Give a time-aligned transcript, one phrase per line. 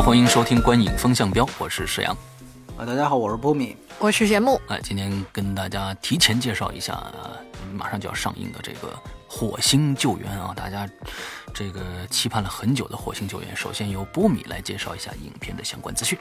[0.00, 2.16] 好，欢迎收听《观影风向标》，我是石阳。
[2.78, 3.76] 啊，大家好，我是波米。
[3.98, 7.36] 我是节目，哎，今天跟大家提前介绍一下，呃
[7.74, 8.88] 马上就要上映的这个
[9.28, 10.88] 《火星救援》啊，大家
[11.52, 16.18] 这个期盼了很久的《火星救援》，首先由波米来介绍一下影片的相关资讯。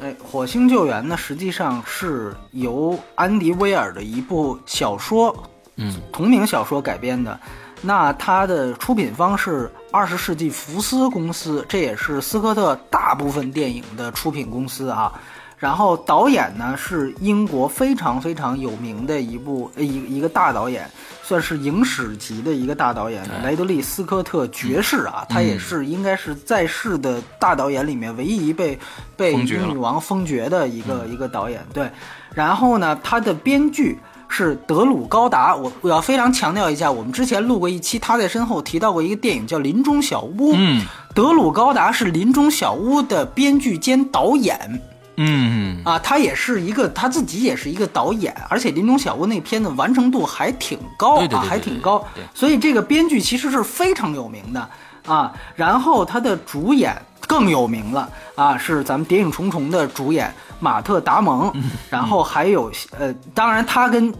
[0.00, 7.40] 哎，《火星救援》呢，实际上是由安迪威尔的一部小说，嗯，同名小说改编的。
[7.82, 15.12] 那它的出品方是二十世纪福斯公司，这也是斯科特大部分电影的出品公司啊。
[15.58, 20.86] 然后导演呢是英国非常非常有名的一部呃一一个大导演，
[21.22, 28.78] 算是影史级的一个大导演，雷德利·斯科特爵士啊，他也是应该是在世的大导演里面唯一被
[29.16, 31.64] 被封爵了女王封爵的一个、一个导演。
[31.72, 31.90] 对，
[32.34, 33.98] 然后呢，他的编剧。
[34.28, 40.84] 是德鲁高达，我我要非常强调一下，我们之前录过一期，他在身后提到过一个电影叫《林中小屋》，嗯。
[41.14, 44.82] 德鲁高达是《林中小屋》的编剧兼导演，
[45.16, 45.80] 嗯。
[45.82, 52.04] 啊，他也是一个他自己也是一个导演，而且《林中小屋》那片子完成度还挺高啊，还挺高。
[52.34, 54.68] 所以这个编剧其实是非常有名的
[55.06, 55.32] 啊。
[55.54, 56.94] 然后他的主演
[57.26, 64.12] 更有名了啊，是咱们《谍影重重》的主演马特·达蒙，嗯然后还有呃，当然他跟。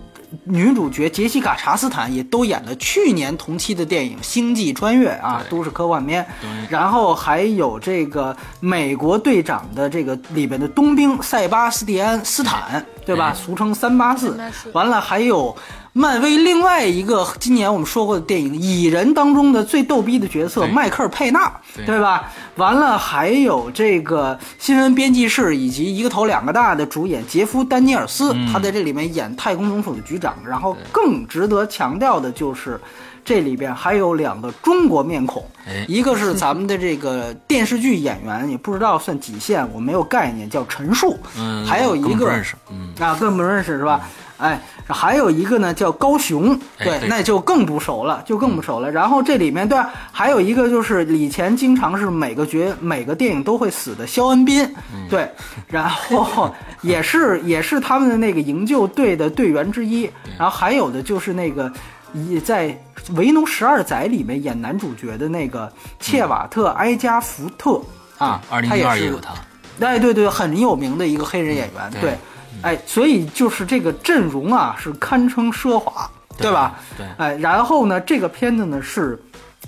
[0.43, 6.27] 女主角杰西卡·查斯坦也都演了去年同期的电影《星际穿越》啊，都是科幻片。
[6.69, 13.33] 然后还有这个美国队长的这个里边的冬兵塞巴斯蒂安·斯坦，对吧？
[13.33, 14.37] 俗称三八四。
[14.73, 15.57] 完了还有
[15.97, 22.31] 漫威另外一个今年我们说过的电影《蚁人》当中的最逗逼的角色迈克尔·佩纳，对对吧？
[22.57, 30.37] 完了还有这个新闻编辑室以及一个头两个大的主演杰夫·丹尼尔斯，嗯他在这里面演太空总署的局长。
[30.47, 32.79] 然后更值得强调的就是。
[33.25, 41.19] 这里边还有两个中国面孔哎，一个是咱们的这个电视剧演员，也不知道算几线，我没有概念，叫陈数。
[41.37, 44.09] 嗯，还有一个认识，嗯，啊，更不认识是吧？
[44.39, 48.91] 哎，还有一个呢叫高雄，对，哎对那就更不熟了，就更不熟了。
[48.91, 55.09] 然后这里面对吧，还有一个就是以前经常是每个角每个电影都会死的肖恩斌，嗯。
[55.09, 55.31] 对，
[55.69, 60.03] 然后也是 也是他们的那个营救队的队员之一。
[60.39, 61.73] 然后还有的就是那个
[62.13, 62.69] 一在
[63.15, 67.81] 《维农十二载》里面演男主角的那个切瓦特·埃加福特
[68.19, 69.33] 啊，二零他也是一二也有他，
[69.81, 72.01] 哎，对对，很有名的一个黑人演员，对。
[72.01, 72.19] 对，
[72.63, 76.79] 哎，所以就是这个阵容啊，是堪称奢华，对吧？
[76.97, 79.19] 对哎，然后呢，这个片子呢是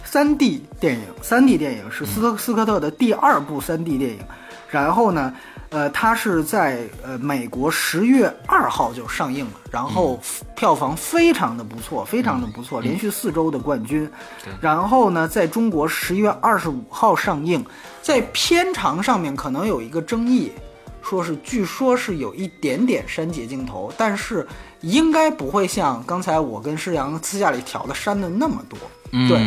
[0.04, 4.19] 三 D 电影，三 D 电影是斯科斯科特的第二部三 D 电影，
[4.71, 5.32] 然后呢，
[5.71, 10.19] 呃，它是在呃美国十月二号就上映了，然后
[10.55, 14.09] 票房非常的不错，非常的不错，连续四周的冠军。
[14.60, 17.65] 然后呢，在中国十一月二十五号上映，
[18.00, 20.53] 在片长上面可能有一个争议，
[21.03, 24.47] 说是据说是有一点点删节镜头，但是
[24.81, 28.78] 应该不会像刚才我跟施阳私下里调的删的那么多。
[29.12, 29.28] 嗯。
[29.28, 29.38] 对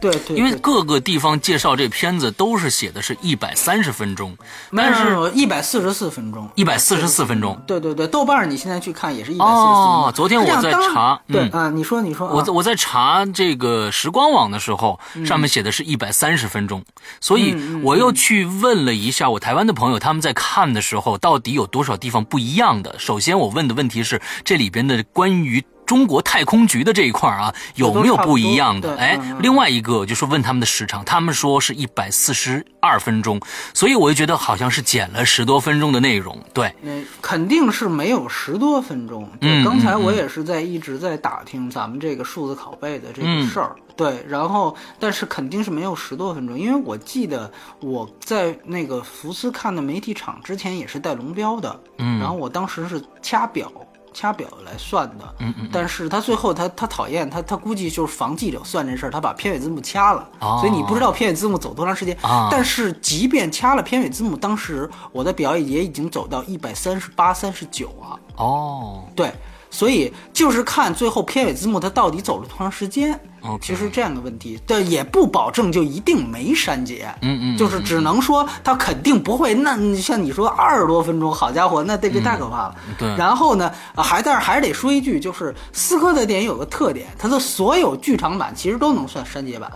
[0.00, 4.36] 对，因为各个地方介绍这片子都是写的是一百三十分钟，
[4.74, 7.60] 但是一百四十四分钟，一百四十四分钟。
[7.66, 9.64] 对对对，豆瓣儿你现在去看也是一百四十四。
[9.64, 16.84] 哦昨天我在查嗯对啊，你说你说，啊我在我在查这个时光网的时候，嗯上面写的是一百三十分钟，
[17.20, 22.98] 所以我又去问了一下我台湾的朋友，他们在看的时候到底有多少地方不一样的。
[22.98, 25.64] 首先我问的问题是这里边的关于。
[25.88, 28.94] 中国太空局的这一块啊，有没有不一样的？
[28.96, 33.40] 哎另外一个就是问他们的时长，他们说是一百四十二分钟，
[33.72, 36.38] 所以我就觉得好像是减了十多分钟的内容。
[36.52, 39.26] 对，那肯定是没有十多分钟。
[39.40, 43.74] 对，嗯刚才嗯我也是在一直在打听咱们这个数字拷贝的这嗯个事儿。
[43.96, 53.72] 对，然后但是肯定是没有十多分钟，因为我记得我在那个福斯看的媒体场之前也是带龙标的，嗯然后我当时是掐表。
[54.12, 60.58] 掐表来算的，嗯嗯但是他最后他他讨厌他他估计就是防记者算这事儿，他把片尾字幕掐了，哦。
[60.60, 62.16] 所以你不知道片尾字幕走多长时间。
[62.22, 62.48] 啊。
[62.50, 69.32] 但是即便掐了片尾字幕，当时我的表也已经走到一百三十八、三十九啊，哦，对，
[69.70, 73.18] 所以就是看最后片尾字幕它到底走了多长时间。
[73.40, 79.54] OK 其实这样的问题，但，也不保证就一定没删节，嗯嗯就是只能说它肯定不会。
[79.54, 82.74] 那像你说二十多分钟，好家伙，那这这太可怕了。
[82.88, 89.70] 嗯对然后呢，啊还但是还是得说一句，就是斯科特电影有个特点，它的所有剧场版其实都能算删节版。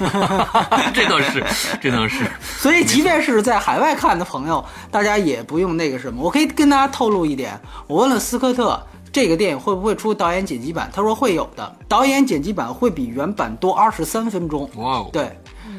[0.92, 1.44] 这倒是，
[1.80, 2.24] 这倒是。
[2.58, 6.20] 所以，即便是在海外看的朋友，大家也不用那个什么。
[6.20, 8.80] 我可以跟大家透露一点，我问了斯科特
[9.18, 14.70] 这个电影会不会出导演剪辑版，他说会有的，导演剪辑版会比原版多二十三分钟。
[14.76, 15.36] 哇哦，对，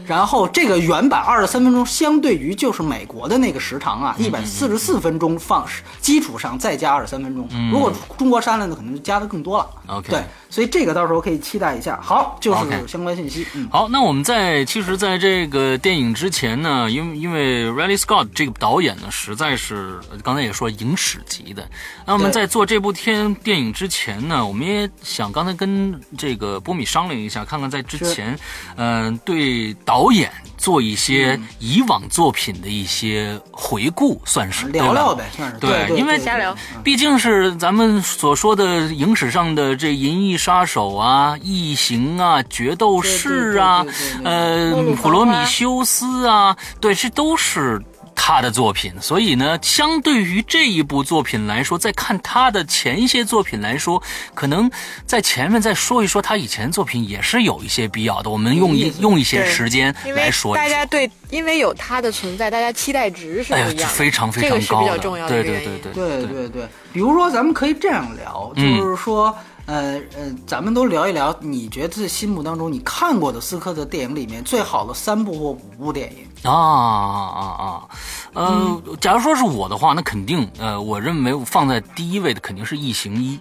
[0.09, 5.63] 然后这个原版二十三分钟，相对于就是美国的那个时长啊，一百四十四分钟放
[6.01, 7.47] 基础上再加二十三分钟。
[7.71, 9.69] 如果中国删了呢，可能就加的更多了。
[9.85, 11.99] OK 对，所以这个到时候可以期待一下。
[12.01, 13.45] 好，就是相关信息。
[13.53, 21.69] 嗯，好，那我们在其实，在这个电影之前呢，因为因为 Riley Scott 这个导演呢，实在是呃刚才也说影史级的。
[22.07, 28.37] 那我们在做这部天电影之前呢，我们也想刚才跟这个波米商量一下，看看在之前，
[28.75, 31.47] 嗯、对导演做一些嗯。
[31.59, 36.55] 以往作品的一些回顾，算是聊聊呗，算是对因为瞎聊。
[36.83, 43.85] 毕竟是咱们所说的影史上的这《银翼杀手》啊、《异形》啊、《决斗士》啊
[44.23, 47.81] 呃，《普罗米修斯》啊，对，这都是
[48.21, 48.93] 他的作品。
[48.99, 54.69] 所以呢，相对于这一部作品来说，再看他的前一些作品来说，可能
[55.05, 58.29] 在前面再说一说他以前作品也是有一些必要的。
[58.29, 60.55] 我们用一用一些时间来说一说。
[60.55, 65.43] 大家对，因为有他的存在，大家期待值是不哎呀，一样的，这非常非这个是常高的，比较重要的对。
[65.43, 69.33] 对对对对对对，比如说咱们可以这样聊，嗯就是说，
[69.65, 76.27] 呃呃，咱们都聊一聊，你觉得心目当中你看过的斯科特电影里面最好的三部或五部电影？
[76.43, 77.89] 啊啊啊！
[78.33, 83.37] 呃，假如说是我的话，那肯定，呃，我认为放在第一位的肯定是《异形一》，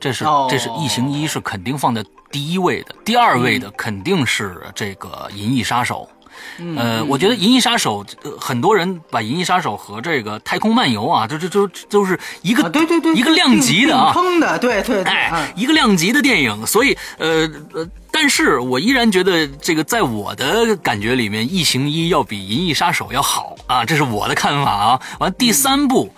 [0.00, 6.08] 这是、哦这是《异形一》是肯定放在第一位的，第二位的肯定是这个《银翼杀手》。
[6.76, 14.12] 呃，我觉得《银翼杀手》呃，很多人把《银翼杀手》和这个《太空漫游》啊，这这这都是一个、啊，对对对，一个量级的啊，
[14.58, 25.00] 对对对，哎嗯，一个量级的电影，所以呃呃，但是我依然觉得这个在我的感觉里面，《异形一》要比《银翼杀手》要好啊，这是我的看法啊。
[25.20, 26.12] 完，第三部。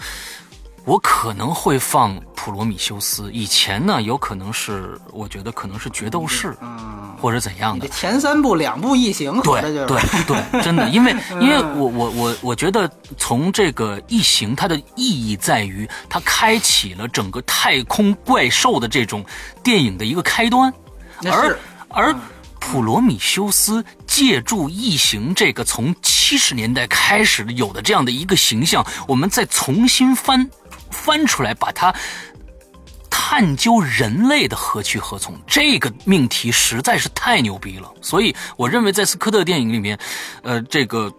[0.84, 9.86] 我可能会放《普罗米修斯》，以前呢有可能是，我觉得可能是《决斗士》嗯，或者怎样的，前三部两部异形，对 对
[10.26, 19.24] 对，真的，因为因为我我我我觉得从这个异形，它的意义在于它开启了整个太空怪兽的这种
[19.62, 20.72] 电影的一个开端，
[21.20, 22.14] 那而是而
[22.58, 30.48] 普罗米修斯借助异形这个从七十年代开始有的这样的一个形象，我们再重新翻
[30.90, 31.94] 翻出来，把它
[33.08, 37.90] 探究人类的何去何从，这个命题实在是太牛逼了。
[38.00, 39.98] 所以我认为在斯科特电影里面，
[40.42, 41.12] 呃，这个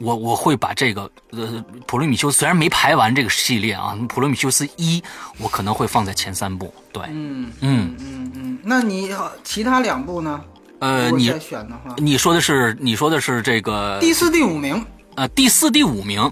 [0.00, 5.02] 我我会把这个呃普罗米修斯虽然没排完这个系列啊，普罗米修斯一
[5.38, 6.72] 我可能会放在前三部。
[6.92, 10.40] 对，嗯嗯嗯嗯，那你呃其他两部呢？
[10.80, 14.86] 呃，你选的话，你说的是你说的是这个第四、第五名，
[15.16, 16.30] 呃第四、第五名，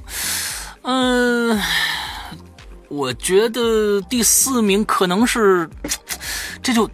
[0.82, 1.60] 嗯、
[2.88, 5.68] 我觉得第四名可能是，
[6.62, 6.88] 这就，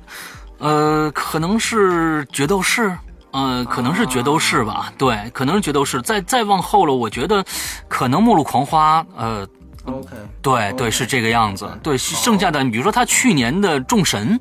[0.58, 2.96] 呃，可能是决斗士，
[3.32, 6.00] 呃，可能是决斗士吧，对，可能是决斗士。
[6.02, 7.44] 再再往后了，我觉得
[7.88, 9.46] 可能末路狂花，呃
[9.84, 10.08] ，OK，
[10.40, 11.68] 对对，是这个样子。
[11.82, 14.38] 对，剩下的，比如说他去年的众神，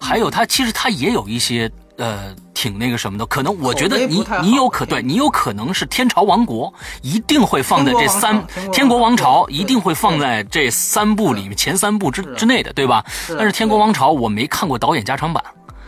[0.00, 13.04] 还有他其实他也有一些呃挺那个什么的，可能我觉得你你有可对你有可能是天朝王国，一定会放在这三天国王朝一定会放在这三部里面前三部之之内的，对吧？
[13.28, 15.42] 但是天国王朝我没看过导演加长版，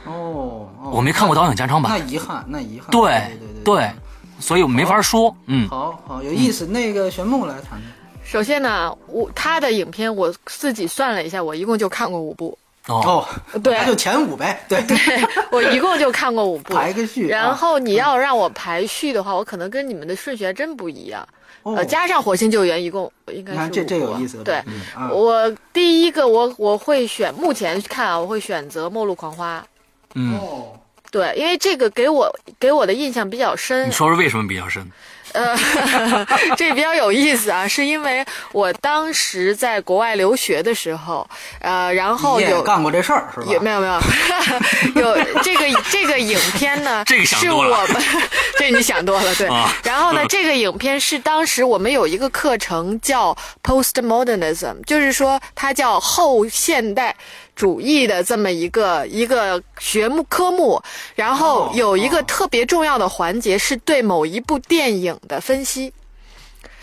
[0.05, 3.91] 哦，哦我没看过导演加长版那，遗憾，那遗憾，对对对对，
[4.39, 6.67] 所以我没法说，嗯好好有意思。
[6.67, 7.83] 那个玄木来谈谈，
[8.25, 12.57] 首先呢，我他的影片我自己算了一下，我一共就看过五部。
[12.89, 14.97] 哦哦，对那就前五呗，对对，
[15.53, 21.27] 我一共就看过五部，排个序啊然后你要让我排序的话，我可能跟你们的顺序还真不一样。
[21.63, 29.61] 哦呃，加上火星救援，一共应该是这五部啊这有意思对，嗯啊我第一个我我会选，目前看啊，我会选择《末路狂花》。
[30.15, 30.73] 嗯，哦，
[31.13, 33.93] 对，因为这个给我给我的印象比较深你。
[33.93, 34.85] 说说为什么比较深？
[35.33, 35.57] 呃，
[36.57, 41.29] 这比较有意思啊，是因为我当时在国外留学的时候，
[41.61, 43.47] 呃，然后有干过这事儿是吧？
[43.53, 44.01] 有没有没有
[45.03, 47.03] 有这个这个影片呢？
[47.07, 48.03] 这个想是多了我们
[48.59, 49.49] 这你想多了对。
[49.49, 57.15] 啊然后呢，这个影片是当时我们有一个课程叫 postmodernism，就是说它叫后现代。
[57.63, 60.83] 主义的这么一个一个学目科目，
[61.15, 65.93] 然后哦有一个哦特别重要的环节是对某一部电影的分析。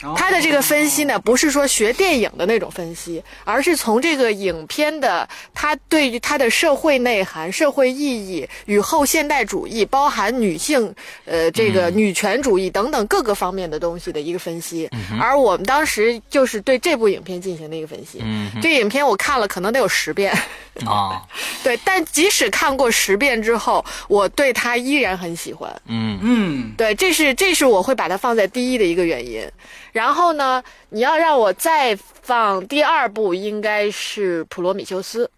[0.04, 10.94] 哦他的这个分析呢，不是说学电影的那种分析，而是从这个影片的他对于它的社会内涵、社会意义与后现代主义，包含女性
[11.26, 14.90] 呃这个女权主义等等各个方面的东西的一个分析。
[15.20, 18.20] 而我们当时就是对这部影片进行的一个分析。
[18.24, 20.32] 嗯这影片我看了可能得有十遍，
[20.86, 21.22] 啊，
[21.64, 25.70] 对，但即使看过十遍之后，我对它依然很喜欢。
[25.86, 29.46] 嗯嗯，对，这是这是我会把它放在第一的一个原因。
[29.92, 35.30] 然后呢，你要让我再放第二部，应该是《普罗米修斯》。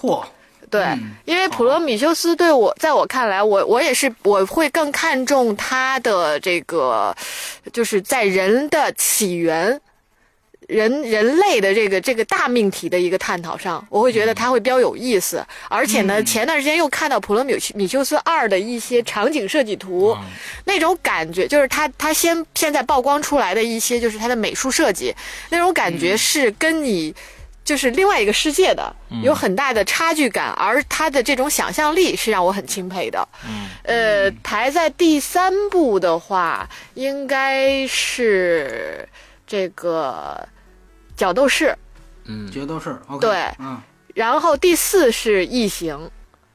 [0.00, 0.24] 嚯，
[0.70, 7.14] 对，嗯因为《普罗米修斯》对我，在我看来，我我也是我会更看重他的这个，
[7.72, 9.80] 就是在人的起源。
[10.68, 15.44] 人人类的这个这个大命题的一个探讨上，我会觉得它会比较有意思。
[15.68, 20.16] 而且呢，前段时间又看到《普罗米米修斯二》的一些场景设计图，
[20.64, 25.14] 那种感觉就是它它先现在曝光出来的一些就是它的美术设计，
[25.50, 27.14] 那种感觉是跟你。
[27.64, 33.26] 就是另外一个世界的，有很大的差距感，而他的这种想象力是让我很钦佩的。
[33.48, 39.08] 嗯，呃，排在第三部的话，应该是
[39.46, 40.46] 这个
[41.16, 41.76] 角斗士，
[42.24, 42.50] 嗯。
[42.50, 43.36] 角斗士，OK，对。
[43.58, 43.80] 嗯，
[44.14, 46.10] 然后第四是异形。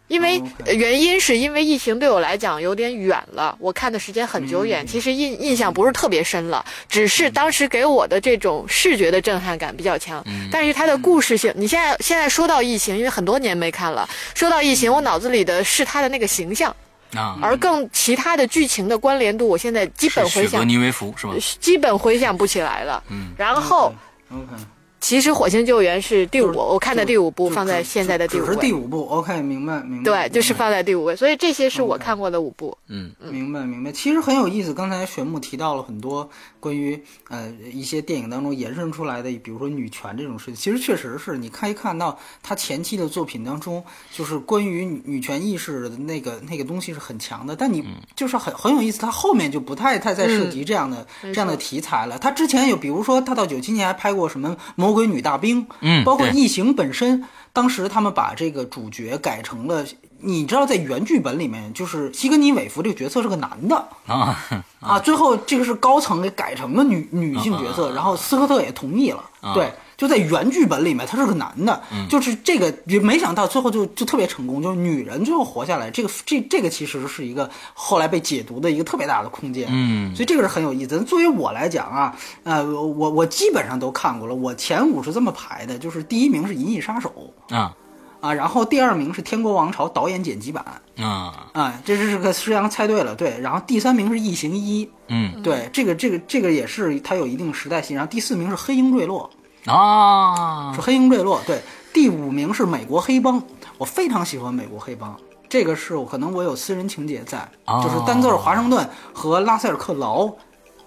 [0.09, 10.25] 因为、原因是因为异形对我来讲有点远了，我看的时间很久远，嗯其实印印象不是特别深了，只是当时给我的这种视觉的震撼感比较强。
[10.51, 16.75] 但是它的故事性，你现在现在说到异形，因为很多年没看了，说到异形，我脑子里的是它的那个形象，
[17.13, 21.33] 啊，而更其他的剧情的关联度，我现在基本回想是许格尼维夫是吧？
[21.59, 23.03] 基本回想不起来了。
[23.09, 23.93] 嗯，然后
[24.31, 28.73] OK，其实《火星救援》是第五，我看的第五部放在现在的第五只是第。
[28.79, 30.03] 五部，OK，明白明白。
[30.03, 32.77] 对，就是放在第五位，所以这些是我看过的五部。
[32.87, 34.73] 嗯明白明白，其实很有意思。
[34.73, 36.29] 刚才玄牧提到了很多
[36.59, 47.83] 关于呃一些电影当中延伸出来的，比如说女权这种事情，其实确实是你可以看到他前期的作品当中，就是关于女女权意识的那个那个东西是很强的，但你
[48.15, 52.17] 就是很很有意思，他后面就不太太再涉及这样的、这样的题材了。
[52.17, 54.49] 他之前有，比如说他到九七年还拍过什么
[54.89, 59.85] 《魔鬼女大兵》，嗯包括异形本身，当时他们把这个主角改成了，
[60.19, 63.87] 你知道在原剧本里面，就是西格尼韦弗这个角色是个男的。
[64.07, 64.35] 啊，
[64.79, 69.71] 啊，最后这个是高层给改成了女女性角色，然后斯科特也同意了，对。
[69.99, 80.15] 就在原剧本里面，他是个男的，就是这个也没想到最后就就特别成功，就是女人最后活下来，这个这这个其实是一个后来被解读的一个特别大的空间，嗯。
[80.15, 81.03] 所以这个是很有意思。
[81.03, 87.11] 作为我来讲啊，呃，我我基本上都看过了，我前五是这么排的，就是第一名是《银翼杀手》
[87.53, 87.75] 啊。
[88.21, 90.65] 啊，然后第二名是《天国王朝》导演剪辑版
[90.97, 95.41] 啊，啊，这是个师阳猜对了，对，然后第三名是《异形一》，嗯。
[95.41, 99.29] 对，这个这个这个也是它有一定时代性，然后第四名是《黑鹰坠落》，
[99.65, 101.61] 啊是，黑鹰坠落，对，
[101.93, 103.41] 第五名是美国黑帮，
[103.77, 105.15] 我非常喜欢美国黑帮，
[105.47, 110.25] 这个是我可能我有私人情节在，哦就是丹泽尔华盛顿和拉塞尔克劳，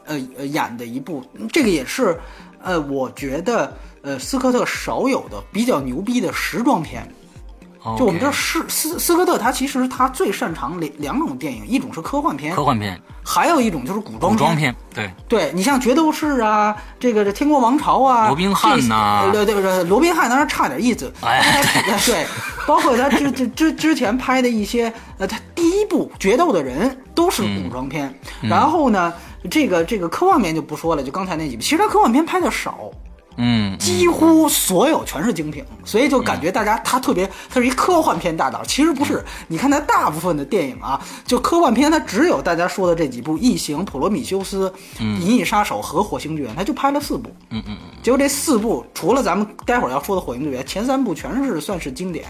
[0.07, 2.19] 呃呃演的一部，这个也是，
[2.63, 7.07] 呃，我觉得呃斯科特少有的比较牛逼的时装片。
[7.99, 22.25] 就我们知道斯斯斯科特他其实他最擅长两两种电影，一种是科幻片，科幻片、还有一种就是古装古装片，对，对你像决斗士啊，这个这天国王朝啊，罗宾汉呐这对对对，罗宾汉当然差点意思，哎他对，
[22.67, 29.13] 包括他之之之之前拍的一些，呃，他第一部决斗的人都是古装片，然后呢，
[29.51, 32.91] 这个这个科幻片就不说了，就刚才那几部，其实他科幻片拍的少，
[33.37, 38.63] 嗯，几乎所有全是精品，所以就感觉大家他特别，他是一科幻片大导。
[38.65, 44.73] 其实不是，你看他大部分的电影啊，就科幻片，他只有大家说的这几部《异形》《普罗米修斯》
[45.03, 47.31] 《银翼杀手》和《火星救援》，他就拍了四部。
[47.51, 52.25] 嗯嗯嗯，结果这四部，除了咱们待会儿要说的《火星救援》，前三部全是算是经典。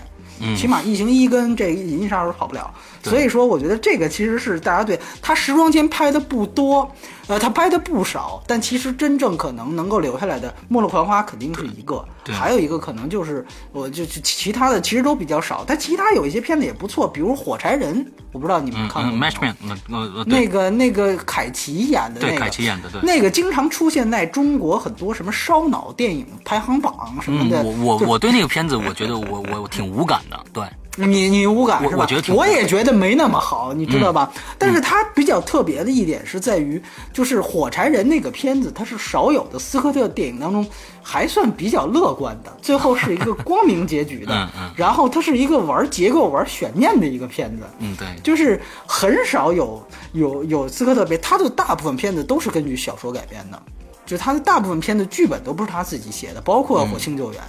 [0.56, 2.70] 起码《异形一》跟这个《银翼杀手》跑不了，
[3.02, 6.90] 所以说我觉得这个其实是大家对他时装间拍的不多，
[7.26, 23.00] 呃，他拍的不少，但其实真正可能能够留下来的《末路狂花》肯定是一个，对还有一个可能就是我就就其他的其实都比较少，但其他有一些片子也不错，比如《火柴人》，我不知道你们看过那个那个凯奇演的那对个，凯奇演的，对。
[23.02, 27.62] 那个经常出现在中国很多什么烧脑电影排行榜什么嗯，的。
[27.62, 30.64] 嗯我我我对那个片子，我觉得我我我挺无感的，对，
[30.96, 31.96] 你你无感是吧？
[31.96, 34.30] 我我觉得挺我也觉得没那么好，你知道吧？
[34.58, 36.80] 但是它比较特别的一点是在于，
[37.12, 40.66] 就是《火柴人》那个片子，它是少有的斯科特电影当中
[41.02, 44.34] 还算比较乐观的，最后是一个光明结局的。
[44.36, 47.64] 嗯嗯然后它是一个玩结构、玩悬念的一个片子。
[47.78, 49.82] 嗯对，就是很少有
[50.12, 53.62] 有有斯科特别，他的大部分片子都是根据小说改编的，
[54.04, 57.40] 就他的大部分片子剧本都不是他自己写的，包括《火星救援》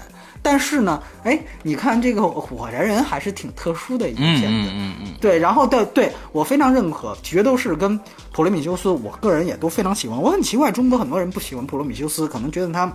[0.44, 4.70] 但是呢，哎，你看这个《火柴人》还是挺特殊的一个嗯片子。
[4.70, 7.98] 嗯嗯嗯，对，然后对对我非常认可，决斗士跟
[8.34, 10.22] 普罗米修斯，我个人也都非常喜欢。
[10.22, 12.92] 我很奇怪，中国很多人不喜欢普罗米修斯，可能觉得他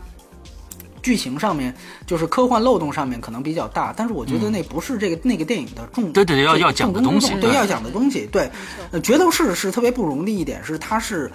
[1.02, 1.74] 剧情上面
[2.06, 8.28] 就是科幻漏洞上面可能比较大，但是我觉得那不是这个、那个电影的重对对要要讲的东西对要讲的东西。
[8.30, 8.50] 对，
[8.90, 11.32] 呃，决斗士是特别不容易的一点是，它是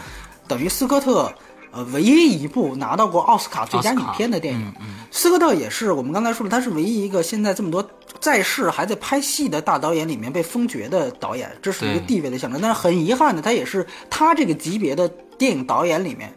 [0.47, 1.33] 等于斯科特。
[1.73, 7.83] 呃，唯一一部拿到过奥斯卡最佳影片的电影，嗯斯科特也是我们刚才说的，他是唯一一个现在这么多
[8.19, 12.61] 在世还在拍戏的大导演里面被封爵的导演，这是一个地位的象征。
[12.61, 16.33] 但是很遗憾的，他也是他这个级别的电影导演里面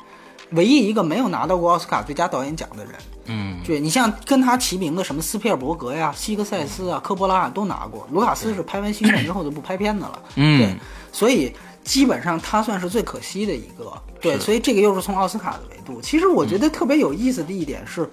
[0.51, 2.95] 唯一一个没有拿到过奥斯卡最佳导演奖的人。
[3.29, 10.23] 嗯，对你像跟他齐名的什么斯皮尔伯格呀、希格塞斯啊、科波拉啊都拿过，卢卡斯是拍完《星战》之后就不拍片子了。
[10.37, 10.77] 嗯对，
[11.11, 11.53] 所以
[11.87, 13.91] 基本上他算是最可惜的一个。
[14.21, 16.03] 对，所以这个又是从奥斯卡的维度。
[16.03, 18.07] 其实我觉得特别有意思的一点是，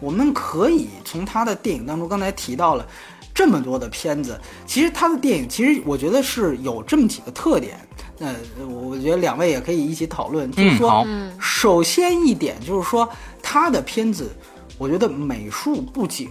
[0.00, 2.86] 我们可以从他的电影当中，刚才提到了。
[3.32, 7.78] 这么多的片子，其实他的电影，其实我觉得是有这么几个特点。
[8.18, 8.34] 呃，
[8.66, 13.08] 我觉得两位也可以一起讨论，就是说，嗯首先一点就是说，
[13.40, 14.28] 他的片子，
[14.76, 16.28] 我觉得美术、布景，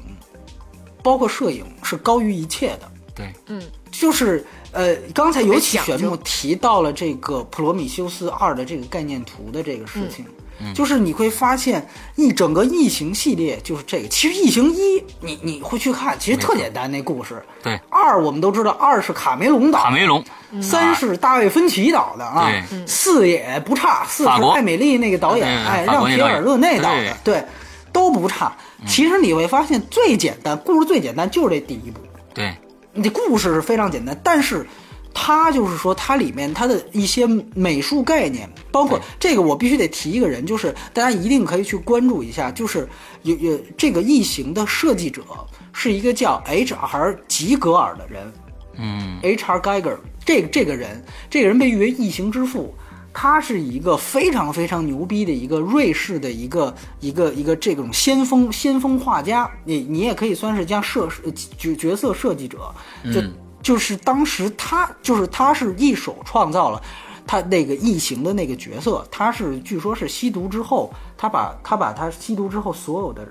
[1.01, 2.91] 包括摄影是高于一切的。
[3.15, 10.25] 对，嗯就是呃，刚才尤其玄牧提到了这个《普罗米修斯二》的这个概念图的这个事情。
[10.25, 10.73] 嗯。
[10.73, 14.09] 就是你会发现，一整个异形系列就是这个。
[14.09, 17.41] 其实异形一，你你会去看，其实特简单那故事。
[17.63, 20.21] 对，二我们都知道，二是卡梅隆导，卡梅隆，
[20.61, 27.45] 三是大卫芬奇导的啊对，四也不差，四是艾美丽那个导演，哎，让皮尔勒内导的对，对，
[27.93, 28.51] 都不差。
[28.85, 32.01] 其实你会发现，最简单故事最简单就是这第一部，
[32.33, 32.53] 对，
[32.93, 34.65] 你的故事是非常简单，但是
[35.13, 42.87] 它就是说它里面它的一些美术概念，包括这个我必须得提一个人，就是大家一定可以去关注一下，就是
[43.23, 45.23] 有有这个异形的设计者
[45.71, 47.17] 是一个叫 H.R.
[47.27, 48.33] 吉格尔的人，
[48.77, 49.59] 嗯 H.R.
[49.59, 52.73] Geiger 这个这个人，这个人被誉为异形之父。
[53.21, 62.73] 他是一个非常非常牛逼的一个瑞士的一个一个一个这种先锋先锋画家，你你也可以算是将设呃角角色设计者，
[63.13, 63.21] 就、
[63.61, 66.81] 就是当时他就是他是一手创造了
[67.27, 73.27] 他那个异形的那个角色，他是据说是吸毒之后，他把他把他吸毒之后所有的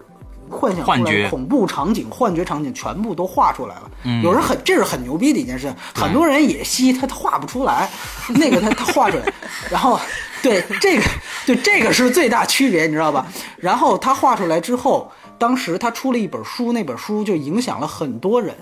[0.50, 3.90] 幻想出来幻觉恐怖场景、幻觉场景全部都画出来了。
[4.04, 7.88] 嗯有人很这是很牛逼的一件事，很多人也吸他他画不出来，
[8.34, 9.32] 那个他他画出来，
[9.70, 9.98] 然后
[10.42, 11.02] 对这个
[11.46, 13.26] 对这个是最大区别，你知道吧？
[13.56, 18.54] 然后他画出来之后，当时他出了一本书，那本书就影响了很多人。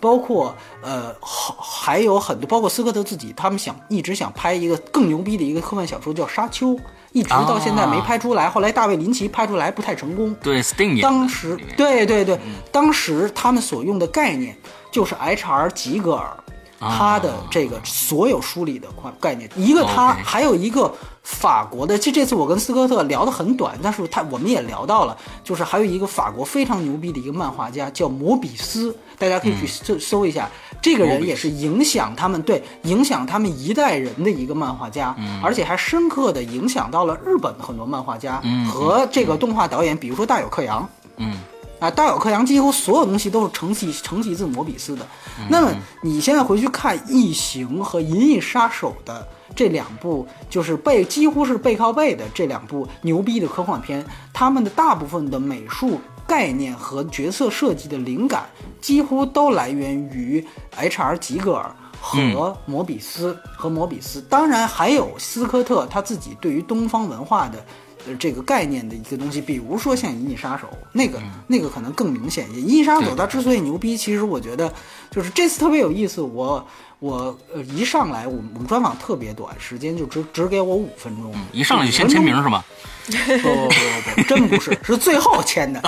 [0.00, 0.52] 包括
[0.82, 6.70] 呃，好还有很多，包括斯科特自己，他们想一直想拍一个更牛逼的一个科幻小说，叫《沙丘》，
[7.12, 8.48] 一直到现在没拍出来。
[8.48, 10.34] 后来大卫林奇拍出来不太成功。
[10.42, 12.38] 对，Sting 当时对对对，
[12.70, 14.56] 当时他们所用的概念
[14.90, 15.68] 就是 H.R.
[15.70, 16.36] 吉格尔。
[16.84, 18.88] 他的这个所有梳理的
[19.20, 21.96] 概念，一个他还有一个法国的。
[21.96, 30.50] 这这次我跟斯科特聊得很短，但是他我们也聊到了，就是还有一个法国非常牛逼的一个漫画家叫摩比斯，大家可以去搜搜一下。
[30.82, 40.86] 这个人也是影响他们对影响他们一代人的一个漫画家，而且还深刻的影响到了日本的很多漫画家和这个动画导演，比如说大有克洋。
[41.16, 41.38] 嗯
[41.78, 45.04] 啊，大有克洋几乎所有东西都是承袭承袭自摩比斯的。
[45.48, 58.46] 那么你现在回去看《异形》和《银翼杀手》的这两部，就是背几乎是背靠背的这两部牛逼的科幻片，他们的大部分的美术概念和角色设计的灵感，
[58.80, 60.44] 几乎都来源于
[60.76, 61.16] H.R.
[61.18, 61.74] 吉格尔。
[62.04, 67.64] 和摩比斯和摩比斯，当然还有斯科特他自己对于东方文化的
[68.08, 72.60] 呃这个概念的一个东西，比如说像《银翼杀手》，那个、那个可能更明显一些。
[72.64, 74.74] 《银翼杀手》它之所以牛逼，其实我觉得
[75.12, 76.20] 就是这次特别有意思。
[76.20, 76.66] 我
[77.02, 82.62] 我呃一上来，我们我们专访特别短，时间就只只给我五分钟，一上来就先签名是吗？
[83.06, 83.12] 不
[83.42, 85.82] 不不不，真不是，是最后签的。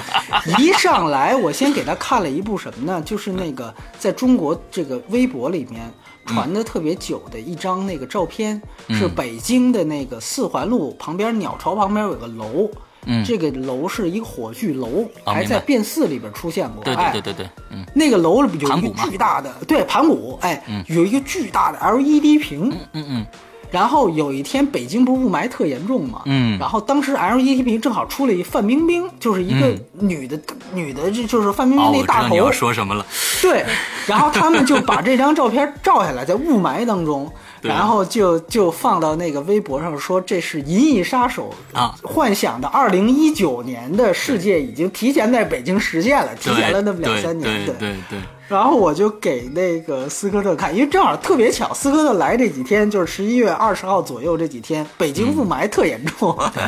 [0.59, 3.01] 一上来，我先给他看了一部什么呢？
[3.07, 5.89] 就是那个在中国这个微博里面
[6.27, 12.69] 传的特别久的一张那个照片，是北京的那个四环路旁边鸟巢旁边有个楼。
[13.07, 13.25] 嗯。
[13.25, 16.85] 这个楼是一个火炬楼，还在变四里边出现过。
[16.85, 17.11] 对哎。
[17.13, 17.85] 对对对对，嗯。
[17.95, 23.27] 那个楼里有一个巨大的，对盘古，哎，有一个巨大的 LED 屏，嗯嗯
[23.71, 26.57] 然后有一天北京不是雾霾特严重嘛，嗯。
[26.61, 30.39] 然后当时 LED 屏正好出了一范冰冰，就是一个女的、
[30.73, 33.05] 女的，这就是范冰哦，冰那大头，你要说什么了。
[33.43, 33.65] 对，
[34.07, 37.35] 然后他们就把这张照片照下来，在雾霾当中，对
[37.69, 41.95] 然后就就放到那个微博上说这是《银翼杀手》啊。
[42.03, 56.37] 幻想的二零一九年的世界已经提前在北京实现了，提前了那么两三年，对对对，然后我就给那个斯科特看，因为正好特别巧，斯科特来这几天就是十一月二十号左右这几天，北京雾霾特严重。
[56.55, 56.63] 对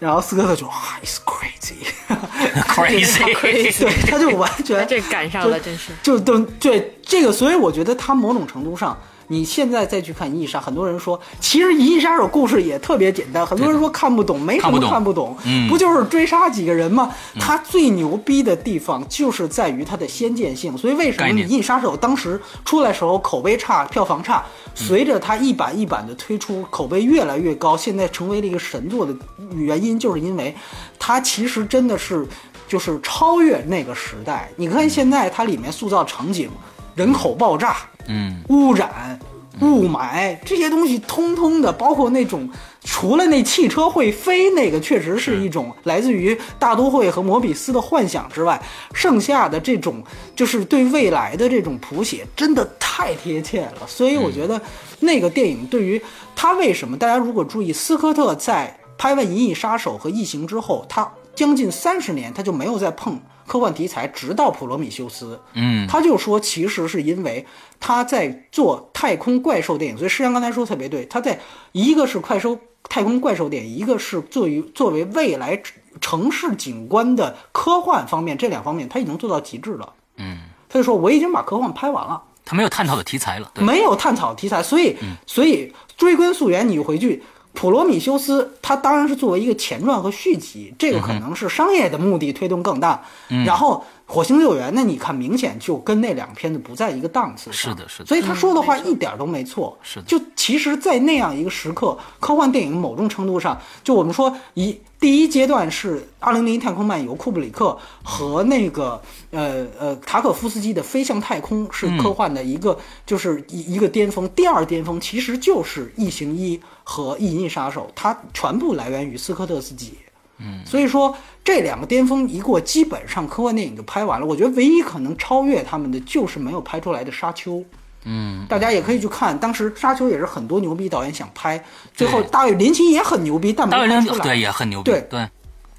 [0.00, 5.90] 然后斯科特就哇，it's crazy，，crazy， 对，他就完全 这赶上了，真是。
[6.04, 8.96] 就都对这个，所以我觉得他某种程度上，
[9.28, 15.34] 你现在再去看《银翼杀》，很多人说，其实《银翼杀手》故事也特别简单，很多人说看不懂，没什么看不懂。
[15.36, 15.68] 不懂，嗯。
[15.68, 17.14] 不就是追杀几个人吗？
[17.38, 29.14] 它最牛逼的地方就是在于它的先见性，所以为什么《银翼杀手》当时出来时候口碑差、票房差，随着它一版一版的推出，口碑越来越高，现在成为了一个神作的
[29.54, 30.54] 原因，就是因为
[30.98, 32.26] 它其实真的是
[32.66, 34.50] 就是超越那个时代。
[34.56, 36.50] 你看现在它里面塑造场景，
[36.98, 37.76] 人口爆炸，
[38.08, 39.16] 嗯，污染、
[39.60, 42.50] 雾霾这些东西，通通的，包括那种
[42.82, 48.60] 除了那汽车会飞那个，确实是一种来自于大都会和摩比斯的幻想之外，
[48.92, 50.02] 剩下的这种
[50.34, 53.86] 就是对未来的这种谱写，真的太贴切了。
[53.86, 54.60] 所以我觉得
[54.98, 56.02] 那个电影对于
[56.34, 65.34] 他为什么大家如果注意，斯科特在拍完《银翼杀手》和《异形》之后，他将近三十年他就没有再碰科幻题材，直到《普罗米修斯》。
[65.54, 67.44] 嗯，他就说，其实是因为
[67.80, 71.36] 他在做太空怪兽电影，所以施阳刚才说得特别对，他在
[71.72, 75.60] 一个是快收太空怪兽电影，一个是作为作为未来
[76.00, 79.92] 城市景观的科幻方面，这两方面他已经做到极致了。
[80.18, 82.22] 嗯，他就说我已经把科幻拍完了。
[82.44, 83.52] 他没有探讨的题材了。
[83.56, 87.22] 没有探讨题材，所以、所以追根溯源，你回去。
[87.58, 93.02] 普罗米修斯，它当然是作为一个前传和续集，这个可能是商业的目的推动更大。
[93.44, 97.76] 然后火星救援，那你看明显就跟那两个片子不在一个档次上。
[97.76, 99.78] 是的是的所以他说的话一点都没错。
[99.82, 108.98] 是的就其实，在那样一个时刻，科幻电影某种程度上，就我们说一第一阶段是《二零零一太空漫游》，库布里克和那个
[109.30, 114.26] 呃呃塔可夫斯基的《飞向太空》是科幻的一个、就是一一个巅峰。
[114.30, 119.98] 第二巅峰其实就是《异形一》和《银翼杀手》，它全部来源于斯科特自己。
[120.38, 124.26] 嗯，所以说这两个巅峰一过，基本上科幻电影就拍完了。
[124.26, 127.56] 我觉得唯一可能超越他们的，就是没有拍出来的《沙丘》。
[128.04, 134.24] 嗯，大家也可以去看，当时《沙丘》也是很多牛逼导演想拍，最后大卫林奇也很牛逼，但没拍出来。
[134.24, 134.90] 对也很牛逼。
[134.90, 135.28] 对对，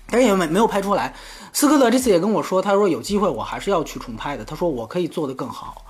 [0.10, 1.14] 但是也没没有拍出来。
[1.54, 5.84] 斯科特这次也跟我说，他说有机会我还是要去重拍的，他说我可以做得更好。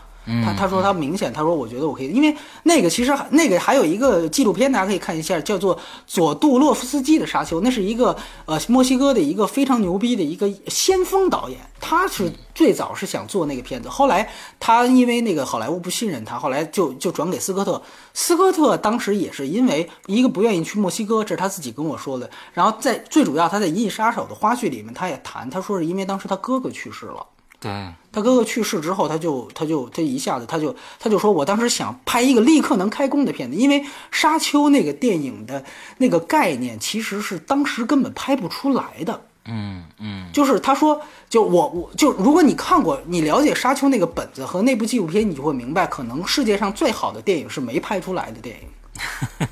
[0.43, 8.15] 他他说他明显他说我觉得我可以，因为那个其实那个还有一个纪录片，大家可以看一下，叫做佐杜洛夫斯基的《沙丘》，那是一个
[8.45, 17.81] 呃墨西哥的一个非常牛逼的一个先锋导演，他是最早是想做那个片子，后来他因为那个好莱坞不信任他，后来就就转给斯科特。
[18.13, 22.29] 斯科特当时也是因为一个不愿意去墨西哥，这是他自己跟我说的。
[22.53, 27.25] 然后在最主要他在《银翼杀手》的花絮里面，他也谈，他说是因为当时他哥哥去世了。
[27.59, 27.69] 对，
[28.11, 35.63] 他哥哥去世之后，他就他就他一下子他就他就说，我当时想拍一个立刻能开工的片子，因为《沙丘》那个电影的
[35.97, 39.21] 那个概念其实是当时根本拍不出来的。
[39.51, 48.67] 嗯嗯，就是他说，就我我就如果你看过，你了解《沙丘》那个本子和那部纪录片，你就会明白，可能世界上最好的电影是没拍出来的电影。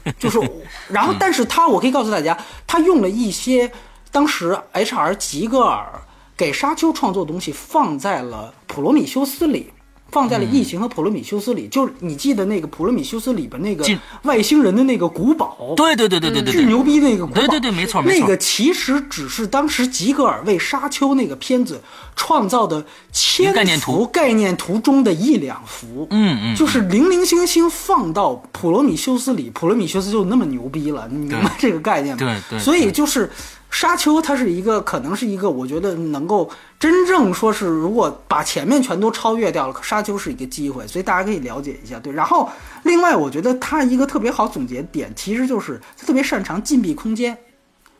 [0.20, 0.40] 就是，
[0.88, 3.72] 然后， 但是他我可以告诉大家，他用了一些
[4.12, 5.16] 当时 H.R.
[5.16, 6.02] 吉格尔
[6.38, 9.72] 给《沙丘》创作的东西放在了《普罗米修斯》里。
[10.10, 13.86] 放在了《异形》和《普罗米修斯》里，就是你记得那个《普罗米修斯》里边那个
[14.24, 21.84] 外星人的那个古堡，对对对对对对牛逼那个古堡，对对对没错没错那个其实只是当时吉格尔为《沙丘》那个片子
[22.16, 32.24] 创造的千概念图幅概念图中的一两幅，嗯嗯就是零零星星放到《普罗米修斯》里，《普罗米修斯》就那么牛逼了，你明白这个概念吗？
[32.50, 33.30] 对对所以就是。
[33.70, 36.50] 沙丘，它是一个，可能是一个，我觉得能够
[36.80, 42.00] 真正说是，如果把前面全都超越掉了，沙丘是一个机会，所以大家可以了解一下。
[42.00, 42.50] 对，然后
[42.84, 47.38] 另外，我觉得他一个特别好总结点，其实就是它特别擅长禁闭空间，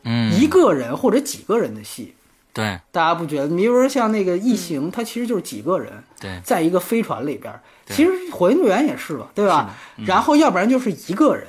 [0.04, 2.14] 嗯，一个人或者几个人的戏，
[2.52, 3.48] 对大家不觉得？
[3.48, 9.76] 你比如说像那个异形，它其实就是几个人，对在一个飞船里边儿，其实火影救援也是吧，对吧？
[10.06, 11.46] 然后要不然就是一个人。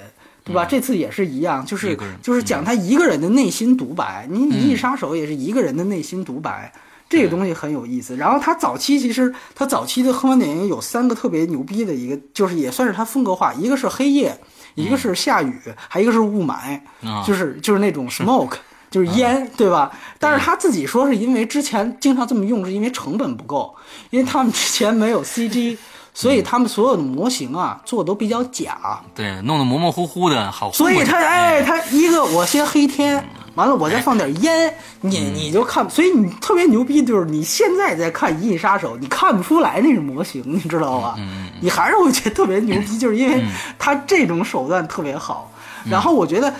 [0.49, 0.65] 对吧？
[0.65, 4.27] 这次也是一样，就是就是讲他一个人的内心独白。
[4.29, 6.73] 你《银翼杀手》也是一个人的内心独白，
[7.07, 8.17] 这个东西很有意思。
[8.17, 14.35] 然后他早期其实他早期的科幻电影有三个特别牛逼的一个，就是也算是他风格化，一个是黑夜，
[14.73, 15.53] 一个是下雨，
[15.87, 18.55] 还一个是雾霾，啊就是就是那种 smoke。
[18.89, 19.91] 就是烟，对吧？
[20.17, 23.71] 但是他自己说是因为之前经常这么用，是因为成本不够，
[24.09, 25.77] 因为他们之前没有 CG，
[26.13, 33.23] 所以他们所有的模型啊做的都比较假，对，弄得模模糊糊的，好糊所以他哎，他一个我先黑天，
[33.55, 41.15] 完了我再放点烟，你你就看，所以你特别牛逼，就是你现在在看《银翼杀手》，你看不出来那是模型，你知道吧？
[41.61, 43.43] 你还是会觉得特别牛逼，就是因为
[43.77, 45.51] 他这种手段特别好。
[45.89, 46.53] 然后我觉得，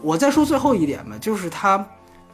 [0.00, 1.84] 我再说最后一点吧，就是他。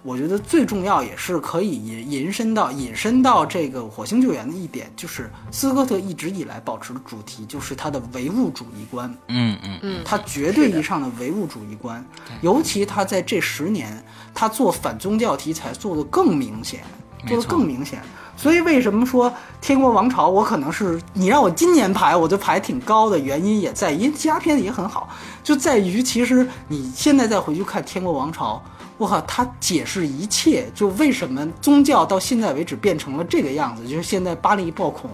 [0.03, 9.13] 我觉得最重要也是可以引引申到引申到这个火星救援的一点，就是斯科特一直以来保持的主题就是他的唯物主义观。
[9.27, 12.05] 嗯嗯嗯，他绝对意义上的唯物主义观，
[12.41, 16.81] 尤其他在这十年，他做反宗教题材做得更明显，
[17.27, 18.01] 做得更明显。
[18.37, 19.29] 所以为什么说
[19.61, 25.09] 《天国王朝》我可能是你让我今年排，我就排挺高的原因也在于，因为其他片子也很好，
[25.43, 28.63] 就在于其实你现在再回去看《天国王朝》，
[28.99, 35.09] 我靠，他解释一切，就为什么宗教到现在为止变成了这个样子，就是现在巴黎暴恐。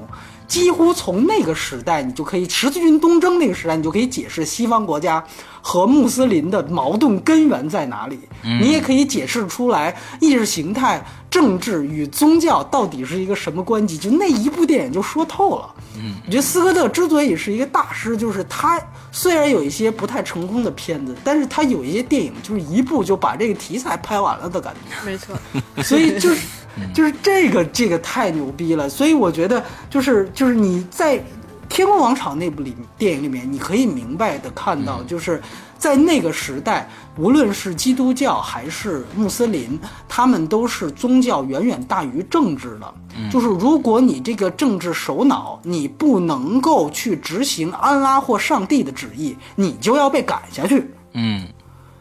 [0.47, 5.23] 几乎从那个时代，你就可以十字军东征那个时代，你就可以解释西方国家
[5.63, 8.19] 和穆斯林的矛盾根源在哪里。
[8.43, 13.97] 你也可以解释出来意识形态、政治与宗教到底是一个什么关系。
[13.97, 15.75] 就那一部电影就说透了。
[15.97, 18.81] 嗯，我觉得斯科特之所以是一个大师，就是他
[19.13, 25.05] 虽然有一些不太成功的片子，但是他有一些电影就是一部就把这个题材拍完了的感觉。
[25.05, 25.37] 没错，
[25.83, 26.47] 所以就是
[26.93, 31.17] 就是这个这个太牛逼了，所以我觉得就是就是你在
[31.69, 35.41] 《天空广场》那部里电影里面，你可以明白的看到，就是
[35.85, 42.95] 在那个时代，无论是基督教还是穆斯林，他们都是宗教远远大于政治的。
[43.31, 50.91] 就是如果你这个政治首脑你不能够去执行安拉或上帝的旨意，你就要被赶下去。
[51.13, 51.47] 嗯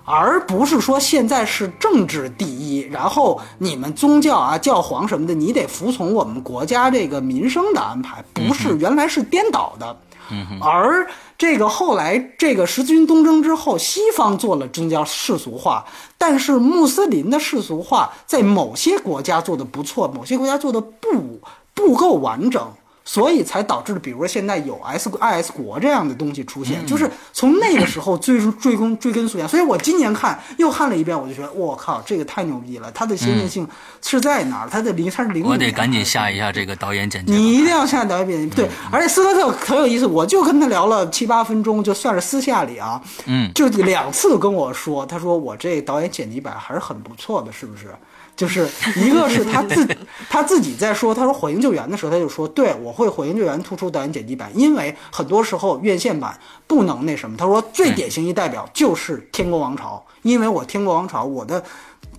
[0.05, 9.97] 而不是说现在是政治第一，然后你们宗教啊、教皇什么的，你得服从我们国家这个民生的安排，不是，原来是颠倒的。
[10.31, 11.05] 嗯而
[11.37, 15.85] 这个后来这个十字军东征之后，西方做了宗教世俗化，
[16.17, 21.39] 但是穆斯林的世俗化在某些国家做的不错，某些国家做的不
[21.73, 22.61] 不够完整。
[23.05, 29.47] 所以才导致了，比如说现在有 S I S 国这样的东西出现，就是从那个时候追追根追根溯源。
[29.47, 32.89] 所以我今年看又看了一遍，我就觉得我靠，这个太牛逼了！
[32.91, 33.67] 它的先进性
[34.01, 34.69] 是在哪儿？
[34.69, 37.33] 它的零它是零五我得赶紧下一下这个导演简介。
[37.33, 47.93] 你一定要下导演剪辑对，而且斯科特很有意思，我就跟他聊了七八分钟，就算是私下里啊，嗯就两次跟我说，他说我这导演剪辑版还是很不错的，是不是？
[48.35, 49.87] 就是一个是他自
[50.29, 57.37] 他自己在说，他说《火影救援》的时候，他就说，对我会《火影救援》突出导演剪辑版，因为很多时候院线版不能那什么。
[57.37, 61.63] 他说最典型一代表就是《天国王朝》，因为我《天国王朝》我的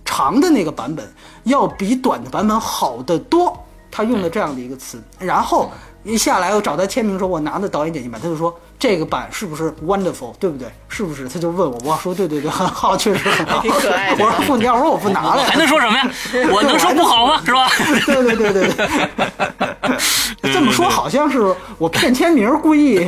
[0.03, 1.07] 长的那个版本
[1.43, 3.57] 要比短的版本好得多。
[3.91, 5.71] 他用了这样的一个词，然后
[6.03, 10.67] 一下来我找他签名说，我拿的导演剪辑版，他就说这个版是不是 wonderful，对不对？
[10.89, 11.27] 是不是？
[11.27, 13.61] 他就问我，我说对对对，很好，确实很好。
[13.61, 16.09] 挺可爱的我说不，你要说我不拿了，还能说什么呀？
[16.51, 17.41] 我能说不好吗？
[17.45, 17.69] 是吧？
[18.05, 22.99] 对对对对对，这么说好像是我骗签名，故意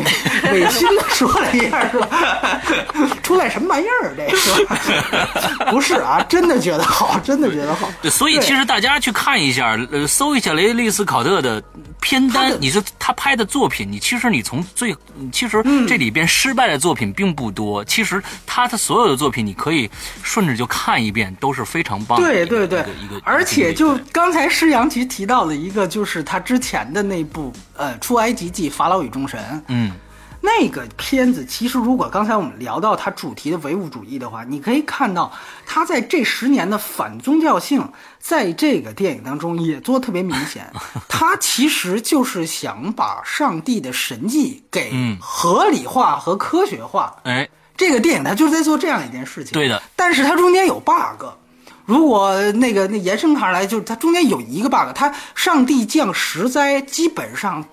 [0.51, 2.61] 违心的说了一下，是吧？
[3.23, 4.13] 出来什么玩意儿？
[4.17, 4.65] 这是
[5.71, 6.25] 不是啊？
[6.27, 7.89] 真的觉得好，真的觉得好。
[8.01, 11.61] 对，所以其实大家去看一下，呃，搜一下雷利斯考特的
[12.01, 14.95] 片单，你说他拍的作品，你其实你从最，
[15.31, 15.56] 其实
[15.87, 17.83] 这里边失败的作品并不多。
[17.85, 19.89] 其实他的所有的作品，你可以
[20.23, 22.19] 顺着就看一遍，都是非常棒。
[22.19, 29.39] 对对对，一个，而且就刚才施阳其实提到了一个，就是他之前的那部呃《出埃及记：法老与众神》。
[29.67, 29.91] 嗯。
[30.47, 35.29] 那个片子其实，如果刚才我们聊到它主题的唯物主义的话，你可以看到，
[35.65, 37.85] 它在这十年的反宗教性，
[38.17, 40.71] 在这个电影当中也做特别明显。
[41.09, 47.13] 它其实就是想把上帝的神迹给合理化和科学化。
[47.23, 49.51] 哎，这个电影它就是在做这样一件事情。
[49.51, 51.25] 对的，但是它中间有 bug。
[51.85, 57.63] 如果那个那延伸开来，就是它中间有一个 bug，它上帝降十灾基本上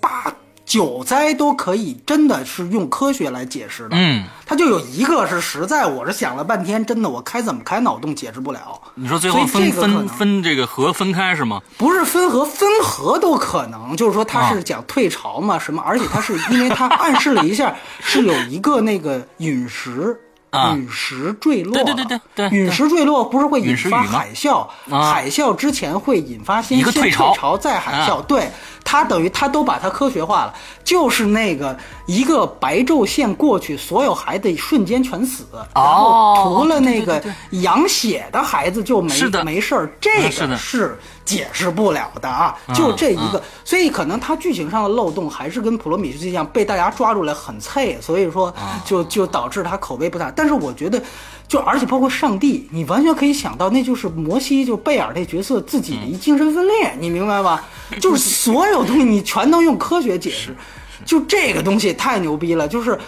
[0.00, 0.32] 八。
[0.70, 3.96] 九灾都可以，真的是用科学来解释的。
[3.96, 8.80] 嗯，它就有一个是实在，我是想了半天，真的我开怎么开脑洞解释不了。
[8.94, 11.60] 你说最后分分分这个和分开是吗？
[11.76, 13.96] 不是分合，分合都可能。
[13.96, 15.82] 就是说它是讲退潮嘛，什么？
[15.84, 20.16] 而且它是因为它暗示了一下，是有一个那个陨石。
[20.52, 24.66] 陨石坠落，对对对对对，陨石坠落不是会引发海啸？
[24.88, 28.50] 海啸之前会引发先先退潮再海啸，对，
[28.84, 30.54] 它等于它都把它科学化了，
[30.90, 37.22] 就是那个一个白昼线过去，所有孩子瞬间全死，然后除了那个
[37.52, 40.98] 羊血的孩子就没没事儿，这个是。
[41.22, 48.52] 解释不了的啊，就这一个，所以可能他剧情上的漏洞还是跟普罗米修斯一样被大家抓住来很菜，所以说
[48.84, 50.28] 就就导致他口碑不大。
[50.34, 51.00] 但是我觉得，
[51.46, 57.62] 就而且包括上帝，你完全可以想到，那就是摩西就贝尔这角色自己的一精神分裂，你明白吧？
[58.00, 60.52] 就是所有东西你全都用科学解释，
[61.04, 62.98] 就这个东西太牛逼了，就是。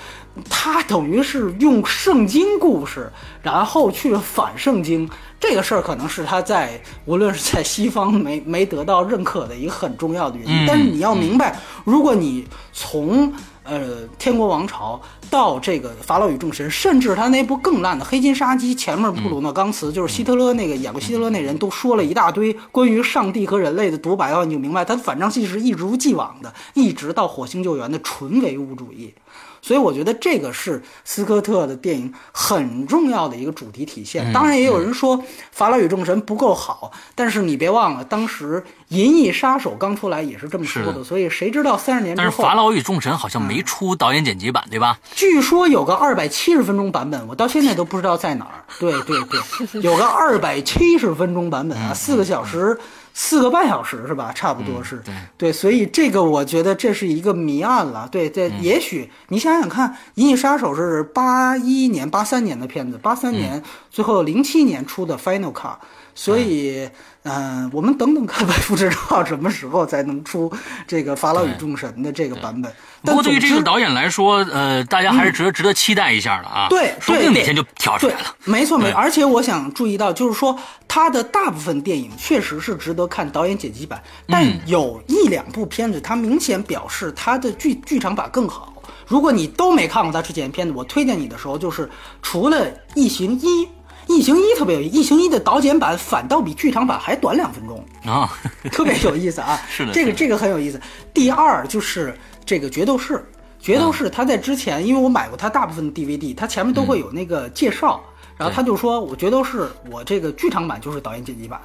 [0.49, 5.07] 他等于是用圣经故事，然后去反圣经，
[5.39, 10.65] 这个事儿可能是他在无论是在西方没没得到认可的一个很重要的原因。
[10.67, 13.31] 但是你要明白，如果你从
[13.63, 14.99] 呃天国王朝
[15.33, 29.15] 到这个法老与众神，甚至他那部更烂的黑金杀机前面布鲁诺钢茨，就是希特勒那个演过希特勒那人都说了一大堆关于上帝和人类的独白的话，你就明白他反张戏是一如既往的，一直到火星救援的纯唯物主义。
[29.63, 34.31] 所以我觉得这个是斯科特的电影很重要的一个主题体现。
[34.33, 35.17] 当然，也有人说
[35.53, 41.05] 《法老与众神》不够好，但是你别忘了，当时《银翼杀手》刚出来也是这么说的。
[41.05, 42.27] 所以谁知道三十年之后？
[42.27, 44.99] 但是《法老与众神》好像没出导演剪辑版，对吧？
[45.15, 48.65] 据说有个二百七十分钟版本，我到现在都不知道在哪儿。
[48.81, 49.41] 对对对，
[49.81, 52.77] 有个二百七十分钟版本啊，四个小时。
[53.15, 54.33] 四个半小时是吧？
[54.35, 58.09] 差不多是，对对，所以这个我觉得这是一个谜案了。
[58.11, 65.77] 对对，也许你想想看，《银翼杀手》是八一年、八三年的片子，八三年最后零七年出的 Final Cut。
[66.15, 66.87] 所以，
[67.23, 70.53] 嗯，我们等等看吧， 不知道什么时候才能出
[70.87, 72.71] 这个《法老与众神》的这个版本。
[73.03, 76.69] 不过对于这个导演来说，呃，大家还是值得值得期待一下的啊。
[76.71, 78.35] 对，说不定哪天就跳出来了。
[78.45, 78.99] 没错，没错。
[78.99, 88.73] 而且我想注意到，就是说他的大部分电影确实是值得看导演剪辑版，但有一两部片子，他明显表示他的剧剧场版更好。
[89.07, 91.91] 如果你都没看过他之前的片子，我推荐你的时候，就是
[92.23, 93.65] 除了《异形一》。
[94.09, 98.29] 异形一特别有意思，异形一的导剪版反倒比剧场版还短两分钟啊，
[98.73, 99.59] 特别有意思啊。
[99.71, 100.81] 是的，这个这个很有意思。
[101.15, 103.25] 第二就是这个决斗士，
[103.61, 108.03] 决斗士他在之前，因为我买过他大部分的 DVD，他前面都会有那个介绍，
[108.37, 111.61] 然后他就说，我决斗士我这个剧场版就是导演剪辑版。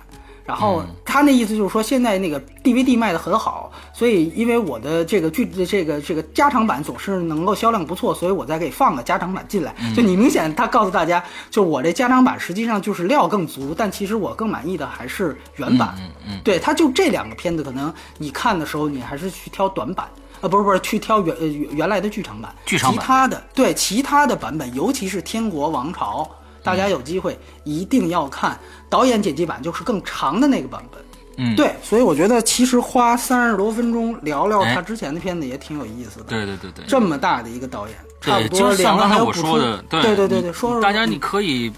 [0.46, 9.76] 然后他那意思就是说，现在那个 DVD 卖的很好，所以因为我的这个剧这个这个加长版总是能够销量不错，所以我再给放个加长版进来。
[9.94, 15.96] 就你明显他告诉大家，就我这加长版实际上就是料更足，但其实我更满意的还是原版。
[16.00, 20.08] 嗯嗯，对，他就这两个片子，可能你看的时候你还是去挑短版，
[20.42, 22.54] 呃，不是不是去挑原呃原来的剧场版。
[22.66, 23.00] 剧场版。
[23.00, 26.24] 其他的对其他的版本，尤其是《天国王朝》。
[26.64, 31.02] 大家有机会一定要看导演剪辑版，就是更长的那个版本。
[31.38, 36.26] 嗯，对，所以我觉得其实花三十多分钟聊聊他之前的片子也挺有意思的。
[36.26, 41.72] 对对对对，这么大的一个导演，差不多就像刚才我说的，对对对对，说说大家你可以。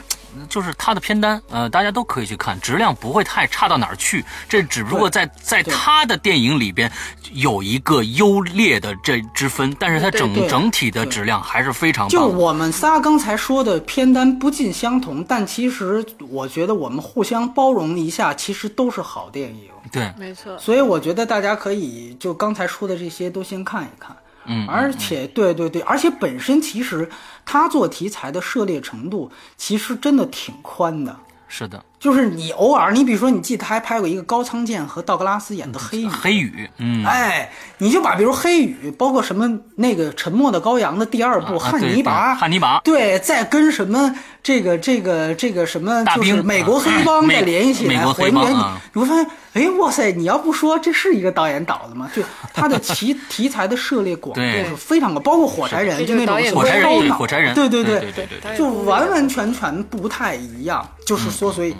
[0.49, 4.23] 就是他的片单，呃，大家都可以去看，质量不会太差到哪儿去。
[4.47, 6.91] 这只不过在在他的电影里边
[7.33, 12.09] 有一个优劣的这之分，但是它整整体的质量还是非常棒。
[12.09, 19.69] 就我们仨刚才说的片单不尽相同，但其实我觉得我们互相包容一下，其实都是好电影。
[19.91, 20.57] 对，没错。
[20.57, 24.15] 所以我觉得大家可以就刚才说的这些都先看一看。
[24.49, 27.09] 嗯，而且对对对，而且本身其实
[27.45, 31.15] 他做题材的涉猎程度其实真的挺宽的。
[31.47, 48.55] 是的，就是你偶尔，你比如说，你记得他还拍过一个高仓健和道格拉斯演的《黑羽》，黑雨，嗯，哎，你就把比如《黑雨》，包括什么那个《沉默的羔羊》的第二部《啊汉尼拔》，汉尼拔，对，再跟什么这个这个这个什么，就是美国黑帮啊再联系起来，美国黑还原
[48.93, 52.09] 你会发现，哎，哇塞，你要不说这是一个导演导的吗？
[52.15, 61.75] 就他的题 题材的涉猎广度是非常高，包括火柴人，就那种火柴人火柴人，对对对对对对，就完完全全不太一样，就是说，所以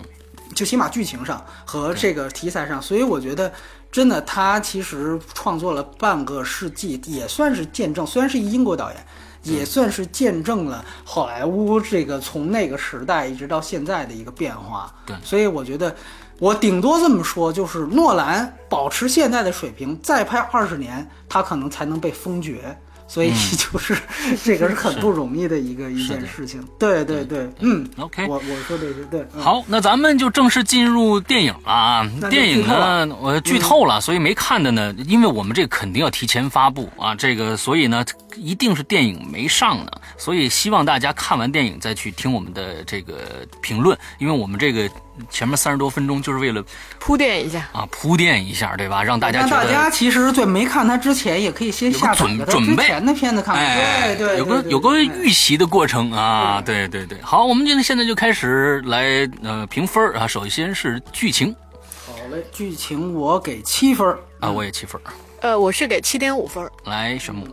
[0.60, 3.50] 就起码剧情上和这个题材上，所以我觉得
[3.90, 9.06] 真的他其实创作了半个世纪，也算是见证，虽然是一英国导演。
[9.42, 14.94] 也算是见证了好莱坞这个从那个时代一直到现在的一个变化。
[15.06, 15.96] 对所以我觉得
[16.38, 22.78] 我顶多这么说，就是诺兰保持现在的水平，再拍二十年，他可能才能被封爵。
[23.10, 23.96] 所以 就是、
[24.44, 26.62] 这个是很不容易的一个一件事情。
[26.78, 29.26] 对对对，嗯 OK 我我说的是对。
[29.34, 32.08] 嗯，好，那咱们就正式进入电影了啊！
[32.30, 38.04] 电影呢，我剧透了，所以没看的呢，因为我们这肯定要提前发布啊，这个所以呢，
[38.36, 44.88] 一定是电影没上呢，所以希望大家看完电影再去听我们的这个评论，因为我们这个
[45.30, 46.64] 前面三十多分钟就是为了
[46.98, 47.68] 铺垫一下。
[47.72, 49.02] 啊铺垫一下，对吧？
[49.02, 57.20] 让大家那觉得大家其实在没看它之前，也可以先下载准准备前的片子看对对，有个有个预习的过程啊，对对对。
[57.22, 61.54] 好，我们就现在就开始来呃评分啊，首先是剧情
[62.06, 65.00] 好嘞，剧情我给七分啊，我也七分。
[65.42, 66.68] 呃，我是给七点五分。
[66.84, 67.46] 来，玄牧，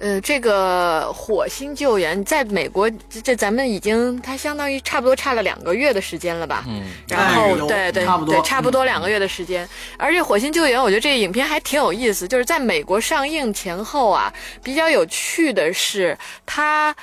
[0.00, 6.64] 呃，这个火星救援在美国，这这咱们已经它相当于差不多差了两个月的时间了吧？
[6.66, 9.68] 嗯，然后哎对对差不多对，差不多两个月的时间。
[9.98, 14.32] 而且《火星救援》，我觉得这个影片还挺有意思，就是在美国上映前后啊，
[14.62, 16.96] 比较有趣的是，它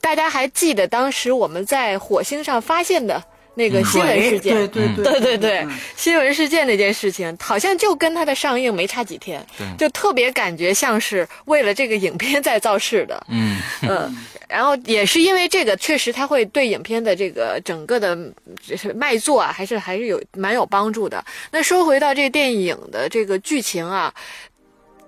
[0.00, 3.20] 大家还记得当时我们在火星上发现的
[3.56, 4.54] 那个新闻事件？
[4.54, 9.44] 对对对对对对嗯，新闻事件那件事情，好像就跟它的上映没差几天，
[9.78, 13.26] 就特别感觉像是为了这个影片在造势的。
[13.30, 18.16] 嗯，嗯，然后也是因为这个，确实它会对影片的这个整个的
[18.62, 21.24] 就是卖座啊，还是还是有蛮有帮助的。
[21.50, 24.12] 那说回到这个电影的这个剧情啊，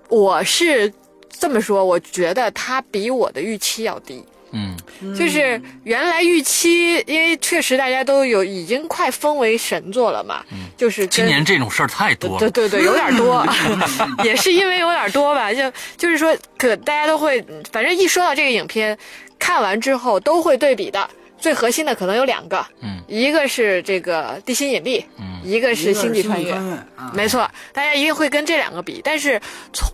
[0.07, 0.91] 我是
[1.29, 4.23] 这么说，我觉得它比我的预期要低。
[4.51, 4.75] 嗯，
[5.15, 10.43] 就是原来预期，因为确实大家都有已经快封为神作了嘛，
[10.75, 12.39] 就是今年这种事儿太多了。
[12.39, 13.45] 对对对，有点多，
[14.23, 15.53] 也是因为有点多吧。
[15.53, 18.97] 就就是说，可大家都会，反正一说到这个影片，
[19.37, 21.09] 看完之后都会对比的。
[21.41, 26.53] 最核心的可能有两个，嗯，一个是这个《地心引力》，嗯，一个是《星际穿越》。
[26.97, 28.99] 啊，没错，大家一定会跟这两个比。
[29.01, 29.39] 但是
[29.71, 29.89] 从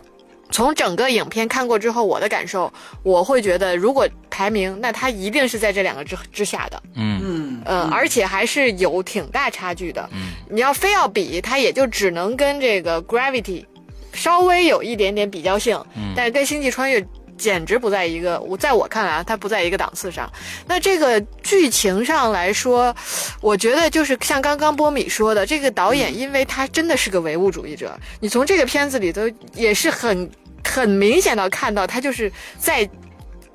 [0.51, 2.71] 从整个影片看过之后，我的感受，
[3.03, 6.83] 我会觉得，如果排名，那它一定是在这两个之之下的。
[6.95, 7.21] 嗯。
[7.23, 7.61] 嗯。
[7.65, 10.07] 呃，而且还是有挺大差距的。
[10.13, 13.65] 嗯，你要非要比，它也就只能跟这个 Gravity
[14.13, 16.13] 稍微有一点点比较性，嗯。
[16.15, 17.05] 但是跟星际穿越
[17.37, 20.31] 简直不在一个，我在我看来啊，它不在一个档次上。
[20.67, 22.95] 那这个剧情上来说，
[23.41, 29.21] 我觉得就是像刚刚波米说的，这个导演因为他真的是个唯物主义者，你从这个片子里头
[29.53, 30.29] 也是很
[30.63, 32.89] 很明显的看到他就是在。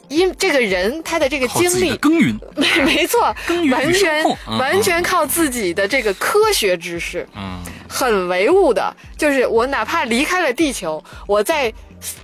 [0.08, 4.24] 因这个人他的这个经历耕耘，没 没错，耕耘完全
[4.58, 8.92] 完全靠自己的这个科学知识，嗯很唯物的。
[9.16, 11.72] 就是我哪怕离开了地球，我在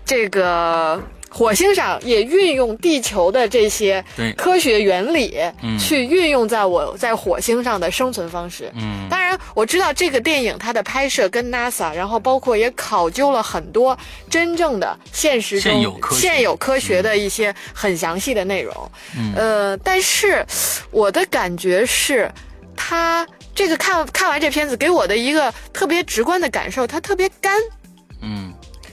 [0.04, 1.00] 这个
[1.36, 4.02] 火星上也运用地球的这些
[4.38, 8.72] 科学原理嗯去运用在我在火星上的生存方式。
[8.74, 13.96] 嗯当然，我知道这个电影它的拍摄跟 NASA，然后包括也考究了很多
[14.30, 18.90] 真正的现实中现有科学现有科学的一些很详细的内容。
[19.18, 20.42] 嗯呃，但是
[20.90, 22.32] 我的感觉是，
[22.74, 27.60] 它这个看看完这片子给我的一个特别直观的感受，它特别干。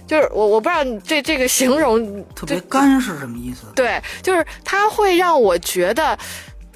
[0.03, 3.67] 嗯就是我我不知道你这这个形容特别干是什么意思？
[3.73, 6.17] 对，就是它会让我觉得，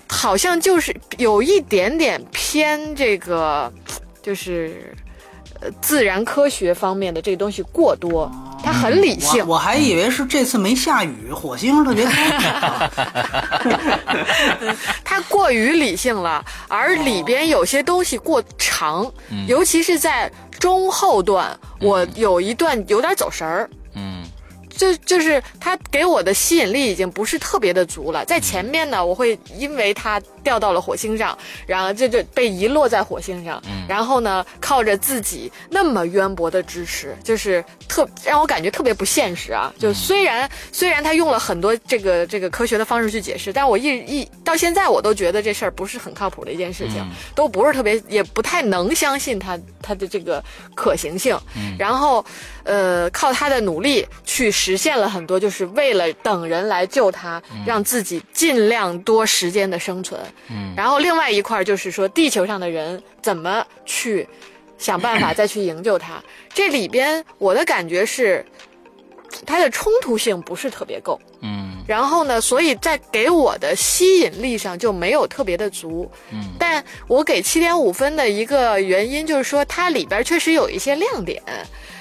[0.07, 3.71] 好像就是有一点点偏这个，
[4.21, 4.95] 就是
[5.61, 8.31] 呃自然科学方面的这个东西过多，
[8.63, 9.53] 它很理性我。
[9.53, 12.89] 我还以为是这次没下雨，火星特别干。
[15.03, 19.11] 它过于理性了，而里边有些东西过长，
[19.47, 23.69] 尤其是在中后段，我有一段有点走神儿。
[24.77, 28.23] 嗯就就是他给我的吸引力已经不是特别的足了。
[28.25, 39.73] 在前面呢，我会因为他掉到了火星上，然后这就被遗落在火星上，然后呢，靠着自己那么渊博的知识，就是特让我感觉特别不现实啊。
[39.79, 47.03] 就虽然虽然他用了很多这个这个科学的方式去解释，但我一一到现在我都觉得这事儿不是很靠谱的一件事情，
[47.33, 50.43] 都不是特别也不太能相信他他的这个
[50.75, 51.37] 可行性。
[51.77, 52.23] 然后，
[52.63, 60.19] 呃，靠他的努力去实现了很多，就是为了等人来救他，让自己尽量多时间的生存。
[60.49, 64.27] 嗯，然后另外一块就是说，地球上的人怎么去
[64.77, 66.21] 想办法再去营救他。
[66.53, 68.43] 这里边我的感觉是，
[69.45, 71.19] 它的冲突性不是特别够。
[71.41, 76.11] 嗯然后呢，所以在给我的吸引力上就没有特别的足。
[76.33, 81.41] 嗯，但我给七点五分的一个原因就是说，它里边确实有一些亮点，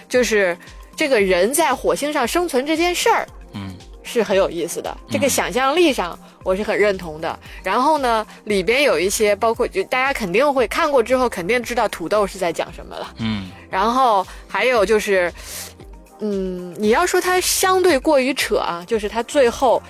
[0.08, 0.58] 就是
[0.97, 3.72] 这个人在火星上生存这件事儿嗯。
[4.09, 7.36] 是很有意思的，这个想象力上我是很认同的。
[7.64, 13.12] 然后呢，里边有一些包括就大家肯定会看过之后，肯定知道土豆是在讲什么了。
[13.18, 13.51] 嗯。
[13.68, 15.30] 然后还有就是，
[16.20, 19.82] 嗯，你要说他相对过于扯啊，就是他最后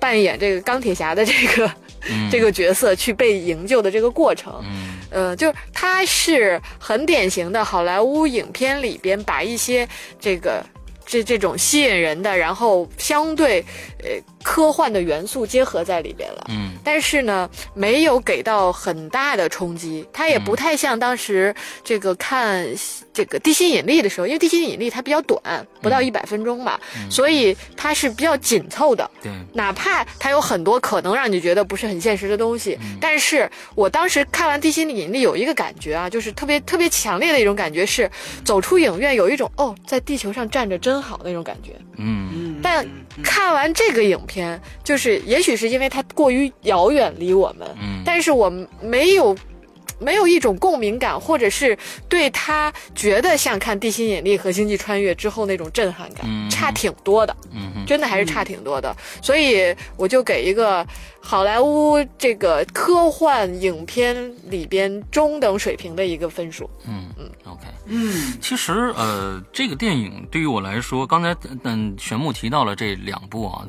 [0.00, 1.70] 扮演这个钢铁侠的这个、
[2.32, 9.88] 这个角色去被营救的这个过程，嗯呃，就是他是很典型的好莱坞影片里边把一些
[10.20, 10.64] 这个
[11.04, 13.64] 这这种吸引人的，然后相对
[14.02, 14.08] 呃
[14.46, 16.46] 科幻的元素结合在里边了。
[16.50, 22.64] 嗯但是呢，没有给到很大的冲击，它也不太像当时这个看
[23.12, 26.80] 这个《地心引力》的时候，因为《地心引力》它比较短，不到一百分钟吧，
[27.10, 29.10] 所以它是比较紧凑的。
[29.20, 38.08] 对，哪怕它有很多可能让你觉得不是很现实的东西，但是我当时看完《地心引力》有一个感觉啊，就是特别特别强烈的一种感觉是，
[38.44, 41.72] 走出影院有一种哦，在地球上站着真好那种感觉。
[41.98, 42.86] 嗯嗯，但
[43.24, 44.35] 看完这个影片，
[44.82, 48.50] 就是也许是因为它过于遥远离我们，嗯但是我
[48.82, 49.36] 没有。
[49.98, 51.74] 没有一种共鸣感，或者是
[52.06, 57.34] 对它觉得像看《地心引力》和《星际穿越》之后那种震撼感，嗯差挺多的。
[57.50, 60.86] 嗯哼真的还是差挺多的，所以我就给一个
[61.18, 64.14] 好莱坞这个科幻影片
[64.50, 66.68] 里边中等水平的一个分数。
[66.86, 67.62] 嗯嗯，OK。
[67.86, 73.66] 嗯其实，呃，这个电影对于我来说，刚才嗯，玄牧提到了这两部啊，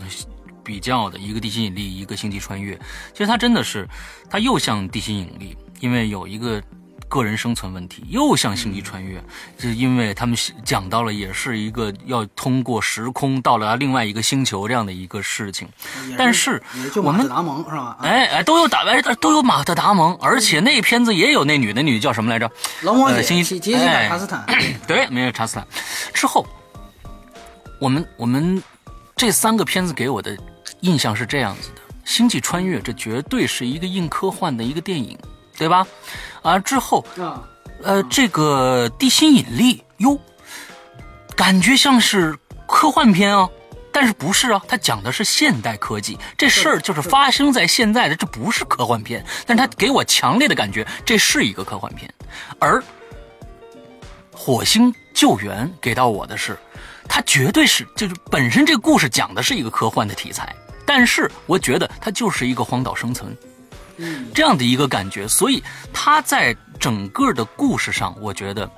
[0.68, 2.76] 比较的一个《地心引力》，一个《星际穿越》。
[3.14, 3.88] 其实它真的是，
[4.30, 6.62] 它又像《地心引力》，因为有一个
[7.08, 9.18] 个人生存问题，又像《星际穿越》，
[9.58, 15.70] 就是因为他们讲到了，也是一个要通过时空到达另外一个星球这样的一个事情。
[16.18, 16.62] 但是
[16.94, 17.96] 就我们马达蒙是吧？
[17.98, 22.52] 啊，哎哎，都有打哎都有马特达蒙，而且那片子也有那女的，女的叫什么来着？
[22.82, 24.46] 龙王姐呃星杰杰西哎卡查斯坦，
[24.86, 25.66] 对，没有查斯坦。
[26.14, 26.46] 之后，
[27.80, 28.62] 我们我们
[29.16, 30.38] 这三个片子给我的
[30.82, 35.18] 印象是这样子的：《星际穿越》这绝对是一个硬科幻的一个电影，
[35.58, 35.86] 对吧？
[36.42, 37.44] 啊，之后啊，
[37.84, 40.20] 呃，这个地心引力哟，
[41.36, 43.50] 感觉像是科幻片啊，
[43.92, 44.62] 但是不是啊？
[44.68, 52.12] 它讲的是现代科技，这事儿就是发生在现在的，这不是科幻片，但是它给我强烈的感觉，这是一个科幻片。
[52.60, 52.84] 而
[54.32, 56.58] 火星救援给到我的是，
[57.10, 60.56] 它绝对是就是本身这个故事讲的是一个科幻的题材，
[60.88, 63.38] 但是我觉得它就是一个荒岛生存。
[63.98, 65.62] 嗯这样的一个感觉，所以
[65.92, 68.70] 它在整个的故事上，我觉得，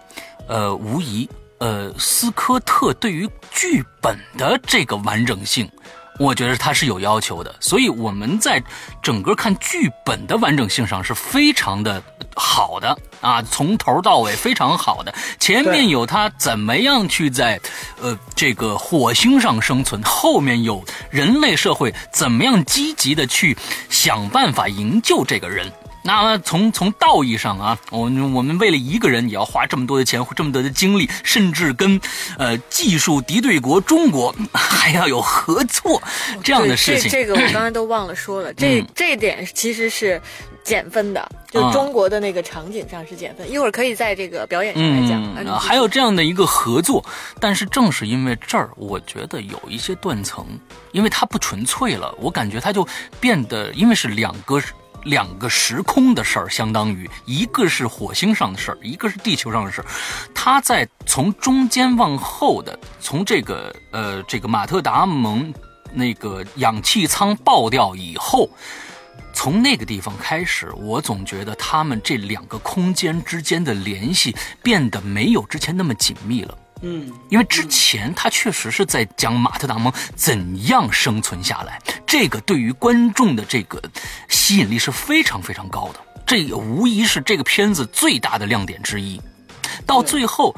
[0.47, 5.70] 呃，无疑，呃，斯科特对于剧本的这个完整性，
[6.20, 7.56] 我觉得它是有要求的。
[7.60, 8.62] 所以我们在
[9.02, 12.04] 整个看剧本的完整性上是非常的
[12.36, 15.12] 好的啊，从头到尾非常好的。
[15.40, 17.60] 前面有他怎么样去在
[18.02, 23.58] 呃这个火星上生存，后面有人类社会怎么样积极的去
[23.90, 25.72] 想办法营救这个人。
[26.10, 32.01] 那么从从道义上啊，我们我们为了一个人也要花这么多的钱，这么多的精力，甚至跟
[32.38, 36.01] 呃技术敌对国中国还要有合作
[36.43, 37.12] 这样的事情。
[37.12, 40.20] 这这个我刚才都忘了说了，这、嗯这一点其实是
[40.64, 43.49] 减分的，就啊中国的那个场景上是减分。
[43.49, 45.60] 一会儿可以在这个表演上来讲。
[45.60, 47.05] 还有这样的一个合作，
[47.39, 50.43] 但是正是因为这儿，我觉得有一些断层，
[50.91, 52.88] 因为它不纯粹了，我感觉它就
[53.20, 54.60] 变得，因为是两个
[55.04, 59.86] 两个时空的事儿，相当于一个是火星上的事儿，一个是地球上的事儿，
[60.34, 65.54] 它在从中间往后的，从这个呃这个马特达蒙
[65.93, 68.50] 那个氧气舱爆掉以后。
[69.32, 76.58] 从那个地方开始，我总觉得他们这两个空间之间的联系变得没有之前那么紧密了。
[76.82, 83.82] 嗯，因为之前他确实是在讲马特·达蒙怎样生存下来，这个对于观众的这个
[84.28, 89.22] 吸引力是非常非常高的，这也无疑是这个片子最大的亮点之一。
[89.86, 90.56] 到最后，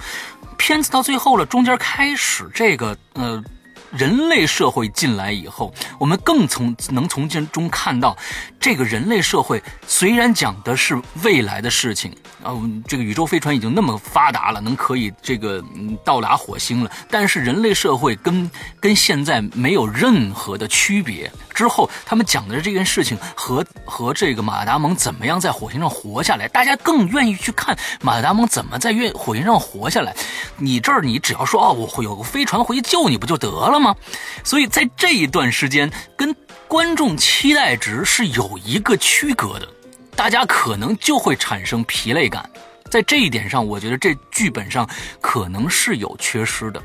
[0.58, 3.44] 片子到最后了，中间开始这个呃。
[3.92, 8.16] 人类社会进来以后，我们更从能从其中看到，
[8.62, 12.54] 这个人类社会虽然讲的是未来的事情啊，
[12.88, 15.64] 这个宇宙飞船已经那么发达了，能可以这个
[16.06, 18.50] 到达火星了，但是人类社会跟
[18.80, 21.32] 跟现在没有任何的区别。
[21.54, 30.16] 之后他们讲的这件事情和和这个马达蒙怎么样在火星上活下来，大家更愿意去看马达蒙怎么在月火星上活下来。
[30.58, 33.96] 你这儿你只要说哦，我会有个飞船回去救你不就得了吗？
[34.44, 36.36] 所以在这一段时间，跟
[36.72, 39.68] 观众期待值是有一个区隔的，
[40.16, 42.50] 大家可能就会产生疲累感。
[42.90, 46.82] 在这一点上，我觉得这剧本上可能是有缺失的，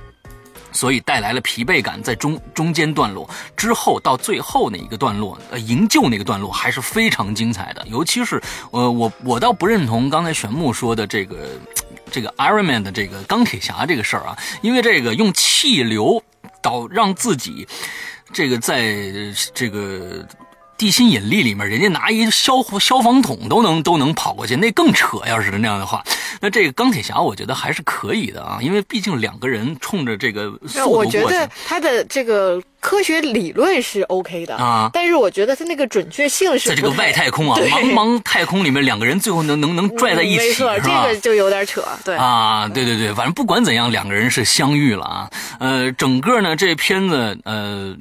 [0.73, 2.03] 所以带来了疲惫感。
[2.03, 7.87] 在中中间段落之后，到最后那一个段落，呃，营救那个段落还是非常精彩的。
[7.87, 11.51] 尤其是，呃，我我倒不认同刚才玄木说的这个
[12.11, 16.21] 这个 Iron Man 的这个钢铁侠这个事儿啊，因为这个用气流。
[16.63, 17.67] 导让自己，
[18.37, 18.95] 这个在
[19.55, 20.23] 这个
[20.77, 25.17] 地心引力里面，人家拿一消消防桶都能都能跑过去，那更扯。
[25.27, 26.05] 要是那样的话，
[26.39, 41.83] 那这个钢铁侠我觉得还是可以的啊，因为毕竟两个人冲着这个速度我觉得他的这个科学理论是 OK 的啊，但是我觉得他那个准确性是在这个外太空啊，茫茫太空里面，两个人最后能能能拽在一起，没错，这个就有点扯。
[42.05, 45.31] 对啊，对对对，反正不管怎样，两个人是相遇了啊。
[45.59, 47.97] 呃，整个呢这片子呃。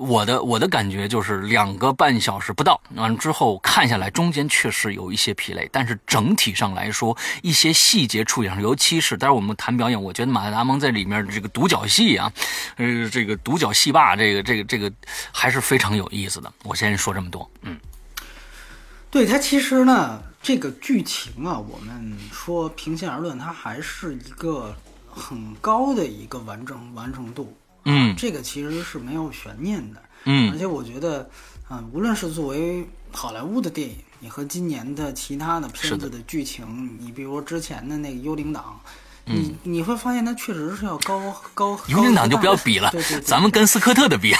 [0.00, 12.32] 我的我的感觉就是两个半小时不到，完之后看下来，中间确实有一些疲累，但是整体上来说，一些细节处理上，尤其是待会我们谈表演，我觉得马特达蒙在里面这个独角戏啊，
[12.76, 14.90] 呃，这个独角戏霸，这个这个这个
[15.30, 16.50] 还是非常有意思的。
[16.64, 17.78] 我先说这么多，嗯，
[19.10, 24.74] 对他其实呢，这个剧情啊，我们说平心而论，它还是一个
[25.10, 27.54] 很高的一个完整完成度。
[27.84, 30.02] 嗯，这个其实是没有悬念的。
[30.24, 31.28] 嗯，而且我觉得，
[31.70, 38.78] 嗯，无论是作为好莱坞的电影，你和今年的其他的片子的剧情，你比如之前的那个《幽灵党》，
[39.24, 41.80] 你你会发现它确实是要高高。
[41.88, 44.34] 幽灵党就不要比了，对对，咱们跟斯科特的比。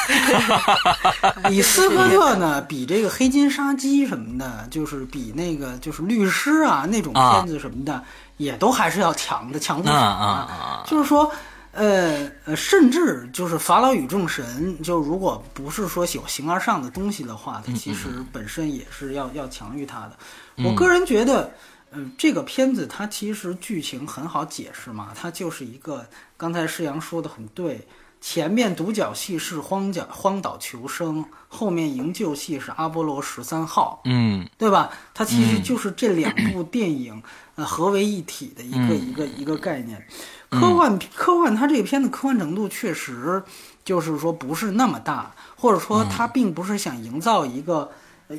[1.48, 8.04] 比斯科特呢，比这个《黑金杀机》什么的，就是比那个就是律师啊那种片子什么的，
[8.36, 10.84] 也都还是要强的，强不强啊？
[10.86, 11.32] 就是说。
[11.72, 20.18] 呃呃，甚至就是法老与众神，就如果不是说有形而上的东西的话，它其实本身也是要要强于它的。
[20.64, 21.52] 我个人觉得，
[21.92, 26.04] 嗯，这个片子它其实剧情很好解释嘛，它就是一个
[26.36, 27.86] 刚才施阳说的很对，
[28.20, 34.90] 前面独角戏是荒角荒岛求生，后面营救戏是阿波罗十三号，嗯，对吧？
[35.14, 37.22] 它其实就是这两部电影
[37.54, 40.04] 呃合为一体的一个一个一个概念。
[40.50, 43.42] 科幻科幻，它这个片子科幻程度确实
[43.84, 47.88] 就是说不是那么大，或者说它并不是想营造一个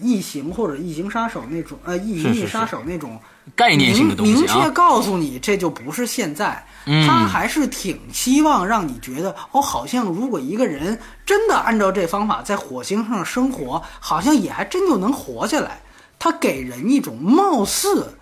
[0.01, 3.17] 异形或者异形杀手那种呃异形杀手那种
[3.55, 4.37] 概念性的东西啊。
[4.37, 15.81] 明确告诉你这就不是现在，他还是挺希望让你觉得哦，好像如果一个人真的按照这方法在火星上生活，好像也还真就能活下来。
[16.19, 18.15] 他给人一种貌似。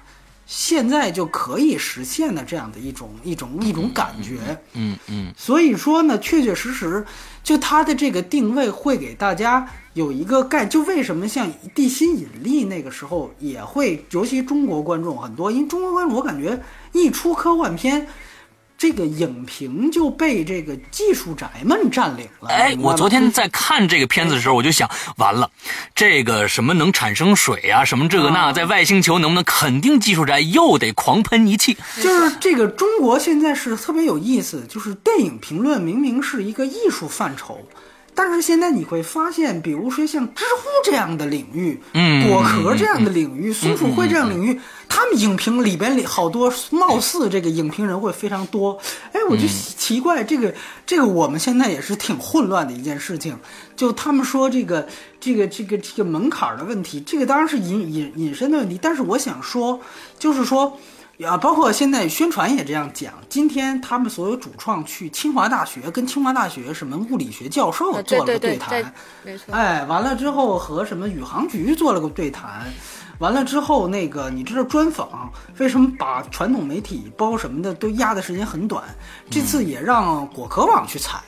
[0.51, 4.39] 现在就可以实现的这样的一种一种一种感觉，
[4.73, 7.05] 嗯嗯，所以说呢，确确实实，
[7.43, 16.59] 就它的这个定位会给大家有一个概，就为什么像地心引力那个时候也会，尤其中国观众很多，因为中国观众我感觉
[16.93, 18.07] 一出科幻片。
[18.79, 22.49] 这个影评就被这个技术宅们占领了。
[22.49, 25.51] 哎，我昨天在看这个片子的时候，我就想，完了，
[25.93, 29.43] 这个什么能产生水啊，什么这个那，在外星球能不能？
[29.59, 31.75] 肯定技术宅又得狂喷一气。
[32.01, 37.59] 就是这个中国现在是特别有意思，就是电影评论明明是一个艺术范畴。
[38.21, 44.59] 但是现在你会发现，比如说像知乎这样的领域，嗯，果壳这样的领域，松鼠会这样领域，
[44.89, 48.77] 他们影评里边里好多貌似这个影评人会非常多。
[49.13, 50.53] 哎，我就奇怪，这个
[50.85, 53.39] 这个我们现在也是挺混乱的一件事情。
[53.77, 54.85] 就他们说这个
[55.21, 58.77] 这个这个这个门槛的问题，这个当然是引引引申的问题。
[58.81, 59.79] 但是我想说，
[60.19, 60.77] 就是说。
[61.25, 63.13] 啊，包括现在宣传也这样讲。
[63.27, 68.93] 今天他们所有主创去清华大学，跟清华大学什么物理学教授啊做了个对对对谈，
[69.23, 69.53] 没错。
[69.53, 72.71] 哎，完了之后和什么宇航局做了个对谈，
[73.17, 78.83] 完了之后那个你知道专访为什么把传统媒体包什么的都压的时间很短？
[79.29, 81.19] 这次也让果壳网去采。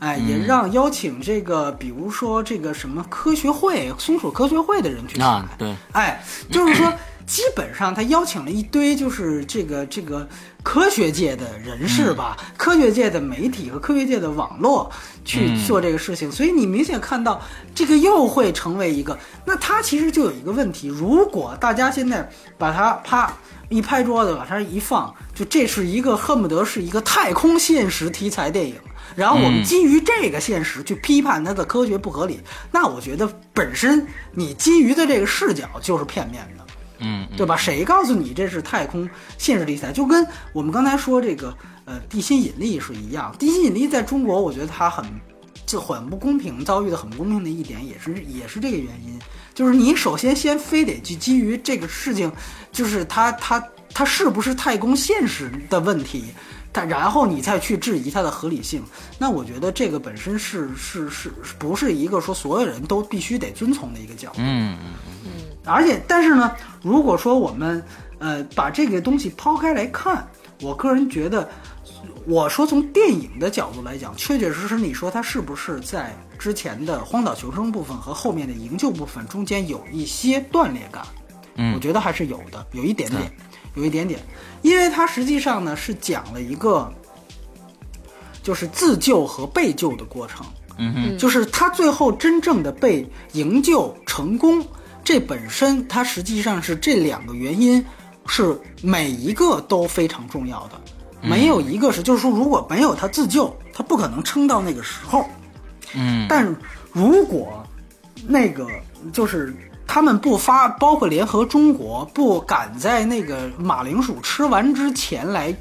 [0.00, 5.24] 哎，也让邀请这个，比如说这个什么科学会、松鼠科学会的人去采。
[5.24, 6.92] 啊，对，哎，就是说，
[7.26, 10.28] 基本上他邀请了一堆就是这个这个
[10.62, 14.90] 科学界的人士吧，科学界的媒体和科学界的网络
[15.24, 17.40] 去做这个事情，所以你明显看到
[17.74, 23.32] 这个又会成为一个，那他其实就有一个问题，如果大家现在把它啪
[23.68, 28.74] 一拍桌子往它一放，就这是一个恨不得是一个太空现实题材电影。
[29.16, 32.40] 然后我们基于这个现实去批判它的科学不合理，
[32.72, 36.63] 那我觉得本身你基于的这个视角就是片面的，
[37.04, 37.56] 嗯，对吧？
[37.56, 39.92] 谁告诉你这是太空现实题材？
[39.92, 45.04] 就跟我们刚才说这个呃地心引力是一样，地心引力在中国，我觉得它很
[45.66, 49.18] 就很不公平，遭遇的很不公平的一点也是也是这个原因，
[49.54, 52.32] 就是你首先先非得去基于这个事情，
[52.72, 56.24] 就是它它它是不是太空现实的问题。
[56.76, 58.82] 但然后你再去质疑它的合理性，
[59.16, 64.38] 那我觉得这个本身是是是不是一个说所有人都必须得遵从的一个角度？
[64.38, 64.92] 嗯嗯
[65.64, 67.82] 而且，但是呢，如果说我们
[68.18, 70.26] 呃把这个东西抛开来看，
[70.60, 71.48] 我个人觉得，
[72.26, 81.02] 我说从电影的角度来讲，确确实实，你说它是不是在之前的荒岛求生部分和后面的营救部分中间有一些断裂感？
[81.56, 83.22] 嗯我觉得还是有的，有一点点，
[83.74, 84.20] 有一点点，
[84.62, 86.92] 因为它实际上呢是讲了一个，
[88.42, 90.44] 就是自救和被救的过程。
[90.76, 94.66] 嗯哼，就是他最后真正的被营救成功，
[95.04, 97.84] 这本身它实际上是这两个原因
[98.26, 100.80] 是每一个都非常重要的，
[101.20, 105.28] 没有一个是就是说如果没有他自救，他不可能撑到那个时候。
[105.94, 106.56] 嗯但
[106.90, 107.64] 如果
[108.26, 108.66] 那个
[109.12, 109.54] 就是
[109.86, 115.54] 他们不发，包括联合中国不赶在那个马铃薯吃完之前来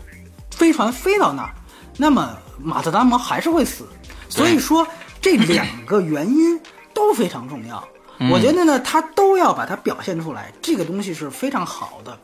[0.49, 1.53] 飞船飞到那儿，
[1.97, 3.85] 那么马特达蒙还是会死。
[4.29, 4.87] 所以说
[5.21, 6.59] 这两个原因
[6.93, 7.85] 都非常重要。
[8.31, 12.17] 我觉得呢，他都要把它表现出来，这个东西是非常好的。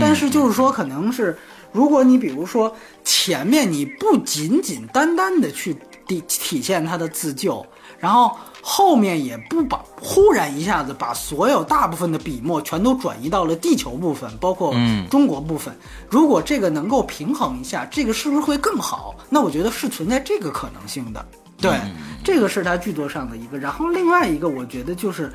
[0.00, 1.36] 但是就是说，可能是
[1.72, 2.74] 如果你比如说
[3.04, 5.76] 前面你不仅仅单单的去
[6.06, 7.64] 体体现他的自救，
[7.98, 15.74] 然后后面也不把忽然一下子把所有大部分的笔墨全都转移到了地球部分，包括嗯中国部分。
[16.08, 19.14] 如果这个能够平衡一下，这个是不是会更好？
[19.28, 21.24] 那我觉得是存在这个可能性的。
[21.58, 21.78] 对，
[22.24, 23.58] 这个是他剧作上的一个。
[23.58, 25.32] 然后另外一个，我觉得就是，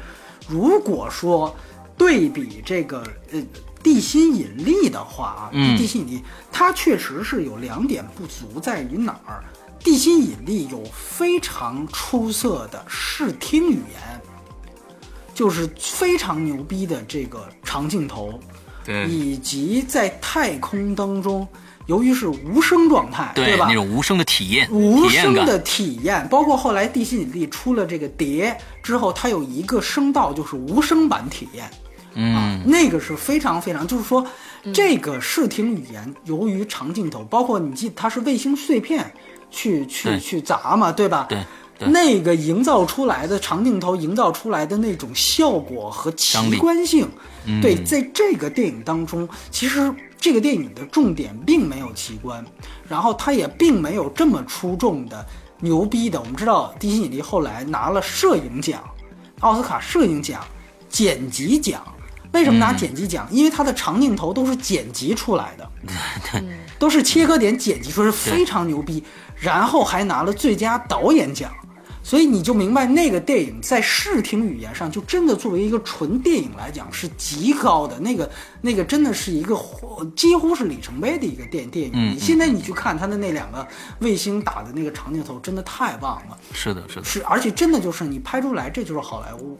[0.47, 1.55] 如果说
[1.97, 3.01] 对比这个
[3.31, 3.41] 呃
[3.81, 9.43] 地心引力的话啊，嗯地心引力它确实是有两点不足，在于哪儿？
[9.79, 14.21] 地心引力有非常出色的视听语言，
[15.33, 18.37] 就是非常牛逼的这个长镜头，
[18.83, 21.47] 对以及在太空当中，
[21.87, 23.65] 由于是无声状态，对吧？
[23.67, 31.69] 那种无声的体验，无声的体验，包括后来地心引力出了这个碟之后，它有一个声道就是无声版体验，
[32.13, 32.61] 嗯。
[32.65, 34.25] 那个是非常非常，就是说
[34.73, 39.09] 这个视听语言由于长镜头，包括你记它是卫星碎片
[39.49, 41.25] 去去去砸嘛，对吧？
[41.29, 41.39] 对
[41.79, 41.87] 对。
[41.87, 47.07] 那个营造出来的长镜头营造出来的那种效果和奇观性，
[47.45, 47.61] 嗯。
[47.61, 52.43] 对，在这个电影当中，其实这个电影的重点并没有奇观，
[52.87, 55.25] 然后它也并没有这么出众的
[55.59, 56.19] 牛逼的。
[56.19, 58.83] 我们知道地心引力后来拿了摄影奖、
[59.39, 60.43] 奥斯卡摄影奖、
[60.89, 61.81] 剪辑奖。
[62.33, 63.25] 为什么拿剪辑奖？
[63.31, 65.71] 因为它的长镜头都是剪辑出来的，
[66.77, 69.03] 都是切割点剪辑出来，是非常牛逼。
[69.39, 71.51] 然后还拿了最佳导演奖，
[72.07, 77.99] 所以你就明白那个电影在视听语言上，就真的作为一个纯电影来讲是极高的。
[77.99, 78.31] 那个
[78.61, 79.53] 那个真的是一个
[80.15, 81.91] 几乎是里程碑的一个电电影。
[81.93, 83.67] 嗯你现在你去看他的那两个
[83.99, 86.37] 卫星打的那个长镜头，真的太棒了。
[86.53, 89.59] 是的，是的，是，而且真的就是你拍出来，这就是好莱坞。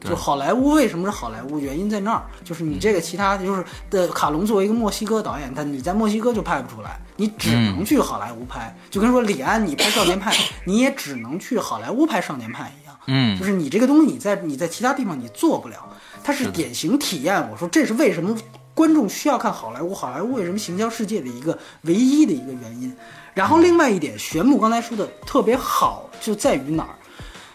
[0.00, 1.58] 就好莱坞为什么是好莱坞？
[1.58, 8.74] 原因在那儿，就是你这个其他就是的卡隆作为一个墨西哥导演，他你在墨西哥就拍不出来，你只能去好莱坞拍。
[8.90, 10.32] 就跟说李安你拍少年派，
[10.64, 12.94] 你也只能去好莱坞拍少年派一样。
[13.06, 15.76] 嗯就是你这个东西你在你在其他地方你做不了，
[16.22, 17.50] 它是典型体验。
[17.50, 18.36] 我说这是为什么
[18.74, 22.94] 观众需要看好莱坞，好莱坞为什么行销世界的一个唯一的一个原因。
[23.34, 26.94] 然后另外一点，玄牧刚才说的特别好，就在于哪儿？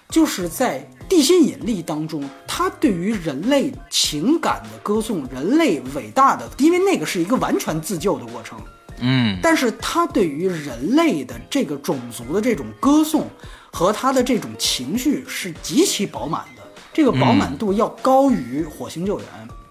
[0.10, 8.60] 就是在地心引力当中，他对于人类情感的歌颂，人类伟大的，因为那个是一个完全自救的过程。
[9.00, 13.28] 嗯，但是他对于人类的这个种族的这种歌颂
[13.72, 16.62] 和他的这种情绪是极其饱满的，
[16.94, 19.28] 这个饱满度要高于火星救援。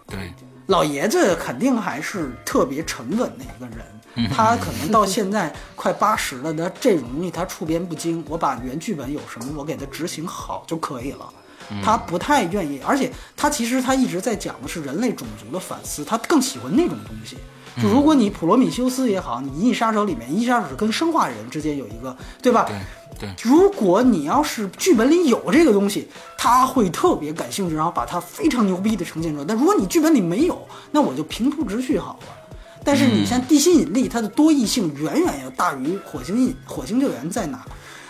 [0.08, 0.32] 对，
[0.66, 3.78] 老爷子肯定还是特别沉稳的一个人，
[4.32, 11.32] 他可能到现在快八十了，那这种东西他触边不惊，我把原剧本有什么我给他执行好就可以了。
[11.82, 17.38] 他不太愿意，而且他其实他一直在讲的是人类种族的反思，他更喜欢那种东西。
[17.80, 22.68] 就如果你普罗米修斯也好，你《银翼杀手》里面，《银翼杀手》是跟生化人之间有一个，对吧？
[22.68, 22.76] 对
[23.18, 26.06] 对，如果你要是剧本里有这个东西，
[26.36, 29.44] 他会特别感兴趣，然后把它非常牛逼的呈现出来。
[29.48, 32.26] 但如果你剧本里没有，那我就平铺直叙好了。
[32.84, 37.64] 但是你像地心引力，它的多异性远远要大于火星引火星救援在哪？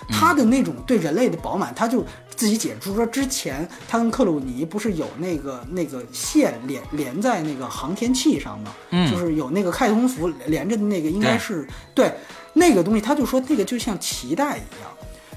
[0.08, 2.04] 它的那种对人类的饱满，他就
[2.34, 8.72] 自己解释说，之前他跟克鲁尼不是有那个那个线连连在那个航天器上吗？
[8.90, 12.12] 嗯就是有那个开通符连着的那个，应该是对
[12.52, 14.90] 那个东西，他就说那个就像脐带一样。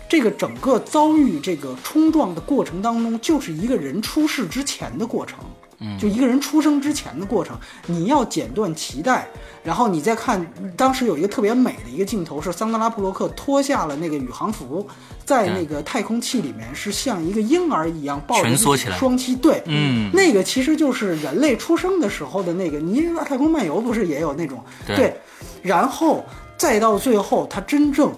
[0.10, 5.40] 这个整个遭遇这个冲撞的过程当中，就是一个人出事之前的过程，
[5.80, 7.58] 嗯，就一个人出生之前的过程。
[7.86, 9.28] 你要剪断脐带，
[9.64, 10.46] 然后你再看，
[10.78, 14.88] 当时有一个特别美的一个镜头，是桑德拉布洛克脱下了那个宇航服，
[15.26, 18.56] 在那个太空器里面是像一个婴儿一样抱着
[18.98, 20.10] 双膝，对，嗯。
[20.14, 24.64] 那个其实就是人类出生的时候的那个，你太空漫游不是也有那种？
[24.88, 25.16] 对。
[25.62, 26.24] 然后
[26.58, 28.14] 再到最后，他真正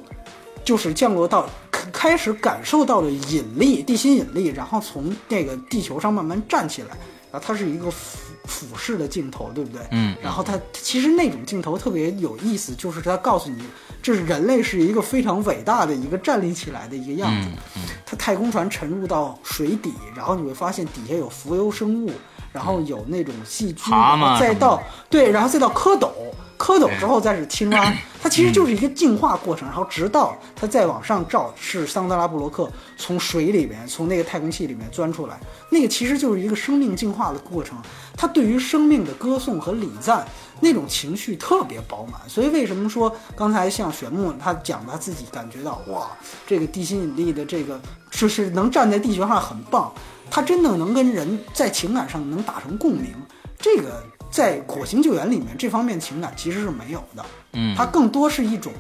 [0.64, 6.90] 就是降落到开开始感受到了引力、地心引力，然后从那个地球上慢慢站起来，
[7.40, 9.82] 它是一个俯俯视的镜头，对不对？
[9.92, 13.62] 嗯然后它其实那种镜头特别有意思，就是它告诉你，
[14.02, 17.48] 这是人类是一个非常伟大的一个站立起来的一个样子。
[17.76, 22.12] 嗯它太空船沉入到水底，然后你会发现底下有浮游生物，
[22.54, 23.94] 然后有那种细菌，
[24.40, 26.10] 再到对，然后再到蝌蚪，
[26.58, 35.40] 蝌蚪之后再是青蛙， 它其实就是一个进化过程，然后直到它再往上照，是桑德拉布洛克从水里面从那个太空器里面钻出来，
[35.70, 37.78] 那个其实就是一个生命进化的过程，
[38.16, 40.28] 它对于生命的歌颂和礼赞。
[40.60, 46.08] 那种情绪特别饱满，所以为什么说刚才像玄木他讲他自己感觉到哇，
[46.48, 47.80] 这个地心引力的这个
[48.10, 49.94] 就是能站在地球上很棒，
[50.32, 53.14] 他真的能跟人在情感上能打成共鸣，
[53.60, 58.72] 这个在火星救援里面这方面情感其实是没有的，嗯它更多是一种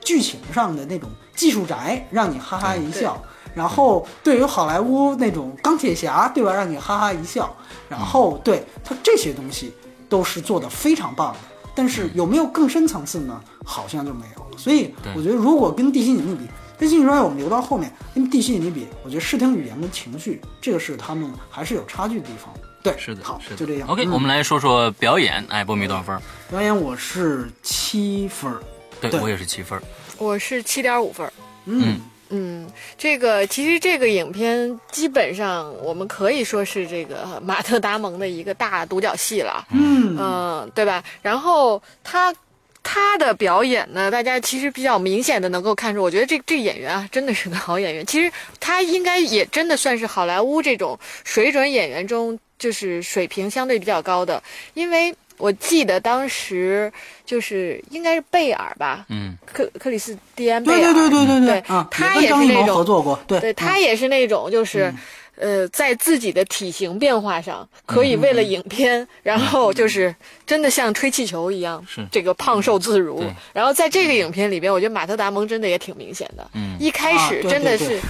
[0.00, 3.20] 剧情上的那种技术宅，让你哈哈一笑。
[3.54, 7.54] 然后对于好莱坞那种钢铁侠，对吧，让你哈哈一笑。
[7.88, 9.72] 然后对它这些东西
[10.08, 11.38] 都是做的非常棒的，
[11.74, 13.40] 但是有没有更深层次呢？
[13.64, 14.58] 好像就没有了。
[14.58, 22.52] 所以我觉得，如果跟地心引力比，跟地心引力我们留到后面，跟地心引力比，我觉得视听语言跟情绪，这个是他们还是有差距的地方。
[22.84, 23.88] 对，是的，好是，的，就这样。
[23.88, 25.42] OK，、嗯我们来说说表演。
[25.48, 26.20] 哎，波米多少分儿？
[26.50, 28.60] 表演我是七分儿，
[29.00, 29.82] 对对我也是七分儿。
[30.18, 31.32] 我是七点五分儿。
[31.64, 41.02] 嗯嗯，这个其实这个影片基本上我们可以说是这个马特·达蒙的一个大独角戏了，嗯嗯，对吧？
[41.22, 42.34] 然后他
[42.82, 48.04] 他的表演呢，大家其实比较明显的能够看出，我觉得这这演员啊，真的是个好演员。
[48.04, 48.30] 其实
[48.60, 54.42] 他应该也真的算是好莱坞这种水准演员中，就是水平相对比较高的，
[54.74, 55.14] 因为。
[55.36, 56.90] 我记得当时
[57.26, 64.94] 就是应该是贝尔吧，嗯，克克里斯蒂安贝对尔，对对对对对啊，他也是那种合作过，对对他嗯也是那种就是。
[65.36, 70.14] 呃，在自己的体型变化上，可以为了影片，然后就是
[70.46, 73.20] 真的像吹气球一样，是这个胖瘦自如。
[73.52, 76.48] 然后在这个影片里边，我觉得马特·达蒙真的也挺明显的。
[76.54, 78.00] 嗯一开始真的是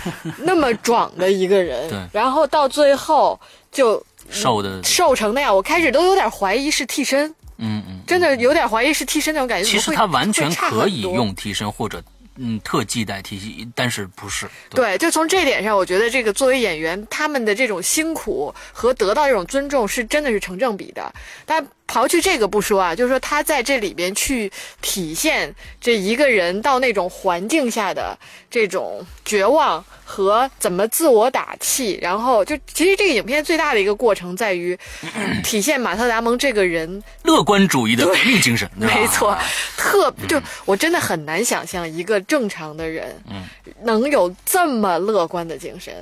[0.41, 3.41] 那么壮的一个人 对，然后到最后
[3.73, 8.01] 就瘦的，瘦成那样，我开始都有点怀疑是替身，嗯嗯。
[8.07, 9.69] 真的有点怀疑是替身那种感觉。
[9.69, 12.03] 其实他完全可以用替身或者
[12.37, 14.47] 嗯特技代替，但是不是？
[14.71, 21.15] 对，就从这点上，我觉得这个作为演员，他们的这种辛苦和得到这种尊重是真的是成正比的。
[21.47, 28.19] 但刨去这个不说啊，就是说他在这里边去体现这一个人到那种环境下的
[28.51, 34.77] 这种绝望和怎么自我打气，然后就其实这个影片最大的一个过程在于
[35.45, 39.37] 体现马特·达蒙这个人乐观主义的革命精神， 没错，
[39.77, 43.45] 特就我真的很难想象一个正常的人，嗯，
[43.83, 45.95] 能有这么乐观的精神。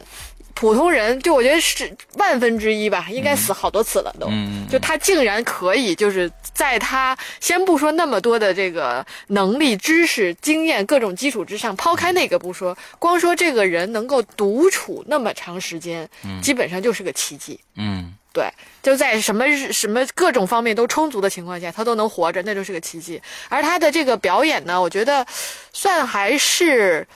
[0.54, 4.26] 普通人，就我觉得是万分之一吧，应该死好多次了都。
[4.30, 16.08] 嗯就他竟然可以，就是在他先不说那么多的这个能力、知识、经验各种基础之上，抛开那个不说，光说这个人能够独处那么长时间，
[16.42, 17.60] 基本上就是个奇迹。
[17.76, 18.50] 嗯对，
[18.82, 23.20] 就在什么日什么各种方面都充足的情况下，他都能活着，那就是个奇迹。
[23.50, 25.26] 而他的这个表演呢，我觉得
[25.74, 27.06] 算还是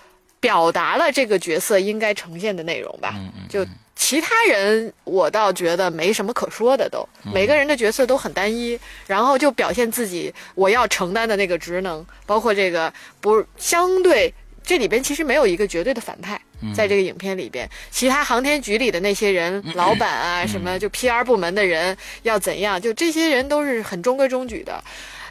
[0.40, 3.14] 表达了这个角色应该呈现的内容吧。
[3.16, 14.32] 嗯嗯，就其他人，我倒觉得没什么可说的都，每个人的角色都很单一，然后就表现自己我要承担的那个职能，包括这个不相对。
[14.62, 16.40] 这里边其实没有一个绝对的反派，
[16.74, 24.82] 在这个影片里边，其他航天局里的那些人，老板啊，什么就 PR 部门的人要怎样，就这些人都是很中规中矩的，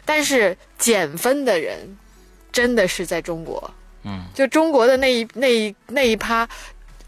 [0.06, 1.98] 但是减分的人，
[2.50, 3.70] 真的是在中国，
[4.06, 6.48] 嗯，就中国的那一那一那一趴，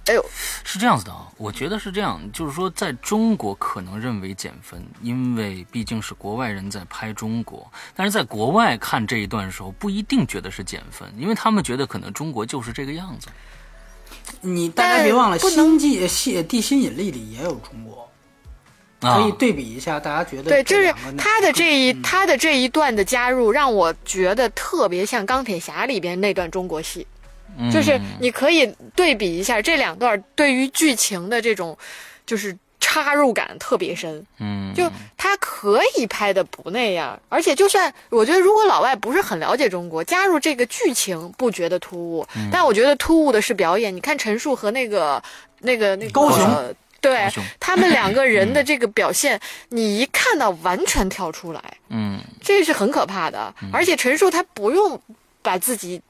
[0.06, 0.24] 哎呦，
[0.64, 13.28] 是这样子的啊，我觉得是这样，就是说，在中国可能认为减分，因为毕竟是国外人在拍中国，但是在国外看这一段的时候，不一定觉得是减分，因为他们觉得可能中国就是这个样子。
[14.40, 18.07] 你大家别忘了，《星际系地心引力》里也有中国，啊
[19.00, 22.02] 可以对比一下，大家觉得对，就是他的这一嗯。
[22.02, 27.06] 他的这一段的加入，让我觉得特别像钢铁侠里边那段中国戏，
[27.56, 27.70] 嗯。
[27.70, 31.78] 就是你可以对比一下这两段对于剧情的这种，
[32.26, 34.26] 就是插入感特别深。
[34.40, 42.48] 嗯，就他可以拍的不那样，而且就算我觉得如果老外不是很了解中国，加入这个剧情不觉得突兀，嗯。
[42.50, 43.94] 但我觉得突兀的是表演。
[43.94, 45.22] 你看陈数和那个
[45.60, 46.40] 那个那个高雄。
[46.40, 47.28] 呃对
[47.60, 53.54] 他们两个人的这个表现，你一看到完全跳出来，嗯这是很可怕的。
[53.72, 55.00] 而且陈数他不用
[55.42, 56.00] 把自己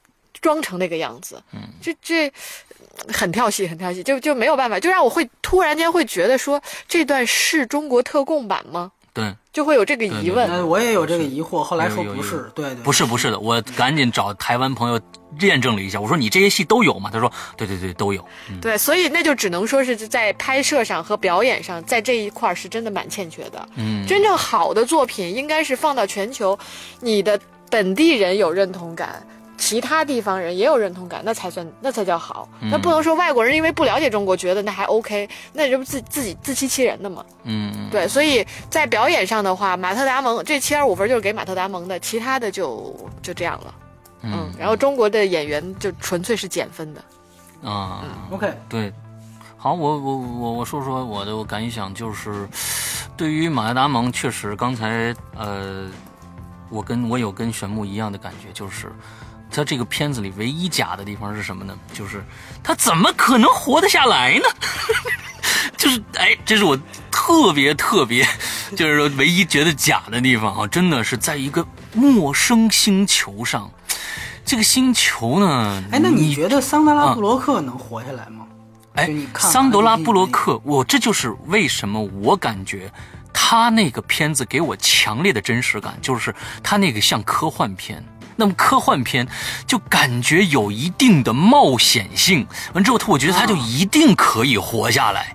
[0.41, 2.33] 装成那个样子，嗯这这
[3.13, 8.91] 很跳戏，很跳戏，就就没有办法，就让我会突然间会觉得说这段是中国特供版吗？
[9.19, 10.49] 对，就会有这个疑问。
[10.49, 15.01] 呃，我也有这个疑惑，后来说不是，对对，不是不是的，我赶紧找台湾朋友
[15.41, 17.11] 验证了一下，我说你这些戏都有吗？
[17.13, 18.25] 他说对对对都有。
[18.61, 23.69] 对，所以那就只能说是在拍摄上和表演上，在这一块儿是真的蛮欠缺的。
[23.75, 26.59] 嗯，真正好的作品应该是放到全球，
[27.01, 27.39] 你的
[27.71, 29.27] 本地人有认同感。
[29.59, 32.49] 其他地方人也有认同感，那才算那才叫好。
[32.71, 37.25] 那不能说外国人因为不了解中国，觉得那还 OK，那这不自自己自欺欺人的吗？
[37.43, 43.75] 嗯对，所以在表演上的话，马特达蒙这七点五分就是给马特达蒙的，其他的就就这样了。
[44.23, 47.03] 嗯，然后中国的演员就纯粹是减分的。
[47.69, 48.05] 啊。
[48.31, 48.93] OK，对，
[49.57, 52.49] 好，我我我我说说我的感想，就是
[53.17, 55.89] 对于马特达蒙，确实刚才呃，
[56.71, 58.93] 我跟我有跟玄牧一样的感觉，就是
[59.51, 61.77] 他这个片子里唯一假的地方是什么呢？
[61.93, 62.25] 就是
[62.63, 64.45] 他怎么可能活得下来呢？
[65.77, 66.79] 就是哎，这是我
[67.11, 68.27] 特别特别，
[68.77, 73.71] 就是说唯一觉得假的地方啊，真的是在一个陌生星球上。
[74.45, 75.83] 这个星球呢？
[75.93, 78.47] 哎，那你你觉得桑德拉布洛克能活下来吗？
[78.95, 82.91] 哎就你，看桑德拉布洛克，我这就是为什么我感觉
[83.33, 88.05] 他那个片子给我强烈的真实感，就是他那个像科幻片。
[88.41, 89.27] 那么科幻片
[89.67, 95.35] 就感觉有一定的冒险性，完之后，他我觉得他就一定可以活下来。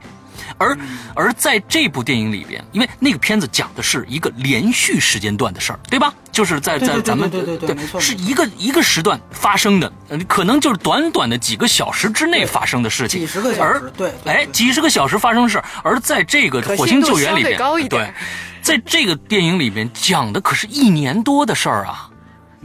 [0.57, 0.77] 而
[1.13, 6.13] 而在这部电影里边，因为那个片子讲的是一个连续时间段的事儿，对吧？
[6.31, 18.13] 就是在在咱们对对对对没错是一个一个时段发生的，呃可能就是短短的几个小时之内发生的事情，几十个小而时对对哎，几十个小时发生的事儿，而在这个火星救援里边，对，
[18.61, 22.09] 在这个电影里边讲的可是一年多的事儿啊。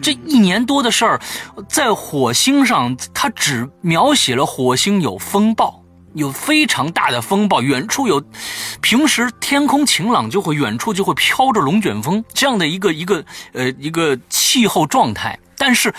[0.00, 1.20] 这一年多的事儿，
[1.68, 5.82] 在火星上，它只描写了火星有风暴，
[6.14, 8.22] 有非常大的风暴，远处有，
[8.80, 15.38] 平时天空晴朗就会远处就会飘着龙卷风这样的一个一个呃一个气候状态。
[15.56, 15.92] 但是，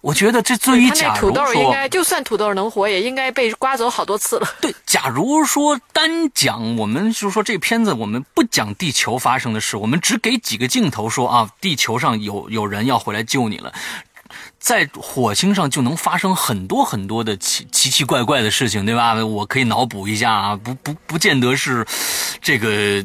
[0.00, 4.48] 我觉得这对于假如说，豆应该，就算土豆能活，也应该被刮走好多次了。
[4.60, 13.72] 对，假如说单讲我们就是说这片子，我们不讲地球发生的事，我们只给几个镜头说啊，地球上有有人要回来救你了。
[14.60, 19.14] 在火星上就能发生很多很多的奇奇奇怪怪的事情，对吧？
[19.24, 21.84] 我可以脑补一下啊，不不不见得是
[22.42, 23.02] 这个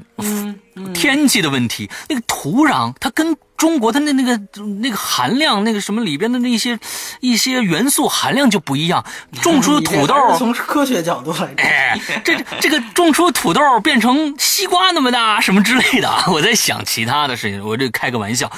[0.93, 4.37] 天气的问题，那个土壤它跟中国它那那个
[4.81, 6.77] 那个含量，那个什么里边的那些
[7.21, 9.05] 一些元素含量就不一样，
[9.41, 16.09] 种出土豆从科学角度来这这个种出土豆变成西瓜那么大什么之类的。
[16.09, 18.51] 啊，我在想其他的事情，我这开个玩笑，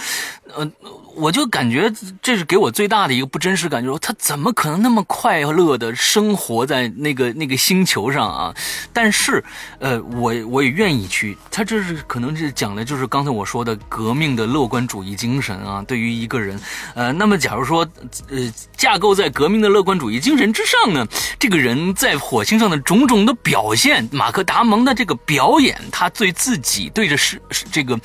[0.56, 0.70] 呃，
[1.16, 1.92] 我就感觉
[2.22, 8.56] 这是给我最大的一个不真实感觉，他怎么可能那么快乐的生活在那个那个星球上啊？
[8.94, 9.44] 但是，
[9.80, 11.38] 呃，我我也愿意去。
[11.52, 15.84] 他这是可能是讲的就是刚才我说的革命的乐观主义精神啊。
[15.88, 16.60] 对于一个人，
[16.96, 17.88] 呃，那么假如说，
[18.30, 21.06] 呃，架构在革命的乐观主义精神之上呢，
[21.40, 27.42] 这个人在火星上的种种的表现，马克达蒙的这个表演，他对自己对着是
[27.72, 28.00] 这个，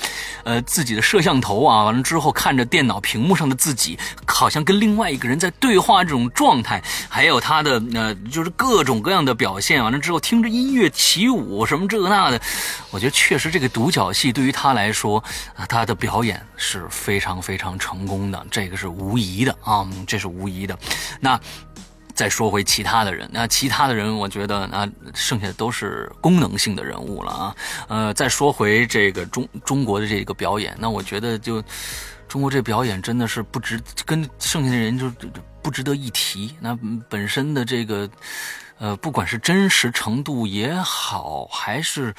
[0.45, 12.41] 呃，自己的摄像头啊，完了之后看着电脑屏幕上的自己，好像跟另外一个人在对话这种状态，还有他的呃，就是各种各样的表现，完了之后听着音乐起舞什么这那的，
[12.91, 15.23] 我觉得确实这个独角戏对于他来说，
[15.69, 20.79] 他的表演是非常非常成功的，这个是无疑的啊，这是无疑的。
[21.21, 21.39] 那
[22.15, 27.57] 再说回其他的人，那其他的人，我觉得那剩下的都是功能性的人物了啊。
[27.89, 31.63] 呃，再说回这个中中国的这个表演，那我觉得就。
[32.29, 35.13] 中国这表演真的是不值，跟剩下的人就
[35.61, 36.55] 不值得一提。
[36.61, 36.75] 那
[37.07, 38.09] 本身的这个，
[38.79, 42.15] 呃，不管是真实程度也好，还是，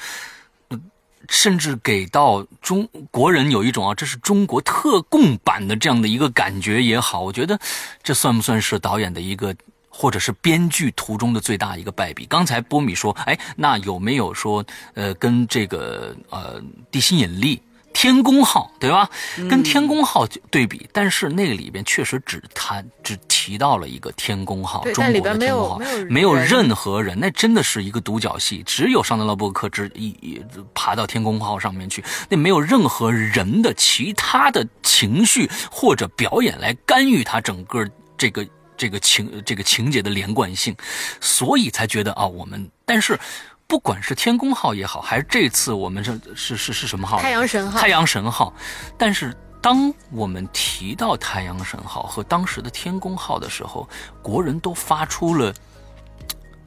[1.28, 7.58] 甚至给到中国人有一种啊，这是中国特供版的这样的一个感觉也好，我觉得
[8.00, 9.52] 这算不算是导演的一个，
[9.96, 12.26] 或者是编剧途中的最大一个败笔？
[12.26, 14.64] 刚才波米说，哎，那有没有说，
[14.94, 17.62] 呃，跟这个呃地心引力？
[17.96, 19.08] 天宫号对吧？
[19.48, 25.78] 跟天宫号对比，但是那个里边确实只谈只提到了一个天宫号，中国的天宫号，
[26.10, 28.64] 没有任何人，那真的是一个独角戏。
[28.66, 30.42] 只有尚德勒伯克只一
[30.74, 37.88] 爬到天宫号上面去，那没有任何人的其他的情绪或者表演来干预他整个
[38.18, 38.44] 这个
[38.76, 40.76] 这个情这个情节的连贯性，
[41.20, 43.18] 所以才觉得啊，我们但是。
[43.66, 47.18] 不管是天宫号也好，还是这次我们是是是是什么号？
[47.18, 47.80] 太阳神号。
[47.80, 48.52] 太阳神号。
[48.98, 53.88] 但是当我们提到太阳神号和当时的天宫号的时候，
[54.22, 55.52] 国人都发出了，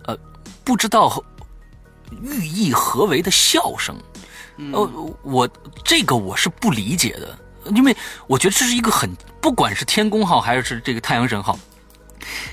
[0.06, 0.18] 呃，
[0.64, 1.24] 不知道
[2.24, 3.96] 寓意何为的笑声。
[4.74, 4.90] 呃，
[5.22, 5.48] 我
[5.86, 7.38] 这个我是不理解的，
[7.76, 7.96] 因为
[8.26, 11.58] 我觉得这是一个很，不管是天宫号还是这个太阳神号。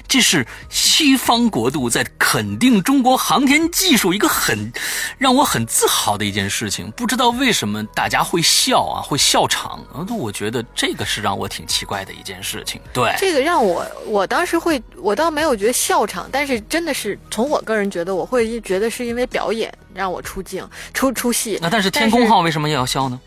[0.08, 4.72] 这是西方国度在肯定中国航天技术一个很
[5.18, 6.90] 让我很自豪的一件事情。
[6.92, 10.06] 不知道为什么大家会笑啊，会笑场啊？
[10.14, 12.80] 我觉得这个是让我挺奇怪的一件事情。
[12.92, 21.58] 对，这个让我我当时会，我倒没有觉得笑场，但是真的是从我个人觉得，我会觉得是因为表演让我出镜出出戏。
[21.60, 23.20] 那但是天宫号为什么也要笑呢？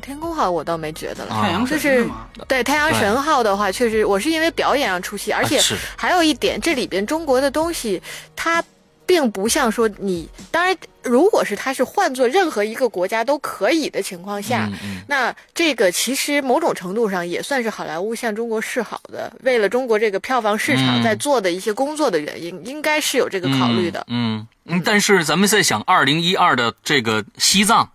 [0.00, 2.08] 天空号我倒没觉得了，太阳就是
[2.48, 5.60] 对太阳神号的话，确实我是因为表演上出戏，而且
[5.96, 8.02] 还有一点，这里边中国的东西，
[8.34, 8.62] 它
[9.06, 14.68] 并不像说你，当然如果是它是换做任何一个国家都可以的情况下，
[15.06, 24.04] 那这个其实某种程度上也算是好莱坞向中国示好的，为了中国这个票房市场在做的一些工作的原因，应该是有这个考虑的。
[24.08, 27.90] 嗯嗯，但是咱们在想二零一二的这个西藏。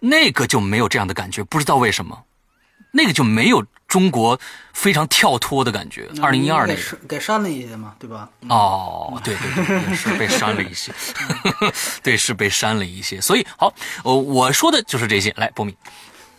[0.00, 2.24] 那个就没有这样的感觉，不知道为什么，
[2.92, 4.38] 那个就没有中国
[4.72, 6.08] 非常跳脱的感觉。
[6.22, 8.28] 二零一二那个给删了一些嘛，对吧？
[8.48, 10.92] 哦，对对对，是被删了一些，
[12.02, 13.20] 对，是被删了一些。
[13.20, 13.72] 所以好，
[14.04, 15.32] 呃，我说的就是这些。
[15.36, 15.74] 来，波米，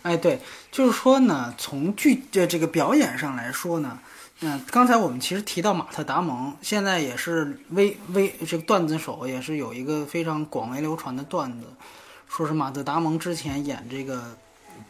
[0.02, 0.40] 哎，对，
[0.72, 3.98] 就是说呢，从剧的这个表演上来说呢，
[4.40, 11.66] 嗯，刚才我们其实提到马特·达蒙，现在也是微微这个段子手，也是有一个非常广为流传的段子。
[12.30, 14.22] 说是马特·达蒙之前演这个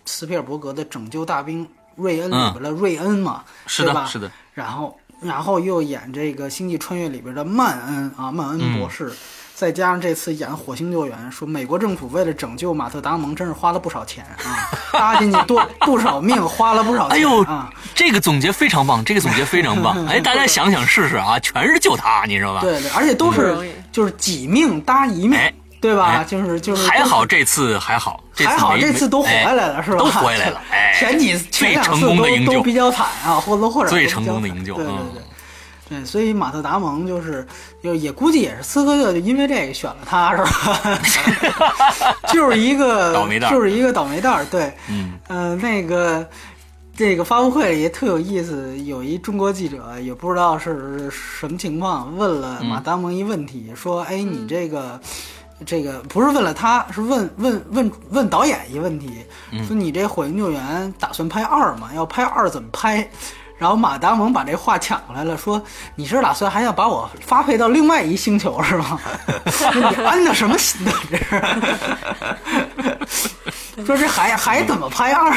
[0.05, 1.67] 斯皮尔伯格的《拯救大兵
[1.97, 4.05] 瑞恩》里边的瑞恩嘛，是吧？
[4.05, 4.31] 是的。
[4.53, 9.11] 然后，然后又演这个《星际穿越》里边的曼恩啊，曼恩博士，
[9.55, 17.17] 再加上这次演《火星救援》，说美国政府为了拯救马特·达蒙，真是花了不少钱啊，搭进去多 不少命，花了不少钱。
[17.17, 20.05] 哎呦啊，这个总结非常棒，这个总结非常棒。
[20.07, 22.61] 哎，大家想想试试啊，全是救他，你知道吧？
[22.61, 23.57] 对对，而且都是
[23.91, 25.39] 就是几命搭一命。
[25.81, 26.23] 对吧？
[26.23, 29.99] 就是就是还好这次还好，还好这次都活下来了，是吧？
[29.99, 30.61] 都活下来了。
[30.99, 34.75] 前几前两次都都比较惨啊，或多或少最成功的营救。
[34.75, 37.47] 对对对，对，所以马特达蒙就是
[37.83, 42.15] 就也估计也是斯科特就因为这个选了他，是吧？
[42.29, 44.45] 就是一个 倒霉蛋，就是一个倒霉蛋儿。
[44.45, 46.29] 对，嗯呃，那个
[46.95, 55.01] 这个发布会里也特有意思，有一中国记者也不知道是什么情况，问了马达蒙一问题，说：“哎，你这个。”
[55.67, 59.25] 这个不是问了他，是问问问问导演一问题，
[59.67, 60.63] 说你这《火星救援》
[60.99, 61.91] 打算拍二吗？
[61.95, 63.09] 要拍二怎么拍？
[63.59, 65.63] 然后马达蒙把这话抢过来了，说
[65.95, 68.99] 你是打算还要把我发配到另外一星球是吗？
[69.75, 70.91] 你安的什么心呢？
[71.11, 71.43] 这是。
[73.85, 75.31] 说这还还怎么拍二？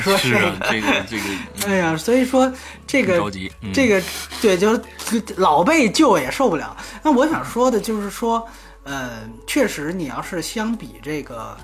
[0.00, 1.24] 说是啊，这个这个，
[1.70, 2.52] 哎呀，所以说
[2.84, 4.02] 这个着急嗯这个
[4.42, 6.76] 对，就是老被救也受不了。
[7.02, 8.44] 那我想说的就是说，
[8.88, 11.54] 呃，确实你要是相比这个。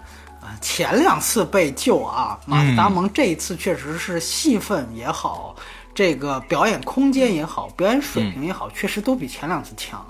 [0.47, 5.57] 呃，前两次被救啊，马特达蒙这一次确实是戏份也好，
[5.95, 10.07] 这个表演空间也好，表演水平也好，确实都比前两次强。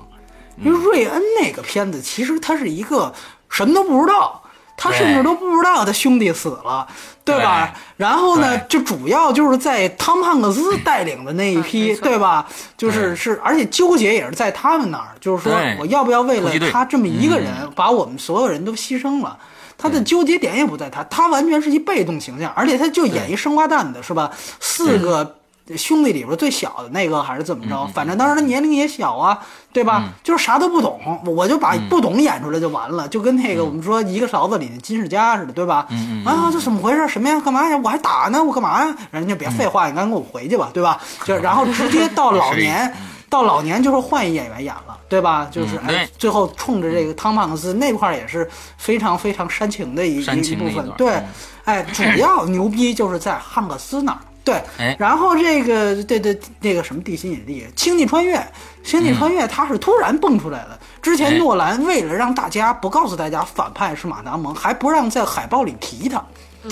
[0.58, 3.14] 因为瑞恩那个片子，其实他是一个
[3.48, 4.42] 什么都不知道，
[4.76, 6.86] 他甚至都不知道他兄弟死了，
[7.24, 7.72] 对吧？
[7.96, 12.46] 然后呢，就主要就是在汤姆汉克斯带领的那一批，嗯对吧？
[12.76, 19.38] 就是是，而且纠结也是在他们那儿，就是说我要不要为了他这么一个人，把我们所有人都牺牲了？
[19.76, 24.30] 他的纠结点也不在他，他完全是一被动形象，而且他就演一生瓜蛋的，是吧？
[24.60, 25.36] 四个
[25.76, 27.86] 兄弟里边最小的那个还是怎么着？
[27.94, 29.38] 反正当时他年龄也小啊，
[29.72, 30.12] 对吧？
[30.22, 35.88] 就是啥都不懂，我就把不懂演出来就完了，就跟那个我们说一个勺子里的金世佳似的，对吧？
[36.24, 37.08] 啊，这怎么回事？
[37.08, 37.40] 什么呀？
[37.40, 37.76] 干嘛呀？
[37.82, 38.94] 我还打呢，我干嘛呀？
[39.10, 41.00] 人家别废话，你赶紧给我回去吧，对吧？
[41.24, 42.92] 就然后直接到老年。
[43.30, 45.48] 到老年就是换一演员演了，对吧？
[45.50, 50.88] 就是哎最后冲着这个汤姆汉克斯那块儿也是非常非常煽情的一一部分。
[50.96, 51.24] 对嗯，
[51.64, 54.18] 哎，主要牛逼就是在汉克斯那儿。
[54.44, 58.40] 对哎，然后这个对对那个什么地心引力、星际穿越、
[58.82, 60.78] 星际穿越，它是突然蹦出来的。
[61.00, 66.22] 之前哎诺兰为了让大家不告诉大家反派是马达蒙，还不让在海报里提他。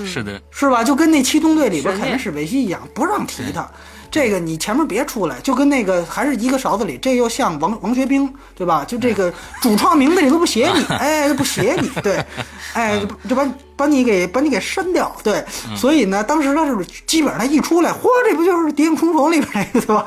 [0.06, 0.82] 是的，是吧？
[0.84, 3.68] 就跟那七宗罪里边悬念凯恩史维西一样，不让提他。
[4.10, 8.84] 这个你前面别出来，就跟那个还是一个勺子里，这又像王王学兵，对吧？
[8.86, 9.32] 就这个
[9.62, 12.22] 主创名字里都不写你， 哎，不写你，对，
[12.74, 13.46] 哎，就就把
[13.76, 15.44] 把你给把你给删掉，对。
[15.76, 20.04] 所以呢，当时他是基本上他一出来，嚯，这不就是《谍影重重》里边那个对吧？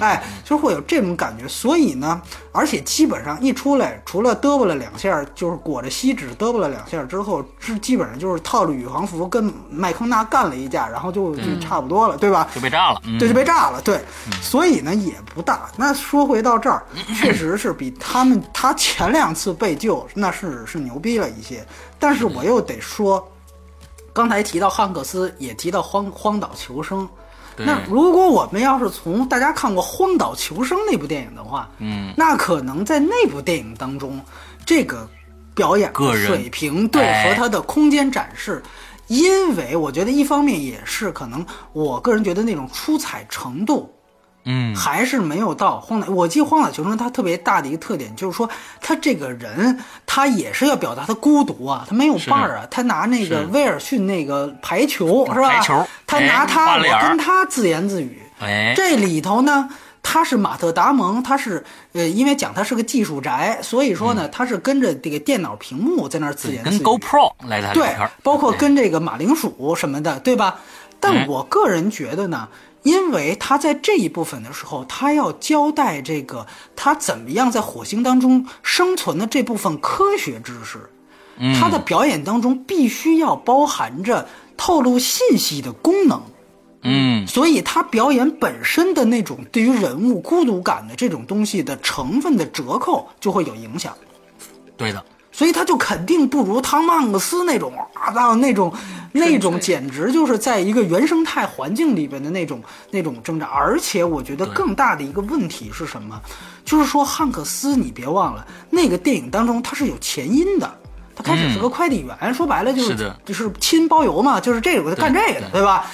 [0.00, 1.46] 哎，就会有这种感觉。
[1.48, 2.20] 所以呢，
[2.52, 12.48] 而且基本上一出来，除了嘚啵了两下，就是裹着锡纸嘚啵了两下之后，基基本上就是套着宇航服跟麦康纳干了一架，然后就就差不多了，对吧？
[12.54, 13.00] 就被炸了。
[13.04, 13.80] 嗯对，就被炸了。
[13.82, 14.00] 对，
[14.42, 15.68] 所以呢也不大。
[15.76, 16.82] 那说回到这儿，
[17.20, 21.64] 确实是比他们他前两次被救那是是牛逼了一些。
[21.98, 23.26] 但是我又得说，
[24.12, 27.08] 刚才提到汉克斯，也提到荒荒岛求生。
[27.58, 34.20] 那如果我们要是从大家看过《荒岛求生》那部电影的话，嗯，那可能在那部电影当中，
[34.66, 35.08] 这个
[35.54, 38.62] 表演的水平对哎和他的空间展示，
[39.06, 43.90] 因为我觉得一方面也是可能我个人觉得那种出彩程度，
[44.46, 46.06] 嗯，还是没有到荒岛。
[46.08, 48.48] 我记得《荒岛求生》它特别大的一个特点就是说，
[48.80, 52.66] 他这个人他也是要表达他孤独啊，他没有伴儿啊。
[52.70, 55.48] 他拿那个威尔逊那个排球是吧？
[55.48, 58.22] 排球他哎拿他，跟他自言自语。
[58.38, 59.68] 哎，这里头呢，
[60.02, 61.64] 他是马特·达蒙，他是
[61.94, 66.82] 呃，因为讲他是个技术宅，所以说呢，他是跟着这个电脑屏幕在那儿自言自语跟语。
[66.82, 70.60] GoPro 来的聊对包括跟这个马铃薯什么的，对吧？
[71.00, 72.48] 但哎我个人觉得呢，
[72.86, 76.46] 因为他在这一部分的时候，他要交代这个
[76.76, 80.78] 他怎么样在火星当中生存的这部分科学知识，
[81.36, 81.52] 嗯。
[81.58, 86.22] 他的表演当中必须要包含着透露信息的功能。
[86.88, 93.92] 嗯，所以他表演本身的那种对于人物孤独感的这种东西的成分的折扣就会有影响，
[94.76, 95.04] 对的，
[95.36, 98.72] 所以他就肯定不如汤姆汉克斯那种啊，到那种
[99.12, 103.44] 那种简直就是在一个原生态环境里边的那种那种挣扎。
[103.44, 106.18] 而且我觉得更大的一个问题是什么？
[106.64, 110.74] 就是说汉克斯，你别忘了那个电影当中他是有前因的。
[111.14, 115.86] 他开始是个快递员，说白了就是是就是亲包邮嘛，就是这个干这个的，对吧？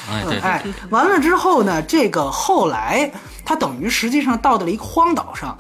[0.43, 3.09] 哎完了之后呢，这个后来
[3.44, 5.56] 他等于实际上到到了一个荒岛上，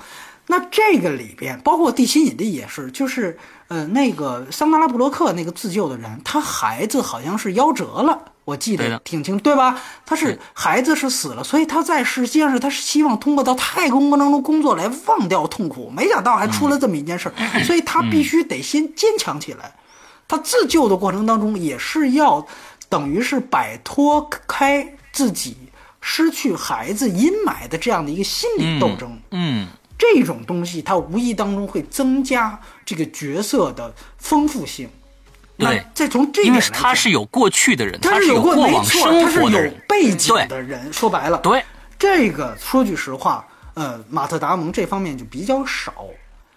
[0.48, 3.38] 那这个里边包括地心引力也是，就是
[3.68, 8.18] 呃那个桑德拉布洛克那个自救的人，他孩子好像是夭折了。
[8.44, 9.80] 我记得挺清，对吧？
[10.04, 19.72] 他是孩子是死了，所以他在世界上是他是希望通过到太空当中工作来忘掉痛苦，没想到还出了这么一件事儿，所以他必须得先坚强起来。
[20.26, 22.44] 他自救的过程当中，也是要
[22.88, 25.56] 等于是摆脱开自己
[26.00, 29.16] 失去孩子阴霾的这样的一个心理斗争。
[29.30, 29.68] 嗯，
[30.02, 34.88] 这种东西，它无意当中会增加这个角色的丰富性。
[35.54, 39.00] 那对再从这因为点来讲，他是有过去的人，他是有过往生
[39.32, 40.92] 活的人他是有背景的人。
[40.92, 41.64] 说白了，对，
[41.96, 46.06] 这个说句实话，呃，马特·达蒙这方面就比较少。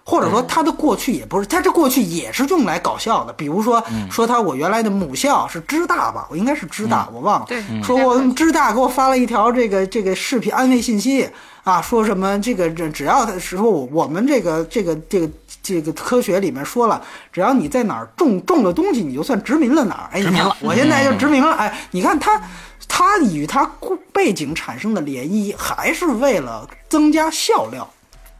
[0.08, 3.34] 或者说他的过去也不是，他这过去也是用来搞笑的。
[3.34, 7.46] 比如说，说他我原来的母校是知大吧，我应该是知大，我忘了。
[7.48, 11.28] 对说我们知大给我发了一条这个这个视频安慰信息
[11.64, 15.30] 啊，说什么这个这只要他是说我我们这个这个这个
[15.64, 17.02] 这个科学里面说了，
[17.34, 20.10] 只要你在哪儿种种了东西，你就算殖民了哪儿。
[20.12, 21.56] 哎，你看殖民了我现在就殖民了。
[21.56, 22.40] 哎，你看他
[22.88, 27.90] 他与他故背景产生的涟漪，还是为了增加笑料。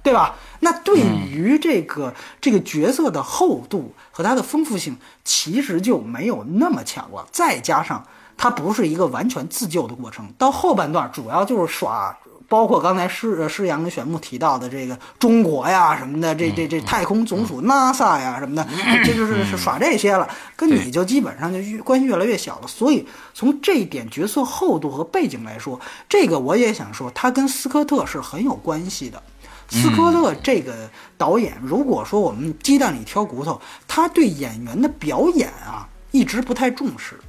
[0.04, 0.36] 对吧？
[0.60, 7.26] 那对于这个、这个角色的厚度和它的丰富性，其实就没有那么强了。
[7.32, 8.06] 再加上
[8.38, 12.18] 它不是一个完全自救的过程，到后半段主要就是耍，
[12.48, 18.68] 包括刚才施呃施阳跟玄牧提到的这个中国呀什么的，这这这太空总署 NASA 呀什么的，
[19.04, 22.68] 这就是是耍这些了，跟你就基本上就越关系越来越小了。
[22.68, 29.22] 所以从这一点角色厚度和背景来说，这个我也想说，他跟斯科特是很有关系的。
[29.70, 37.20] 斯科特这个导演，如果说我们鸡蛋里挑骨头，他对演员的表演啊一直不太重视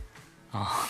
[0.52, 0.86] 啊，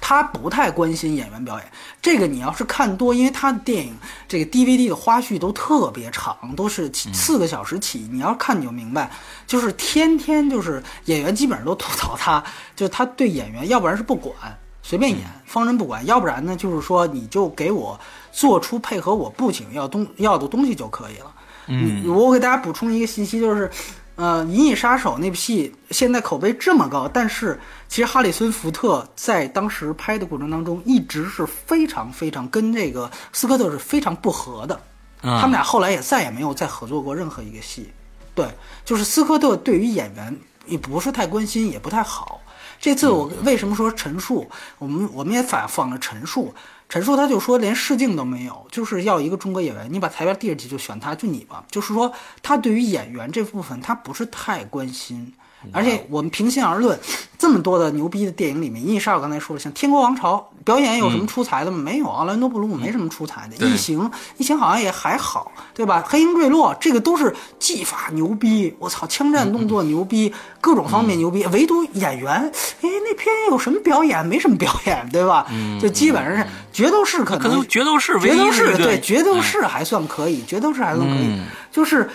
[0.00, 1.72] 他不太关心演员表演。
[2.00, 3.96] 这个你要是看多，因为他的电影
[4.26, 8.08] 这个 DVD 的花絮都特别长，都是四个小时起。
[8.10, 9.10] 你要看你就明白，
[9.46, 12.42] 就是天天就是演员基本上都吐槽他，
[12.74, 14.34] 就是他对演员，要不然是不管。
[14.82, 17.98] 随便演，方针不管，要不然呢，就是说你就给我
[18.32, 21.34] 做出配合我布景要东要的东西就可以了。
[21.66, 23.70] 嗯，我给大家补充一个信息，就是，
[24.16, 34.80] 呃，《银翼杀手》那部戏现在口碑这么高，但是其实哈里森福特在当时拍的过程当中，一直是非常非常跟这个斯科特是非常不合的。
[35.20, 37.90] 他们俩后来也再也没有再合作过任何一个戏。
[38.34, 38.46] 对，
[38.84, 40.34] 就是斯科特对于演员
[40.64, 42.40] 也不是太关心，也不太好。
[42.80, 44.48] 这次我为什么说陈述？
[44.78, 46.54] 我们我们也反放了陈述，
[46.88, 51.64] 陈述他就说连试镜都没有，就是要一个中国演员，你把材料递上去就选他，就你吧。
[51.70, 55.32] 就是说他对于演员这部分他不是太关心，
[55.72, 56.98] 而且我们平心而论，
[57.36, 61.78] 这么多的牛逼的电影里面，《银翼杀手》刚才说了，像《天国王朝》表演有什么出彩的吗？
[61.78, 64.00] 没有，奥兰多·布鲁姆没什么出彩的，《异形》
[64.36, 66.02] 《异形》好像也还好，对吧？
[66.08, 72.50] 《黑鹰坠落》这个都是技法牛逼，我操，枪战动作牛逼，各种方面牛逼，唯独演员，哎，
[72.82, 74.24] 那片有什么表演？
[74.24, 75.46] 没什么表演，对吧？
[75.80, 78.16] 就基本上是决斗士可可能能决斗士
[78.76, 82.08] 对决斗士还算可以，决斗士还算可以，嗯就是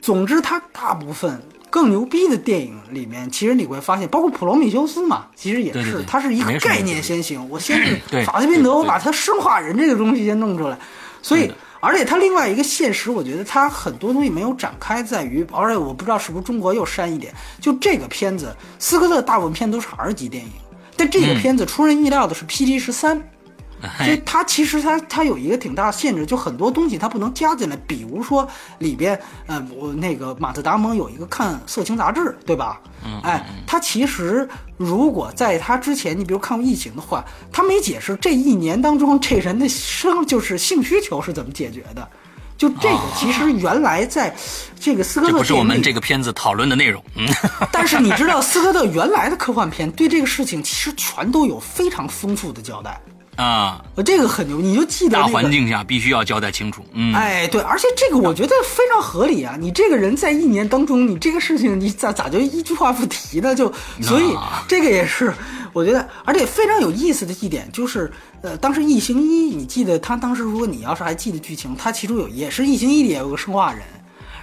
[0.00, 1.42] 总之他大部分。
[1.70, 7.48] 更牛逼的电影里面，其实你会发现，包括《普罗米修斯》嘛，其实也是，对对对它是一个概念先行。
[7.48, 10.78] 我先是对法斯宾德，我把他生化人这个东西先弄出来，
[11.22, 20.50] 所以，而且它另外一个现实，我觉得它很多东西没有展开，在于，而且我不知道是不是中国又删一点，就这个片子，斯科特大部分片都是 R 级电影，
[20.96, 23.22] 但这个片子出人意料的是 PG 十三。
[23.98, 28.48] 所以哎，它其实它它有一个挺大的限制，就很多东西它不能加进来，比如说
[28.78, 32.80] 里边，呃，我那个马特达蒙有一个看色情杂志，对吧？
[33.04, 42.08] 嗯哎，他其实如果在他之前，你比如看过《异形》的话，他没解释这一年当中这人的生就是性需求是怎么解决的。
[42.56, 44.34] 就这个，其实原来在
[44.80, 47.00] 这个斯科这不是我们这个片子讨论的内容。
[47.14, 47.28] 嗯，
[47.70, 53.00] 但是你知道，斯科特原来的科幻片对这个事情其实全都有非常丰富的交代。
[53.38, 56.84] 啊，呃，这个很牛，你就记得、那个、大环境下必须要交代清楚。
[56.92, 59.56] 嗯，哎，对，而且这个我觉得非常合理啊！
[59.56, 63.54] 你这个人在一年当中，你这个事情你咋咋就一句话不提呢？
[63.54, 64.36] 就所以
[64.66, 65.32] 这个也是
[65.72, 68.12] 我觉得，而且非常有意思的一点就是，
[68.42, 73.82] 呃，当时《异形一》，你记得他当时如果你要是还记得剧情，他其中有也是《异形一》里也有个生化人。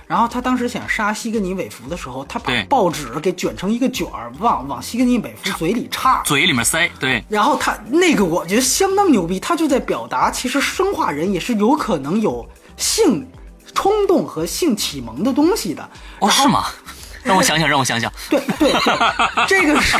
[0.07, 6.21] 然后他当时想杀西格尼韦弗的时候，他把报纸给卷成一个卷儿，往往西格尼韦弗嘴里插。
[6.23, 13.27] 嘴里面塞，对，然后他那个我觉得相当牛逼，他就在表达，其实生化人也是有可能有性
[13.73, 15.89] 冲动和性启蒙的东西的。
[16.19, 16.65] 哦，是吗？
[17.23, 18.11] 让我想想，让我想想。
[18.29, 19.97] 对对对，这个是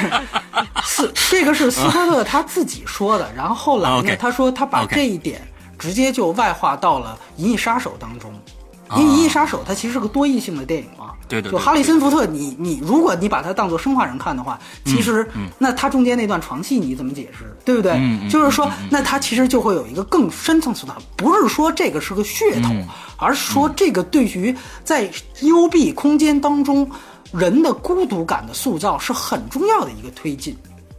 [0.84, 3.28] 斯这个是斯科特他自己说的。
[3.36, 5.42] 然后后来呢 他说他把这一点
[5.80, 8.32] 直接就外化到了《银翼杀手》当中。
[8.96, 18.00] 因为《银翼杀手》它其实是个多义性的电影嘛，对对对就哈里森福特，你你如果你把它当做生化人看的话，其实那他中间那段床戏你怎么解释，对不对？
[18.30, 22.88] 就是说，那他其实就会有一个更深层次的，不是说这个是个噱头，嗯
[23.18, 24.54] 而是说这个对于
[24.84, 25.10] 在
[25.42, 26.90] 幽闭空间当中
[27.32, 30.56] 人的孤独感的塑造是很重要的一个推进。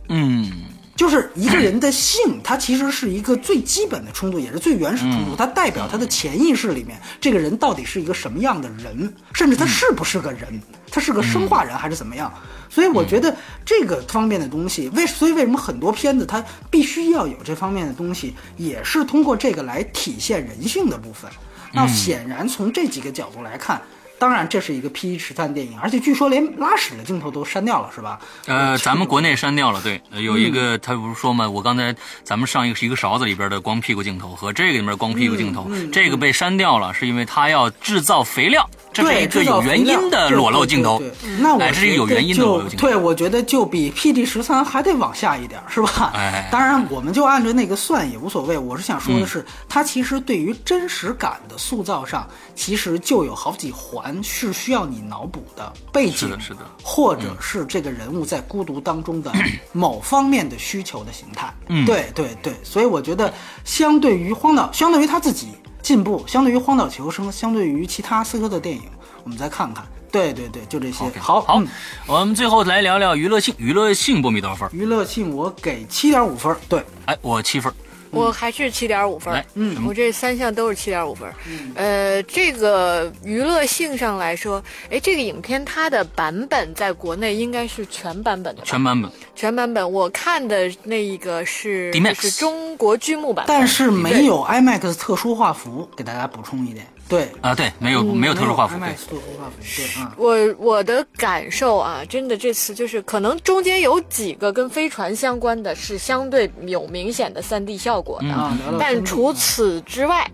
[0.08, 0.50] 嗯，
[0.96, 5.36] 就是一个人的性，它其实是一个最基本的冲突，也是最原始冲突。
[5.36, 10.60] 它代表他的潜意识里面，这个人到底是一个什么样的人，甚至他是不是个人，
[10.90, 12.32] 他是个生化人还是怎么样？
[12.70, 21.30] 所以我觉得这个方面的东西，为所以为什么很多片子它必须要有这方面的东西，也是通过这个来体现人性的部分。
[21.72, 23.80] 那显然从这几个角度来看。
[24.18, 28.18] 当然，这是一个 PG 十三电影，而且据说连拉屎的镜头都删掉了，是吧？
[28.46, 31.94] 呃，咱们国内删掉了，对，呃有一嗯个他不是说嘛，我刚才
[32.24, 41.08] 咱们上一个是一个勺子里边的光屁股镜头和这个里面光屁股镜头，嗯这个被删掉了，是因为他要制造肥料，这是对，一个有原因的裸露镜头对。
[41.08, 46.12] 对对对那我是一个有原因的裸露镜头对，我觉得就比 P D 十三还得往下一点，是吧？
[46.14, 48.56] 哎当然，我们就按照那个算也无所谓。
[48.56, 52.26] 我是想说的嗯是，它其实对于真实感的塑造上，
[52.56, 59.30] 其实就有好几环是需要你脑补的背景，是的是的或者是这个人物在孤独当中的
[59.72, 61.54] 某方面的需求的形态。
[61.68, 63.32] 嗯对对对，所以我觉得，
[63.64, 65.48] 相对于荒岛，相对于他自己
[65.82, 68.82] 进步，相对于荒岛求生，相对于其他斯科特电影，
[69.22, 69.86] 我们再看看。
[70.10, 71.04] 对对对，就这些。
[71.18, 71.68] 好，好嗯，
[72.06, 74.70] 我们最后来聊聊娱乐性，娱乐性波米多少分？
[74.72, 76.56] 娱乐性我给七点五分。
[76.68, 77.70] 对，哎，我七分。
[78.16, 79.84] 我还是七点五分儿，嗯。
[79.86, 81.34] 我这三项都是七点五分儿。
[81.74, 88.62] 呃，这个娱乐性上来说，哎，这个影片它的版本在国内应该是全版本的？
[88.62, 96.86] 全版本，全版本，我看的那一个是 D-Max 是中国剧目版，但是没有 IMAX 特殊画幅，给大家补充一点。
[97.08, 100.14] 对，啊，对，没有没有特殊画幅，对 IMAX 特殊画幅，对啊。
[100.16, 110.30] 我我的感受啊，真的这次就是可能中间有几个跟飞船相关的是相对有明显的 3D 效果的，但除此之外，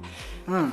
[0.46, 0.72] 嗯，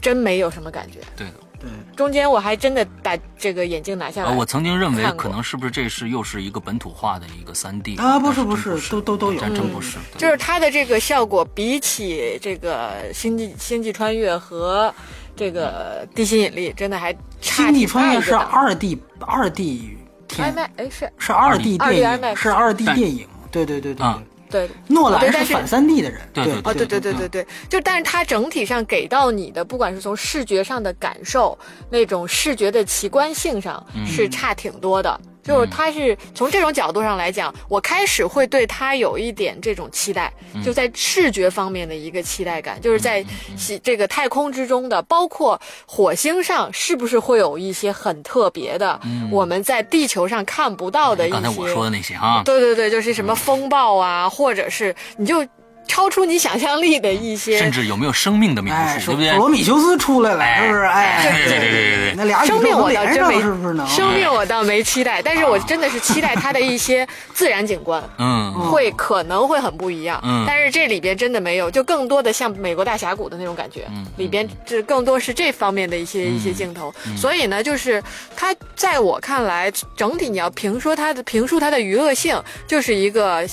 [0.00, 0.98] 真没有什么感觉。
[1.16, 1.26] 对。
[1.58, 14.94] 对，中间我还真的把这个眼镜拿下来，呃，我曾经认为可能是不是这是又是一个本土化的一个三 D 啊不是不是都都都有但真不是，对就是它的这个效果比起这个星际星际穿越和
[15.36, 19.96] 这个地心引力，真的还差星际穿越是二 D 二 D
[20.26, 22.34] 片，IMAX 哎是是二 D 2D 电影，IMAX。
[22.36, 23.28] 是二 D 电影。
[23.50, 24.76] 对对对对啊对，对。
[24.88, 26.20] 诺兰是是反三 D 的人。
[26.32, 31.56] 对对哦，对对对对对，就但是它整体上给到你的，不管是从视觉上的感受，
[31.90, 35.20] 那种视觉的奇观性上，是差挺多的。
[35.46, 40.32] 就是他是从这种角度上来讲，我开始会对他有一点这种期待，
[40.64, 43.24] 就在视觉方面的一个期待感，就是在
[43.56, 49.00] 西这个太空之中的，包括火星上是不是会有一些很特别的，
[49.30, 51.32] 我们在地球上看不到的一些。
[51.32, 55.46] 刚才我说的那些啊，对对对，就是什么风暴啊，或者是你就
[55.86, 59.30] 超出你想象力的一些，甚至有没有生命的描哎，述，不对？
[59.32, 60.82] 普罗米修斯出来了，是不是？
[60.84, 63.86] 哎，对对对对对那俩宇宙生命我倒真没，是不是能？
[63.86, 68.02] 生命我倒没期待，但是我真的是期待它的一些自然景观。
[68.18, 78.02] 嗯，会可能会很不一样，嗯但是这里边真的没有，就更多的像美国大峡谷的那种感觉，嗯里边这更多是这方面的一些、一些镜头，所以呢，就是
[78.36, 83.46] 它在我看来，整体你要评说它的评述它的娱乐性，就是一个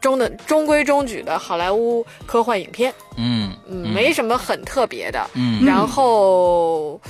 [0.00, 1.77] 中的中规中矩的好莱坞
[2.26, 5.64] 科幻影片，嗯没什么很特别的，嗯。
[5.64, 7.00] 然后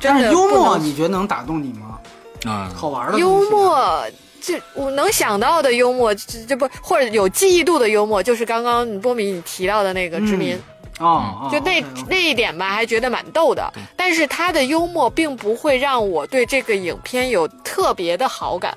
[0.00, 1.98] 真但是幽默，你觉得能打动你吗？
[2.44, 4.04] 啊，好玩的幽默，
[4.40, 10.54] 这我能想到的幽默，这这不或者有记忆度的幽默，就是刚刚波米你提到的那个殖民，
[10.98, 13.72] 哦，哦就那那一点吧，还觉得蛮逗的。
[13.96, 18.76] 但是他的幽默并不会让我对这个影片有特别的好感。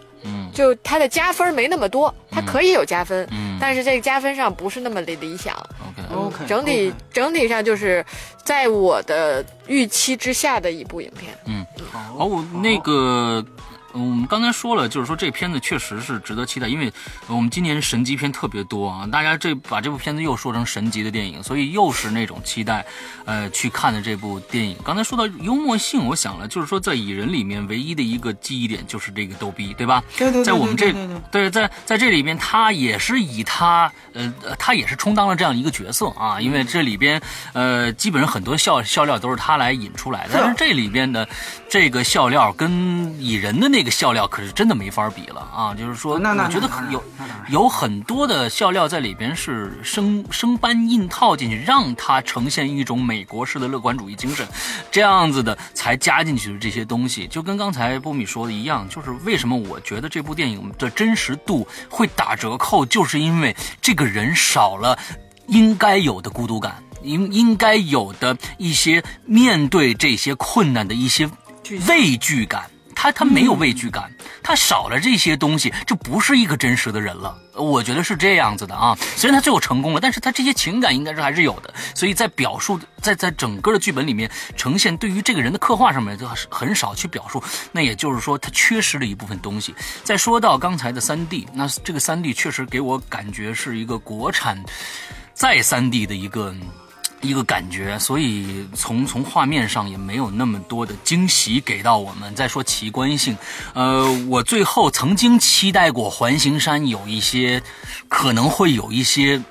[0.58, 5.56] 嗯就他的加分没那么多，他可以有加分，嗯但是这个加分上不是那么的理想。
[6.12, 8.04] ，OK，OK，整体 OK 整体上就是
[8.44, 11.38] 在我的预期之下的一部影片。
[11.46, 13.46] 嗯，好好，我那个。
[13.98, 16.94] 嗯我们刚才说了，就是说这片子确实是值得期待，因为
[17.26, 22.86] 我们今年神级片特别多啊，大家这把这部片子又说成神级的电影，所以又是那种期待，
[23.26, 24.78] 呃，去看的这部电影。
[24.84, 30.04] 刚才说到幽默性，我想了，就是说在蚁人里面唯一的一个记忆点就是这个逗逼，对吧？
[30.16, 30.94] 对对对在我们这
[31.32, 37.20] 对在在这里边，他也是以他呃，呃他也是充当了这样一个角色啊，因为这里边
[37.54, 41.28] 呃，基本上很多笑笑料都是他来引出来的，但是这里边的
[41.68, 47.04] 这个笑料跟蚁人的那个笑料可是真的没法比了啊，就是说，那那我觉得有
[47.50, 54.48] 有很多的笑料在里边是生生搬硬套进去，让它呈现一种美国式的乐观主义精神，
[54.92, 64.98] 这样子的才加进去的这些东西，就跟刚才波米说的一样，就是为什么我觉得这部电影的真实度会打折扣，就是因为这个人少了
[65.48, 71.30] 应该有的孤独感，应应该有的一些面对这些困难的一些
[71.88, 72.70] 畏惧感。
[73.00, 74.12] 他他没有畏惧感，
[74.42, 77.38] 他少了这些东西，就不是一个真实的人了。
[77.54, 78.98] 我觉得是这样子的啊。
[79.16, 81.72] 虽然他最后成功了，但是他这些情感应该是还是有的。
[81.94, 87.42] 所以在表述，在在整个的剧本里面呈现对于这个人的刻画上面，就很少去表述。
[87.72, 89.76] 那也就是说，他缺失了一部分东西。
[90.04, 94.64] 再说到刚才的三 D，那这个三 D 确实给我感觉是一个国产
[95.36, 96.56] 再三 D 的一个。
[97.22, 102.34] 一个感觉，所以从从画面上也没有那么多的惊喜给到我们。
[102.36, 103.36] 再说奇观性，
[103.74, 107.62] 呃，我最后曾经期待过环形山有一些
[108.08, 109.42] 可能会有一些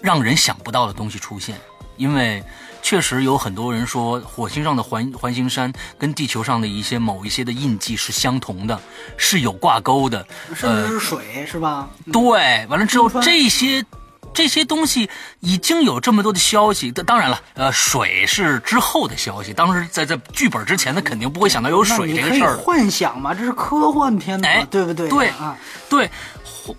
[0.00, 1.56] 让人想不到的东西出现，
[1.96, 2.42] 因为
[2.82, 8.80] 确实有很多人说火星上的环环形山跟地球上的一些某一些的印记是相同的，
[9.16, 11.88] 是有挂钩的，甚至是水，是吧？
[12.10, 13.84] 对，完了之后这些
[14.32, 22.62] 这些东西已经有这么多的消息，当当然了，呃，水是之后的消息，当时在在剧本之前，他肯定不会想到有水这个事儿的。
[22.62, 25.08] 幻想嘛，这是科幻片嘛，哎对不对？
[25.08, 25.56] 对啊，
[25.88, 26.10] 对，环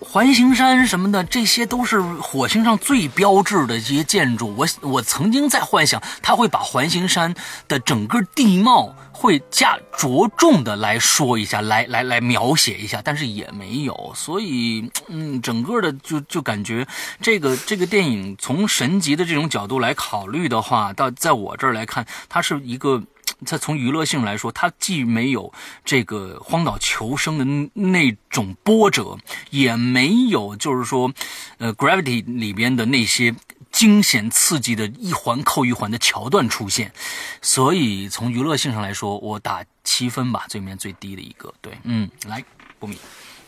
[0.00, 4.54] 环形山什么的，这些都是火星上最标志的这些建筑。
[4.56, 7.34] 我我曾经在幻想，他会把环形山
[7.68, 14.12] 的整个地貌会加着重的来说一下，来来来描写一下，但是也没有。
[14.14, 16.86] 所以，嗯，整个的就就感觉
[17.20, 23.02] 这个这个电影从神级的这种角度来考虑的话，到在我这儿来看，它是一个。
[23.44, 25.52] 它从娱乐性来说，它既没有
[25.84, 29.18] 这个荒岛求生的那种波折，
[29.50, 31.12] 也没有就是说，
[31.58, 33.34] 呃，Gravity 里边的那些
[33.70, 36.92] 惊险刺激的一环扣一环的桥段出现，
[37.40, 41.52] 所以从娱乐性上来说，我打七分吧，这里面最低的一个。
[41.60, 42.44] 对，嗯，来，
[42.78, 42.98] 不米，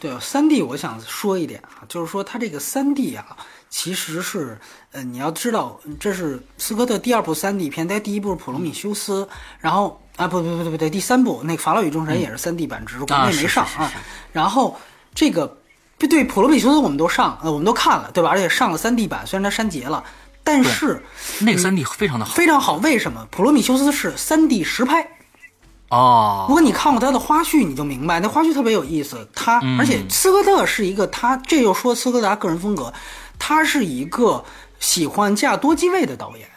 [0.05, 3.25] 对，三 D 我想说一点啊，就是说它这个三 D 啊，
[3.71, 4.59] 其实是，
[4.93, 9.25] 呃，你要知道，这是斯科特第二部三 D 片，它第一部是《普罗米修斯》，
[9.61, 13.91] 然后啊，不不不不对，第三部那个《法老与众神》也是三 D 版，只是国内没上啊。
[14.31, 14.79] 然后
[15.15, 15.57] 这个
[15.97, 18.29] 对《普罗米修斯》我们都上，呃，我们都看了，对吧？
[18.29, 20.05] 而且上了三 D 版，虽然它删节了，
[20.43, 21.03] 但是
[21.41, 22.75] 那个三 D 非常的好非常好。
[22.77, 23.23] 为什么？
[23.35, 25.14] 《普罗米修斯》是三 D 实拍。
[25.95, 29.29] 哦如，果你看过他的花絮，你就明白那花絮特别有意思。
[29.33, 32.93] 他、而且斯科特是一个他，这又说斯科达个人风格，
[33.39, 34.45] 他是一个
[34.81, 36.49] 喜欢架多机位的导演，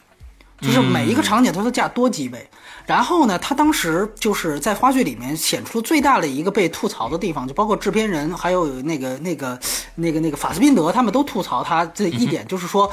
[0.60, 2.50] 就是每一个场景他都架多机位。
[2.86, 9.60] 然后呢，他当时就是在花絮里面显出最大的一个被吐槽的地方，就包括制片人还有那个那个
[9.96, 12.92] 那个那个法斯宾德他们都吐槽他这一点，就是说。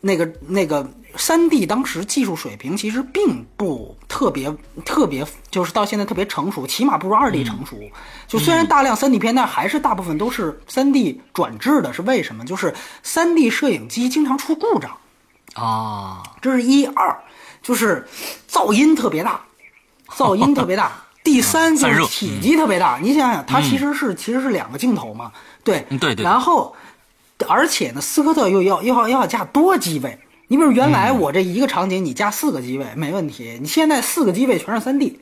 [0.00, 4.50] 那个那个三 D 当时技术水平其实并不特别
[4.84, 7.76] 特别，就是到现在特别成熟，起码不如二 D 成熟。
[8.26, 12.44] 就虽然大量三 D 片，但还是大部分都是三 D 转制的，是为什么？
[12.44, 14.96] 就是三 D 摄影机经常出故障，
[15.54, 17.14] 啊，这是一二，
[17.62, 18.06] 就是
[18.48, 19.40] 噪音特别大，
[20.08, 20.92] 噪音特别大。
[21.22, 25.30] 第三就是体积特别大，你想想，它其实是、其实是两个镜头嘛，
[25.62, 26.24] 对嗯对对。
[26.24, 26.74] 然后，
[27.48, 30.18] 而且呢，斯科特又要又要要架多机位。
[30.48, 35.18] 你比如原来我这一个场景你加四个机位没问题，你现在四个机位全是三 D，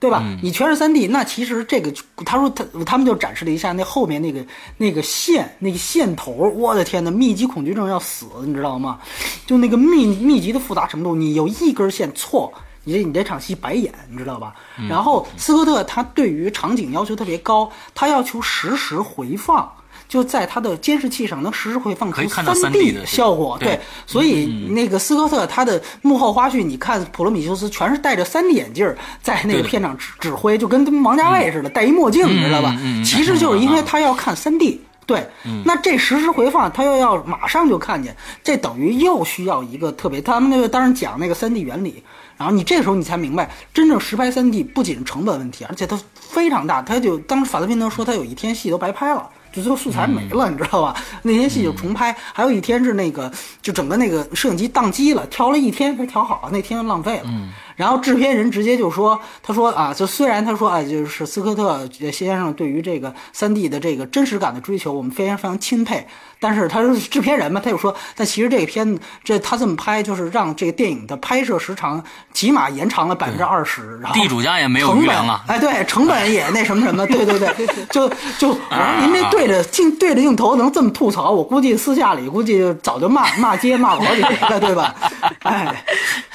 [0.00, 0.22] 对吧？
[0.42, 1.92] 你全是三 D，那其实这个
[2.26, 4.44] 他说他他们就展示了一下那后面那个
[4.78, 8.98] 那个线那个线头，我的天呐，密集恐惧症要死，你知道吗？
[9.46, 12.52] 就那个密密集的复杂程度，你有一根线错。
[12.86, 14.54] 你这你这场戏白演，你知道吧？
[14.90, 19.72] 然后斯科特他对于场景要求特别高，他要求实时回放，
[20.08, 23.56] 就在他的监视器上能实时回放出可以看到 3D 3D 的效果。
[23.58, 32.76] 对对，所以那个斯科特他的幕后花絮，你看普罗米修斯全是戴着三 D 眼镜儿在那个片场指指挥，就跟王家卫似的，戴一墨镜，你知道吧？
[33.04, 34.80] 其实就是因为他要看三 D。
[35.06, 35.28] 对，
[35.66, 40.18] 那这实时回放，他又要马上就看见，这等于又需要一个特别。
[40.22, 42.02] 他们那个当然讲那个三 D 原理，
[42.38, 46.80] 然后你这时候你才明白，真正实拍三 D 不仅是成本问题，而且它非常大。
[46.80, 49.28] 他就当时法斯宾德说，他有一天戏都白拍了。
[49.54, 50.96] 就最后素材没了，你知道吧？
[51.22, 53.30] 那天戏就重拍，还有一天是那个，
[53.62, 57.30] 就整个那个摄影机宕机了，调了一天才调好，那天浪费了。
[57.76, 66.06] 然后制片人直接就说：“他说啊，就虽然他说啊，就是斯科特先生对于这个三 D 的这个真实感的追求，我们非常非常钦佩，
[66.38, 72.02] 但是他是制片人嘛，他就说，但其实这个片这他这么拍，就是让这个电影的拍摄时长
[72.32, 84.94] 起码延长了百分之二十，然后地主家也没有成本余粮啊哎，对，成本也那什么什么，对对对， 就就我说您这对着镜对着镜头能这么吐槽，我估计私下里估计早就骂骂街骂过好几回了，对吧？
[85.42, 85.84] 哎，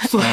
[0.07, 0.26] 所以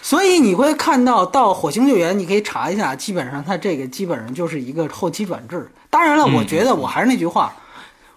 [0.00, 5.70] 所以你会看到到火星救援，你可以查一下，基本上它这个基本上就是一个后期转制。
[5.90, 7.52] 当然了，我觉得我还是那句话。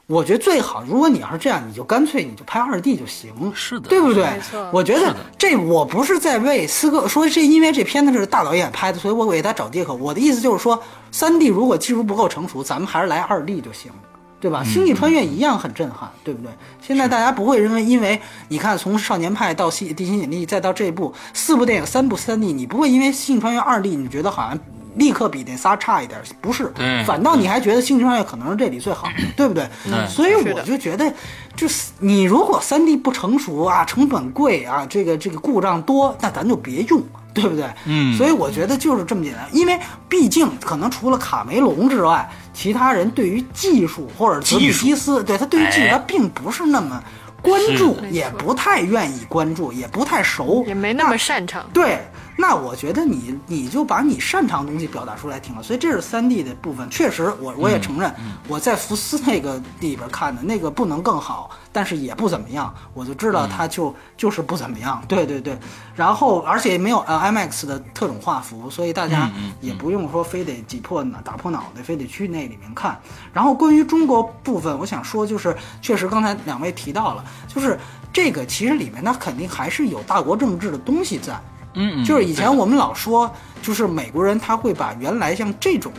[0.07, 4.69] 我觉得最好，如果你要是这样，你就干脆你就拍二 D 就行，是的对不对没错？
[4.71, 9.95] 我觉得这我不是在为斯科说是因为这片子是大导演拍的，所以我给他找借口。
[9.95, 10.79] 我的意思就是说，
[11.11, 13.91] 三 D 如果技术不够成熟，咱们还是来二 D 就行。
[14.39, 14.63] 对吧？
[14.63, 16.51] 星际穿越一样很震撼，对不对？
[16.81, 24.59] 现在大家不会认为，因为你看从少年派到西地心引力，再到这部四部电影三部三 D，你不会因为星际穿越二 D 你觉得好像
[24.95, 26.71] 立刻比那仨差一点，不是，
[27.05, 29.67] 反倒你还觉得星际穿越可能是这里最好，对不对？
[29.85, 31.11] 对所以我就觉得，
[31.55, 37.01] 就是你如果三 D 不成熟啊，成本贵啊，这个这个故障多，那咱就别用。
[37.35, 37.65] 对不对？
[37.85, 39.77] 嗯所以我觉得就是这么简单，因为
[40.09, 47.03] 毕竟可能除了卡梅隆之外，其他人对于技术或者吉比西斯，对他对于技术哎他并不是那么
[47.41, 51.63] 关注，也不太愿意关注，也不太熟，也没那么擅长。
[51.73, 51.99] 对，
[52.37, 55.61] 那我觉得你你就把你擅长的东西表达出来挺好。
[55.63, 58.13] 所以这是三 D 的部分，确实我我也承认，
[58.47, 65.01] 我在福斯那个里边看的那个不能更好，但是也不怎么样，我就知道它就、就是不怎么样。
[65.07, 65.57] 对对对，
[65.95, 69.31] 然后而且没有呃 IMAX 的特种画幅，所以大家
[69.61, 72.99] 也不用说非得挤破脑打破脑袋，非得去那里面看。
[73.31, 77.79] 然后关于中国部分，我想说就是，确实刚才两位提到了，就是
[78.11, 81.39] 这个其实里面它肯定还是有大国政治的东西在。
[81.75, 83.31] 嗯嗯，就是以前我们老说，
[83.61, 85.91] 就是美国人他会把原来像这种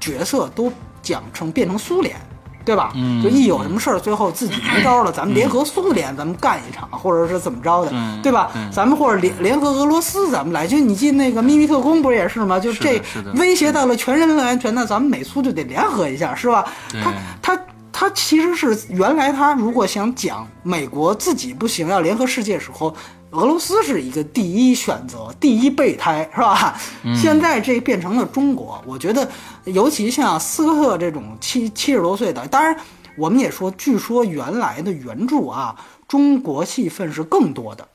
[0.00, 0.72] 角色都
[1.02, 2.16] 讲成变成苏联，
[2.64, 2.92] 对吧？
[2.94, 8.50] 嗯就一有什么事儿，最后自己没招了，咱们联合苏联，咱们干一场，或者是怎么着的，嗯对吧？
[8.54, 10.66] 嗯咱们或者联联合俄罗斯，咱们来。
[10.66, 12.58] 就你记得那个秘密特工不是也是吗？
[12.58, 13.00] 就是这
[13.34, 16.64] 威胁到了全人类安全，那咱们美苏就得联合一下，是吧？
[17.02, 17.12] 他
[17.42, 17.60] 他。
[17.98, 22.94] 他其实是原来他如果想讲美国自己不行要联合世界时候，
[23.30, 26.78] 俄罗斯是一个第一选择，第一备胎是吧？
[27.14, 29.28] 现在这变成了中国，我觉得
[29.64, 32.76] 尤其像斯科特这种七七十多岁的，当然
[33.16, 35.76] 我们也说，据说原来的原著啊，
[36.06, 37.86] 中国戏份是更多的。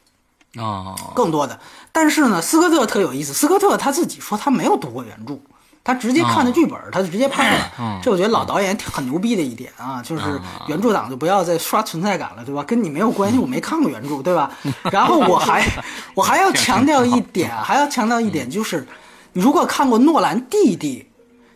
[0.58, 1.58] 哦，更多的。
[1.94, 5.40] 但是呢，斯科特特有意思，斯科特他自己说他没有读过原著，
[5.84, 7.72] 他直接看的剧本，他就直接拍了。
[7.80, 12.64] 嗯这我觉得老导演挺很牛逼的一点啊，就是原著党就不要再刷存在感了，对吧？
[12.64, 14.52] 跟你没有关系，我没看过原著，对吧？
[14.91, 15.66] 然后我还
[16.14, 18.88] 我还要强调一点，还要强调一点，就是
[19.34, 21.08] 你如果看过诺兰弟弟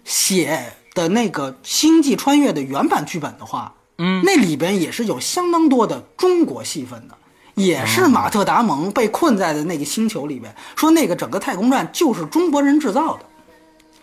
[0.04, 7.16] 写的那个《星际穿越》的原版剧本的话，嗯那里边也是有相当多的中国戏份的，
[7.56, 13.26] 也是马特·达蒙被困在的那个星球里边，说那个整个太空站就是中国人制造的，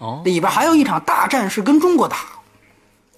[0.02, 2.16] 哦，里边还有一场大战是跟中国打，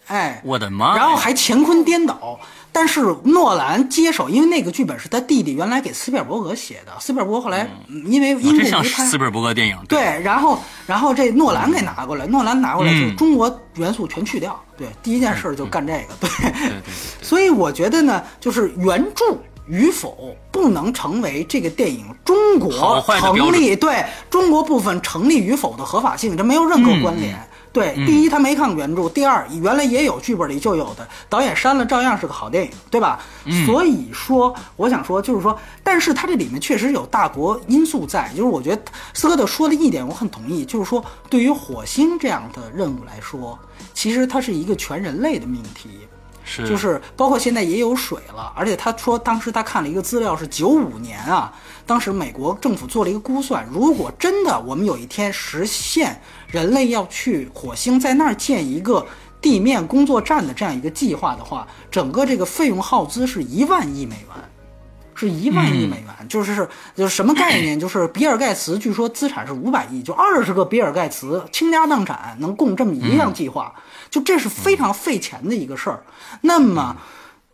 [0.08, 0.94] 哎，我的妈！
[0.94, 2.38] 然后还乾坤颠倒。
[2.76, 16.28] 但是诺兰接手，因为那个剧本是他弟弟原来给斯皮尔伯格写的，斯皮尔伯格后来嗯因为因为斯，皮尔伯格电影，对，然后然后这诺兰给拿过来，诺兰拿过来就中国元素全去掉，对，第一件事就干这个，对。
[16.28, 16.92] 对对对，
[17.22, 19.24] 所以我觉得呢，就是原著
[19.66, 27.36] 与否不能成为这个电影中国成立对中国部分成立与否的合法性，这没有任何关联。
[27.72, 33.18] 对，第一他没看过原著，第二原来也有剧本里就有的，导演删了照样是个好电影，对吧？
[33.66, 38.82] 所以说，我想说就是说，但是它这里面确实有大国因素在，就是我觉得
[39.12, 43.58] 斯科特说的一点我很同意，就是说对于火星这样的任务来说，
[43.92, 45.90] 其实它是一个全人类的命题。
[46.44, 51.52] 是就是包括现在也有水了，而且他说当时他看了一个资料是九五年啊，
[51.86, 59.06] 当时美国政府做了一个估算，如果真的我们有一天实现人类要去火星，在那儿建一个
[59.40, 64.44] 地面工作站的这样一个计划的话，整个这个费用耗资是一万亿美元。
[65.16, 67.78] 是一万亿美元，就是就是什么概念？
[67.78, 73.72] 就是比尔盖茨据说资产是五百亿，就二十个比尔盖茨倾家荡产能供这么一项计划，
[74.14, 76.02] 就这是非常费钱的一个事儿。
[76.42, 76.96] 那么。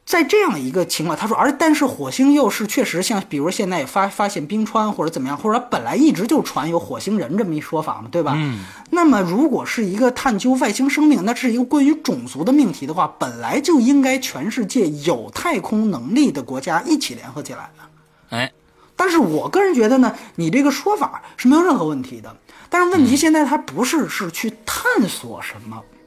[0.06, 8.32] 在这样一个情况，他说，而但是火星又是确实像，比如现在也发发现冰川或者怎么样，或者本来一直就传有火星人这么一说法嘛，对吧？
[8.34, 8.64] 嗯。
[8.90, 18.36] 那么如果是一个探究外星生命，那是一个关于种族的命题的话，本来就应该全世界有太空能力的国家一起联合起来的。
[18.36, 18.50] 哎，
[18.96, 22.34] 但是我个人觉得呢，你这个说法是没有任何问题的。
[22.68, 25.99] 但是问题现在它不是是去探索什么，嗯，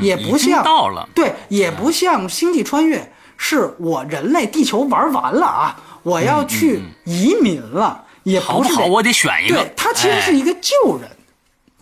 [0.00, 8.86] 也不像到了，对，也不像星际穿越，是我人类地球玩完了啊，我要去移民了，也好不好？
[8.86, 9.56] 我得选一个。
[9.56, 11.10] 对，它其实是哎一个救人，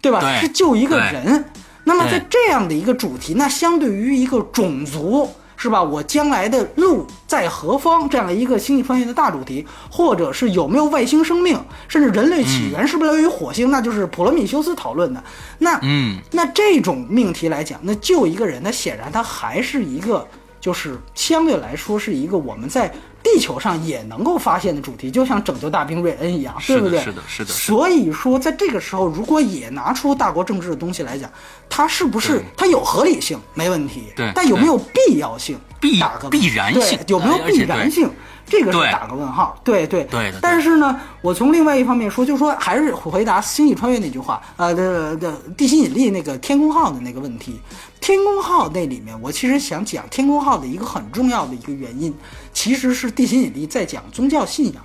[0.00, 0.38] 对吧？
[0.40, 1.44] 是救一个人。
[1.84, 5.82] 那么在这样的一个主题，那相对于一个种族，是吧？
[5.82, 11.58] 我将来的路在何方这样一个星际穿越的大主题，或者是有没有外星生命，
[11.88, 15.22] 甚至人类起源是不是来源于火星，那就是普罗米修斯讨论的。
[15.58, 20.26] 那嗯，那这种命题来讲，那救一个人，那显然他还是一个
[20.60, 22.92] 就是相对来说是一个我们在
[23.24, 27.00] 地球上也能够发现的主题，就像拯救大兵瑞恩一样，对不对？
[27.00, 31.28] 是的是的是的所以说，在这个时候，如果也拿出大国政治的东西来讲，
[31.68, 34.12] 它是不是它有合理性没问题？
[34.14, 35.58] 对但有没有必要性？
[35.80, 38.08] 必打个必然性对有没有必然性？
[38.46, 39.58] 这个是打个问号。
[39.64, 47.58] 对对对但是呢，我从另外一方面说，就是说还是回答《星际穿越》那句话，呃的的地心引力那个天宫号的那个问题。
[48.00, 52.14] 天宫号那里面，我其实想讲天宫号的一个很重要的一个原因，
[52.54, 54.82] 其实是地心引力在讲宗教信仰。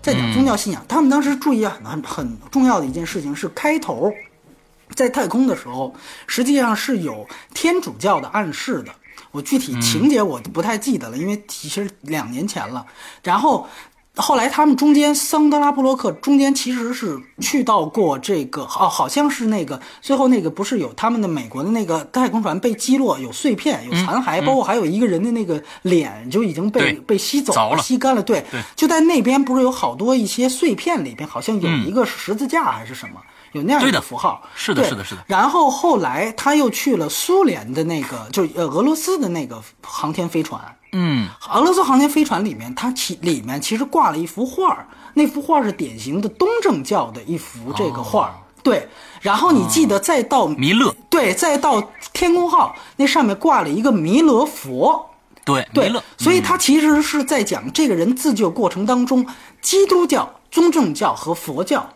[0.00, 4.12] 在讲宗教信仰，他们当时注意啊，很很重要的一件事情是开头，
[4.94, 5.92] 在太空的时候，
[6.28, 8.94] 实际上是有天主教的暗示的。
[9.32, 12.86] 我具体情节我不太记得了，因为其实两年前了。
[13.24, 13.68] 然后
[14.16, 28.22] 后来他们中间桑德拉布洛克中间其实是去到过这个哦，好像是那个最后那个不是有他们的美国的那个太空船被击落，有碎片，有残骸，包括还有一个人的那个脸就已经被被吸走了吸干了。
[28.22, 28.62] 对，对。
[28.74, 33.20] 就在那边不是有好多一些碎片里边，好像有一个十字架还是什么。
[33.52, 35.24] 有那样的符号，是的是的是的。
[35.26, 40.60] 然后后来他又去了苏联的那个，就呃俄罗斯的那个航天飞船，
[40.98, 48.34] 嗯，俄罗斯航天飞船里面，它其里面其实挂了一幅画儿，那幅画儿是典型的东正教的一幅这个画儿。
[48.62, 48.88] 对，
[49.20, 55.10] 然后你记得再到弥勒，对，再到天宫号那上面挂了一个弥勒佛，
[55.44, 59.26] 对，弥对勒，，所以他其实是在讲这个人自救过程当中，
[59.60, 61.86] 基督教、宗正教和佛教，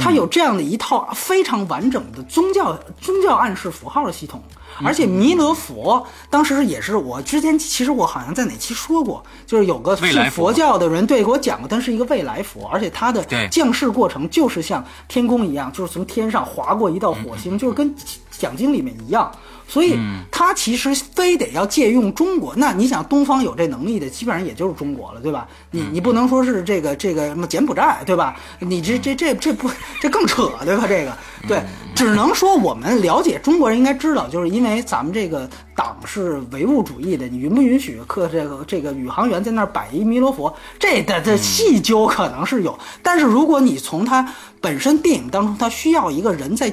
[0.00, 4.42] 它有这样的一套非常完整的宗教宗教暗示符号的系统。
[4.82, 17.94] 而且弥勒佛当时也是我之前其实我好像在哪期说过，就是有个是佛佛教的人对给我讲过，他是一个未来佛，而且他的降世过程就是像天宫一样，就是从天上划过一道火星，就是跟
[18.30, 19.30] 讲经里面一样。
[19.72, 19.98] 所以
[20.30, 25.48] 他其实非得要借用中国，那你想东方有这能力的，基本上也就是中国了，对吧？
[25.70, 28.36] 你你不能说是这个这个什么柬埔寨，对吧？
[28.58, 30.84] 你这这这这不这更扯，对吧？
[30.86, 31.16] 这个
[31.48, 31.62] 对，
[31.94, 40.54] 只能说我们了解中国人应该知道，就是因为咱们这个党是唯物主义的，你允不允许刻这个这个宇航员在那儿摆一弥勒佛？
[40.78, 46.70] 这的这细究可能是有，但是如果你从他本身电影当中，他需要一个人在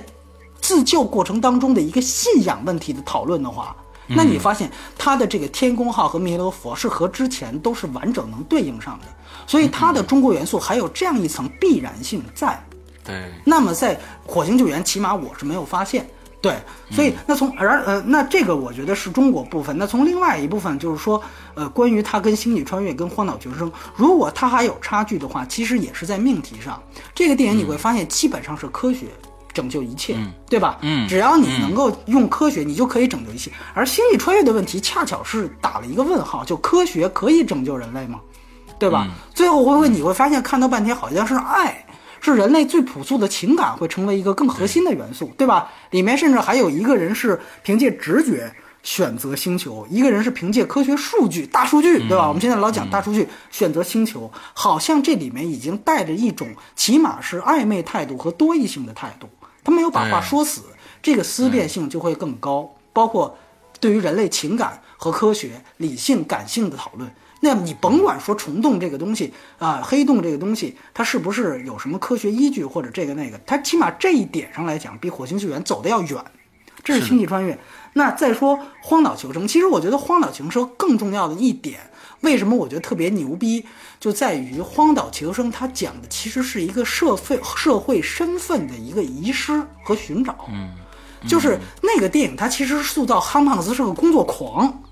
[0.62, 3.76] 自救过程当中的一个信仰问题的讨论的话，
[4.08, 9.06] 那你发现他的这个天宫号和弥勒佛是和之前都是完整能对应上的，
[9.46, 12.62] 所以它的中国元素还有这样一层必然性在。
[13.04, 16.08] 对，那么在火星救援，起码我是没有发现。
[16.42, 16.56] 对，
[16.90, 19.78] 所以那从而呃，那这个我觉得是中国部分。
[19.78, 21.22] 那从另外一部分就是说，
[21.54, 26.82] 呃，关于它跟星际穿越、跟荒岛求生，如果它还有差距的话，其实也是在命题上。
[27.14, 29.08] 这个电影你会发现，基本上是科学
[29.54, 30.16] 拯救一切，
[30.48, 30.78] 对吧？
[30.82, 33.52] 嗯只要你能够用科学，你就可以拯救一切。
[33.74, 38.20] 而星际穿越的问题，恰巧是打了一个问号，就科学可以拯救人类吗？
[38.78, 39.08] 对吧？
[39.34, 41.86] 最后会不会你会发现，看到半天好像是爱，
[42.22, 45.70] 是人类最朴素的情感会成为一个更核心的元素，对吧？
[45.90, 48.50] 里面甚至还有一个人是凭借直觉
[48.82, 52.28] 选择星球，一个人是凭借科学数据、大数据，对吧？
[52.30, 56.48] 我们现在老讲大数据选择星球，好像这里面已经带着一种
[56.78, 59.28] 起码是暧昧态度和多义性的态度，
[59.70, 60.64] 他没有把话说死，
[61.00, 63.38] 这个思辨性就会更高，包括
[63.80, 67.08] 对于人类情感和科学、理性、感性的讨论。
[67.42, 73.40] 那你甭管说虫洞这个东西啊、黑洞这个东西，它是不是有什么科学依据或者这个那个？
[73.46, 76.26] 它起码这一点上来讲，比火星救援走的要远。
[76.84, 77.60] 这是星际穿越。
[77.94, 81.89] 那再说荒岛求生，其实我觉得荒岛求生更重要的一点，
[82.22, 83.66] 为什么我觉得特别牛逼，
[84.00, 90.48] 就在于荒岛求生它讲的其实是一个社会社会身份的一个遗失和寻找。
[90.50, 90.76] 嗯，
[91.28, 94.84] 就是那个电影，它其实塑造憨胖子是个工作狂。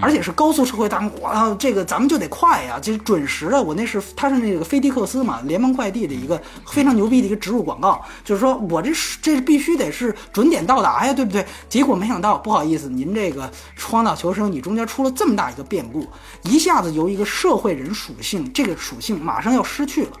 [0.00, 3.60] 而且是高速社会当中，哇，这个咱们就得快呀，就是准时的。
[3.60, 11.44] 我那是他是那个菲迪克斯嘛，联邦快递的一个非常牛逼的一个植入广告，就是说我这是这是必须得是准点到达呀，对不对？
[11.68, 13.50] 结果没想到，不好意思，您这个
[13.80, 16.06] 荒岛求生，你中间出了这么大一个变故，
[16.44, 20.12] 一下子由一个社会人属性，这个属性马上要失去了。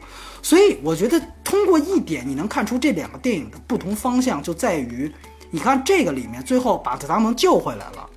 [0.42, 5.12] 所以我觉得通过一点，你能看出这两个电影的不同方向，就在于，
[5.50, 8.09] 你看这个里面最后把特达蒙救回来了。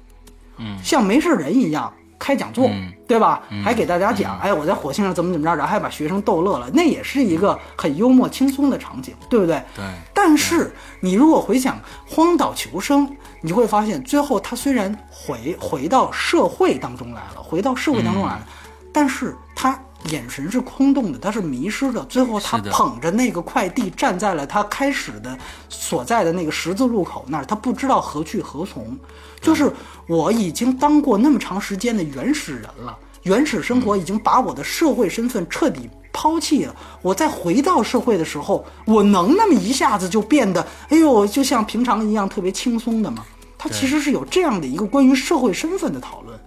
[0.84, 3.44] 像没事人一样开讲座，嗯对吧？
[3.64, 9.62] 还给大家讲，哎，我在火星上怎么怎么着，然后还把学生逗乐了，那也是一个很幽默轻松的场景，对不对？
[9.76, 11.76] 对但是你如果回想
[12.08, 13.08] 《荒岛求生》，
[13.42, 18.48] 你会发现最后他虽然回回到社会当中来了，回到社会当中来了，
[18.94, 22.04] 但是他眼神是空洞的，他是迷失的。
[22.06, 28.98] 最后他捧着那个快递站在了他开始的所在的那个十字路口那儿，他不知道何去何从。
[29.44, 29.72] 就是
[30.08, 36.76] 我已经当过那么长时间的原始人了，原始生活已经把我的社会身份彻底抛弃了。
[37.02, 43.24] 我再回到社会的时候，我能那么一下子就变得，哎呦，就像平常一样特别轻松的吗？
[43.58, 46.40] 它其实是有这样的一个关于社会身份的讨论。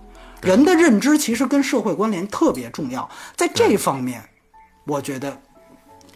[0.42, 4.22] 人的认知其实跟社会关联特别重要，在这方面，
[4.86, 5.32] 我觉得《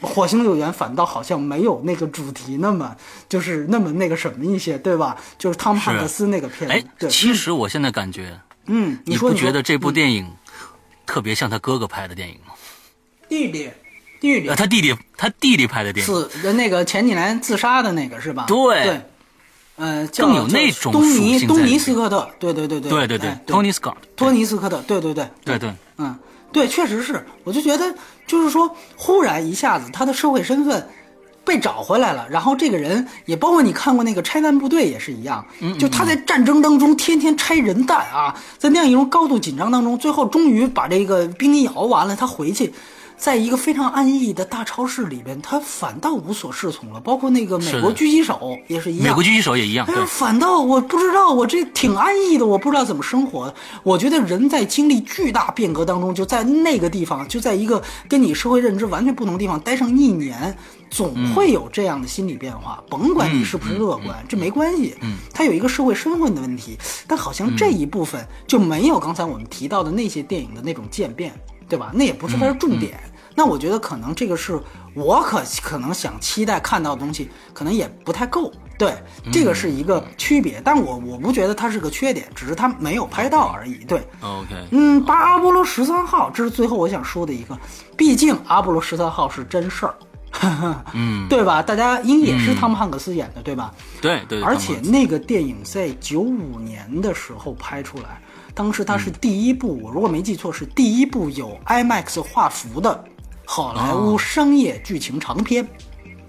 [0.01, 2.97] 火星救援》反倒好像没有那个主题那么
[3.29, 5.17] 就是那么那个什么一些，对吧？
[5.39, 10.27] 就是汤姆汉克斯那个片哎其实我现在感觉，嗯，你不觉得这部电影
[11.07, 12.55] 特别像他哥哥拍的电影吗？
[13.29, 13.71] 弟弟
[14.21, 18.45] 弟弟啊，他弟弟他弟弟拍的电影，死的那个前几年自杀的那个是吧？
[18.49, 19.01] 对对，
[19.77, 26.19] 呃，叫更有那种东尼东尼斯科特，对对对对对对对哎，Tony Scott，托尼斯科特，对对对对对，嗯，
[26.53, 27.95] 对，确实是，我就觉得
[28.31, 30.89] 就是说，忽然一下子他的社会身份
[31.45, 35.45] 被找回来了，然后这个人也包括你看过那个拆弹部队也是一样，
[35.81, 42.73] 就他在战争当中天天拆人弹啊，在那样一种高度紧张当中，最后终于把这个兵役熬完了，他回去。
[43.21, 46.99] 在一个非常安逸的大超市里边，他反倒无所适从了。
[46.99, 53.53] 包括那个美国狙击手也是一样，美国狙击手也一样，对哎呀，，反倒我不知道，我这挺安逸的，我不知道怎么生活。
[53.83, 60.57] 我觉得人在经历巨大变革当中，就在那个地方，就在一个跟你社会认知完全不同的地方待上一年，
[60.89, 62.83] 总会有这样的心理变化。
[62.89, 64.97] 甭管你是不是乐观，这没关系。
[65.03, 71.39] 嗯，他有一个社会身份的问题，但好像这一部分就没有刚才我们提到的那些电影的那种渐变，
[71.71, 71.91] 对吧？
[71.95, 73.01] 那也不是它的重点。
[73.35, 74.61] 那我觉得可能这个是
[74.93, 78.53] 我可可能想期待看到的东西，可能也不太够。
[78.77, 78.95] 对，
[79.33, 83.77] 这个是一个区别，但我我不觉得它是个缺点，只是它没有拍到而已。
[83.85, 87.57] 对，OK，嗯，八阿波罗十三号，这是最后我想说的一个，
[87.97, 89.95] 毕竟阿波罗十三号是真事儿，
[90.95, 91.63] 嗯， 对吧？
[91.63, 93.73] 大家因为也是汤姆汉克斯演的，对吧？
[94.01, 98.21] 对对，而且那个电影在九五年的时候拍出来，
[98.55, 103.05] 当时它是第一部，我如果没记错是第一部有 IMAX 画幅的
[103.45, 105.67] 好莱坞商业剧情长片。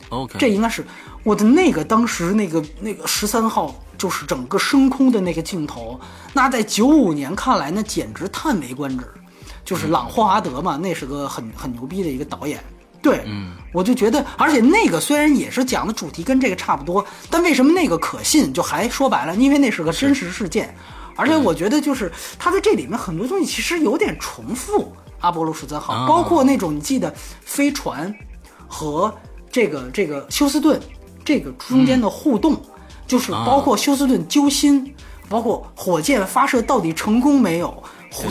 [0.10, 0.86] OK，这应该是
[1.24, 6.00] 我的那个当时那个那个十三号，就是整个升空的那个镜头，
[6.34, 9.06] 那在九五年看来，那简直叹为观止。
[9.64, 12.62] 就是朗霍华德嘛，那是个很很牛逼的一个导演。
[13.02, 18.52] 对，嗯，我就觉得，而且那个虽然也是讲的主题跟这个差不多，但为什么那个可信？
[18.52, 20.76] 就还说白了，因为那是个真实事件，
[21.16, 24.92] 而且我觉得就是他在这里面很多东西其实有点重复。
[25.20, 26.08] 阿波罗十三号，啊。
[26.08, 28.14] 包括那种你记得飞船
[28.68, 29.14] 和
[29.52, 30.82] 这个这个休斯顿
[31.24, 32.60] 这个中间的互动，
[33.06, 34.96] 就是包括休斯顿揪心，
[35.30, 37.84] 包括火箭发射到底成功没有，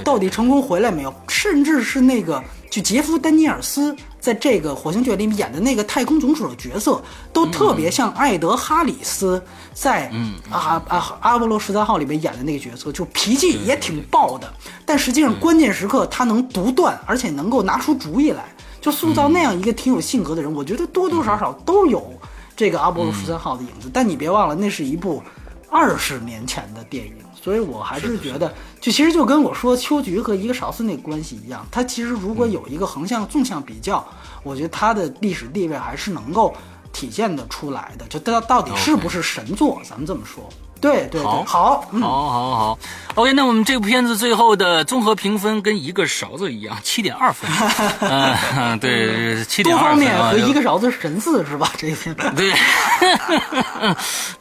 [0.02, 7.02] 到底成功回来没有，甚至是那个就杰夫丹尼尔斯在这个《火星救援》里面演的那个太空总署的角色，
[7.32, 9.42] 都特别像艾德哈里斯
[9.72, 10.08] 在
[10.50, 14.52] 啊啊阿波罗十三号里面演的那个角色，就脾气也挺暴的，
[14.84, 18.44] 但实际上关键时刻他能独断，而且能够拿出主意来。
[18.80, 22.12] 就塑造那样一个挺有性格的人，我觉得多多少少都有
[22.56, 23.90] 这个阿波罗十三号的影子。
[23.92, 25.22] 但你别忘了，那是一部
[25.68, 34.06] 二十年前的电影，所以我还是觉得，就其实就跟我说秋菊和一个少斯那关系一样，它其实如果有一个横向、纵向比较，
[34.42, 36.54] 我觉得它的历史地位还是能够
[36.92, 38.06] 体现得出来的。
[38.08, 40.48] 就到到底是不是神作，咱们这么说。
[40.80, 42.78] 对对对，好好，嗯，好，好，好
[43.16, 47.50] ，OK，那我们这部片子最后的综合评分跟一个勺子一样，七点二分。
[48.00, 50.32] 嗯，对，七点二分啊。
[50.32, 51.70] 面和一个勺子神似是吧？
[51.76, 52.52] 这些对，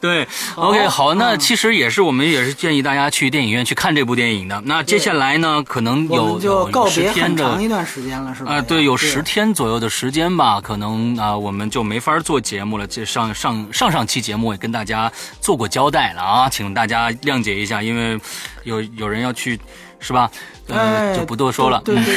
[0.00, 4.60] 对，OK，好，那其实也是我们也是建议大家去电影院去看这部电影的。
[4.64, 8.52] 那接下来呢，可能有就告别很长一段时间了，是吧？
[8.52, 12.86] 啊、对，有十天左右的时间吧，可能啊、我们就没法做节目了。
[12.86, 15.10] 这上上上上期节目也跟大家
[15.40, 18.20] 做过交代了啊，请大家谅解一下，因为
[18.64, 19.58] 有有人要去，
[19.98, 20.30] 是吧？
[20.68, 21.80] 呃，哎，就不多说了。
[21.84, 22.16] 对对对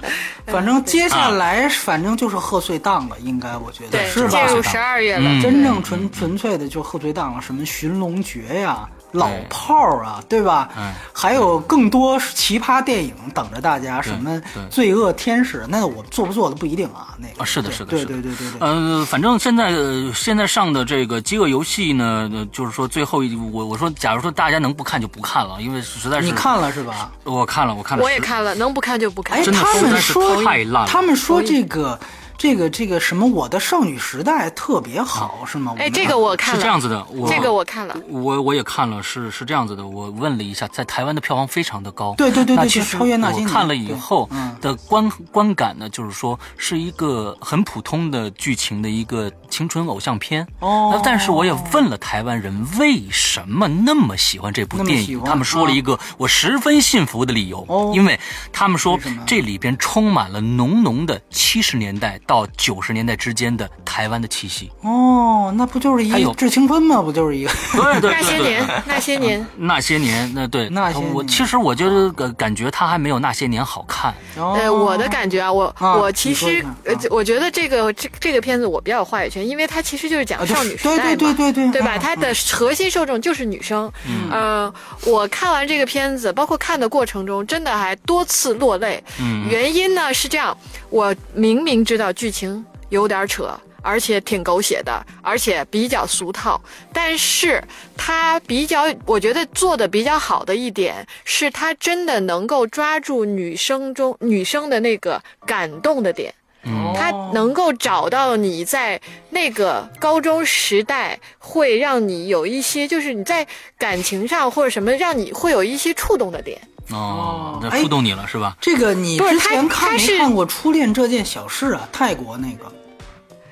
[0.00, 0.10] 对，
[0.52, 4.30] 反正接下来反正就是贺岁档了，应该我觉得，是吧？
[4.30, 10.68] 进入十二月了，嗯真正纯纯粹的就贺岁档了，什么寻龙诀呀、老炮儿啊，对吧？
[10.76, 14.38] 嗯还有更多奇葩电影等着大家，什么
[14.68, 17.14] 罪恶天使，那我做不做的不一定啊。
[17.18, 18.60] 那个啊，是的，是的，对是的对对对对。
[18.60, 27.10] 呃，反正现在、呃现在上的这个《饥饿游戏》呢，呃就是说最后一我我说，假如说大家能不看就不看了，因为实在是你看了是吧？
[27.22, 29.44] 我看了，我看了，我也看了，能不看就不看哎，。
[29.52, 31.98] 他们说太烂了他们说这个
[32.36, 35.74] 这个这个什么《我的少女时代》特别好，是吗？
[35.78, 37.96] 哎，这个我看了，是这样子的，我这个我看了。
[38.08, 39.86] 我我也看了，是是这样子的。
[39.86, 42.14] 我问了一下，在台湾的票房非常的高。
[42.16, 44.28] 对对对对那其实超越那些年我看了以后，
[44.60, 50.46] 的观观感呢，就是说是一个很普通的剧情的一个青春偶像片。
[50.60, 58.18] 哦但是我也问了台湾人为什么那么喜欢这部电影，他们说了一个我十分信服的理由，哦因为
[58.52, 64.70] 他们说这里边充满了浓浓的七十年代到九十年代之间的台湾的气息。
[64.82, 67.00] 哦，那不就是一致青春吗？
[67.02, 67.50] 不就是一个？
[67.72, 74.14] 对 对那些年，那些年，那些年，那对那些我其实我觉得呃感觉他还没有那些年好看。
[74.36, 76.64] 呃，我的感觉啊，我、啊我其实
[77.10, 81.96] 我觉得这个这这个片子我比较有话语权，因为它其实就是讲少女时代嘛，对对对对对吧？
[81.96, 83.90] 嗯它的核心受众就是女生。
[84.06, 84.74] 嗯，呃，
[85.06, 89.02] 我看完这个片子，包括看的过程中，真的还多次落泪。
[89.20, 90.56] 嗯原因呢是这样，
[90.90, 93.50] 我明明知道剧情有点扯。
[93.86, 96.58] 而且挺狗血的，而且比较俗套，
[96.90, 97.62] 但是
[97.98, 106.34] 它比较，我觉得做的比较好的一点是，它真的能够抓住女生中女生的那个感动的点。
[106.62, 113.46] 嗯它能够找到你在那个高中时代会让你有一些，就是你在
[113.76, 116.58] 感情上或者什么，让你会有一些触动的点。
[116.90, 118.56] 哦，那哎触动你了是吧？
[118.60, 121.88] 这个你不是他之前看他是没看过《初恋这件小事》啊？
[121.92, 122.64] 泰国那个。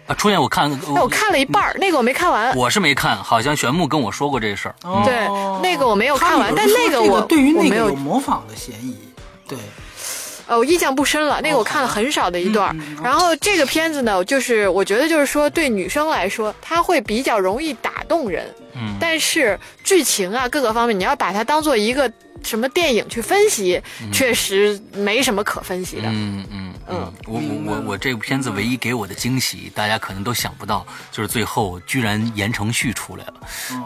[0.06, 2.54] 啊，初恋我看，哎，我看了一半儿，那个我没看完。
[2.56, 4.74] 我是没看，好像玄木跟我说过这事儿。
[4.82, 5.28] 哦对
[5.62, 8.96] 那个我没有看完但那个我对于我没有那个有模仿的嫌疑。
[9.46, 9.56] 对，
[10.48, 18.52] 呃，我印象不深了，那个我看了很少的一段然后这个片子呢，就是我觉得就是说对女生来说，它会比较容易打动人。
[18.74, 22.10] 嗯但是剧情啊各个方面，你要把它当做一个
[22.44, 23.80] 什么电影去分析，
[24.12, 26.04] 确实没什么可分析的。
[26.06, 33.34] 嗯嗯嗯嗯，我我我我这部片子唯一给我的惊喜，大家可能都想不到，就是最后居然言承旭出来了，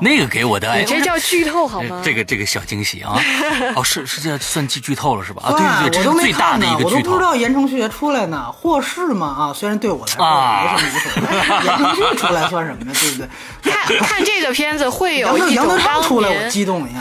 [0.00, 2.00] 那个给我的哎你，这叫剧透好吗？
[2.04, 3.20] 这个这个小惊喜啊！
[3.76, 5.42] 哦，是是这算剧剧透了是吧？
[5.44, 7.22] 啊，对对对，这我都没是最大看呢，的一个剧透我都不知。
[7.22, 12.92] 道言承旭出来呢，霍氏嘛啊，虽然对我来说啊没什么无所谓，言承旭出来算什么呢？
[12.94, 13.28] 对不对？
[13.66, 17.00] 看看这个片子会有杨德杨德一种当昌出来，我年激动一下。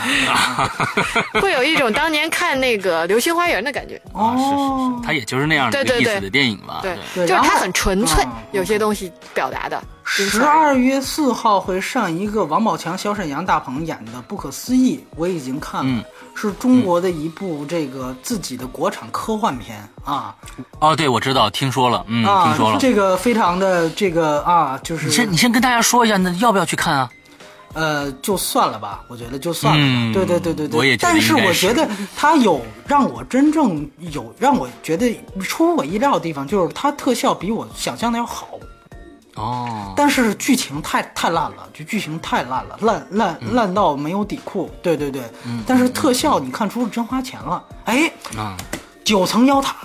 [1.41, 3.95] 会有一种当年看那个《流星花园》的感觉。
[4.13, 6.81] 啊，是是哦是，他也就是那样的对对对一个意思的电影嘛。
[6.81, 6.97] 对，
[7.27, 9.81] 就是它很纯粹嗯，有些东西表达的。
[10.03, 16.03] 十二月四号会上一个王宝强、小沈阳、大鹏演的《不可思议》，我已经看了，嗯
[16.35, 20.35] 是中国的一部这个自己的国产科幻片啊
[20.79, 22.77] 哦，对，我知道，听说了，嗯，啊听说了。
[22.77, 27.09] 这个非常的这个啊，就是你先你先跟大家说一下，那要不要去看啊？
[27.75, 29.91] 呃，就算了吧，我觉得就算了吧。
[29.93, 30.97] 嗯对对对对对。
[30.97, 38.47] 但是我觉得它有让我真正有让我觉得出乎我意料的地方，就是它特效比我想象的要好，
[39.35, 44.71] 哦，但是剧情太太烂了，就剧情太烂了，烂烂嗯烂到没有底裤。
[44.81, 45.21] 对对对。
[45.67, 48.55] 但是特效你看出是真花钱了，哎，啊，
[49.03, 49.75] 九层妖塔。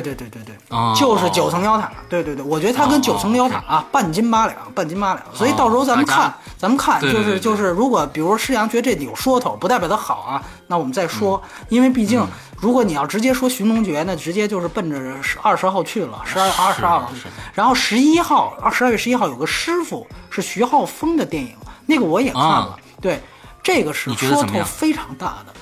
[0.00, 1.90] 对对对对对，哦就是九层妖塔。
[2.08, 5.22] 对对对，我觉得它跟九层妖塔啊，半斤八两，半斤八两。
[5.34, 11.42] 所以到时候咱们看咱们看，就是就是，如果比如说施阳觉得这有说头，不代表它好啊，那我们再说。
[11.68, 12.26] 因为毕竟，
[12.58, 17.12] 如果你要直接说寻龙诀，那直接就是奔着十二十号去了，十二月二十二号。
[17.52, 21.54] 然后十一号，二十二月十一号有个师傅是徐浩峰的电影，
[21.84, 22.76] 那个我也看了啊。
[23.00, 23.20] 对，
[23.62, 25.52] 这个是说头非常大的。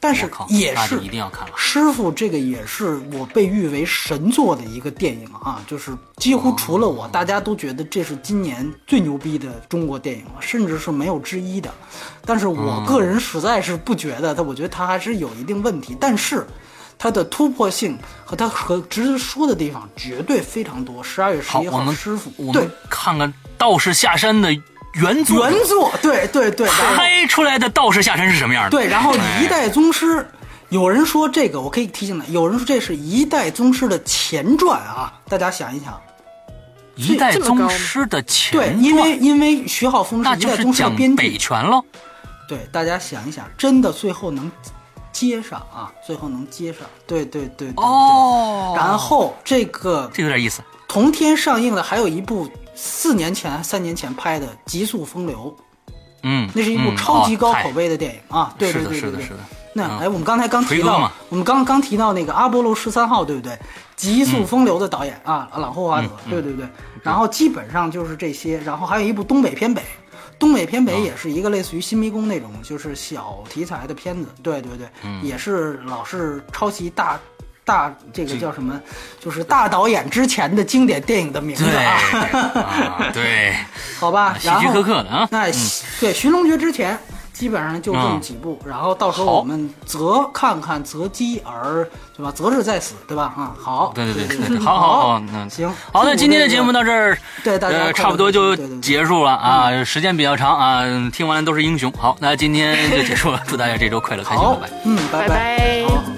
[0.00, 11.72] 但是也是一定要看了师傅这个也是我被誉为神作的一个电影啊，就是几乎除了我，大家都觉得这是今年最牛逼的中国电影了，甚至是没有之一的。
[12.24, 16.46] 但是我个人实在是不觉得它，我觉得它还是有一定问题，但是。
[17.00, 21.00] 它的突破性和它和值得说的地方绝对非常多。
[21.00, 24.52] 十二月十好，一号师傅对看看道士下山的
[24.98, 28.70] 原作，原作，对对对，拍出来的道士下山是什么样的？
[28.70, 29.42] 对，然后哎。
[29.42, 30.26] 一代宗师，
[30.68, 36.00] 有人说这个，我可以提醒他，有人说这是一代宗师的前传啊，大家想一想，
[36.96, 41.82] 一代宗师的前对，因为因为徐浩峰是是一代宗师的编剧，拳喽。
[42.48, 44.50] 对，大家想一想，真的最后能
[45.12, 47.84] 接上啊，最后能接上，对对对对对。
[47.84, 48.74] 哦。
[48.76, 50.62] 然后这个这有点意思。
[50.88, 52.50] 同天上映的还有一部
[52.80, 55.52] 四年前、三年前拍的《极速风流》，
[56.22, 59.28] 嗯，那是一部嗯超级高哦口碑的电影啊，对对对对对
[59.74, 63.58] 那哎，我们刚才刚提到我们刚刚提到那个阿波罗十三号，对不对？
[63.96, 66.68] 极速风流的导演啊，朗霍华德，嗯对对对。
[67.02, 69.82] 然后基本上就是这些，然后还有一部东北偏北，
[70.38, 77.18] 东北偏哦北也是一个类似于新迷宫那种，就是小题材的片子，对对对，嗯也是老是抄袭大。
[77.68, 78.80] 大这个叫什么？
[79.20, 81.98] 就是大导演之前的经典电影的名字对啊，
[82.98, 83.54] 啊，对，
[84.00, 84.34] 好吧？
[84.38, 85.52] 喜剧然后苛刻的啊那嗯
[86.00, 86.98] 对《寻龙诀》之前，
[87.34, 91.86] 基本上就这么几部，然后到时候我们择看看择机而
[92.16, 92.32] 对吧？
[92.34, 93.24] 择日再死，对吧？
[93.36, 95.70] 啊，好，对对对对对对，好好好，那行。
[95.92, 101.92] 好，那今天的节目到这儿，对大家呃，差不多就对对对结束了啊，时间比较长啊，听完了都是英雄。
[101.98, 106.17] 好，那今天就结束了，祝大家这周快乐开心，拜拜。，嗯，拜拜拜好。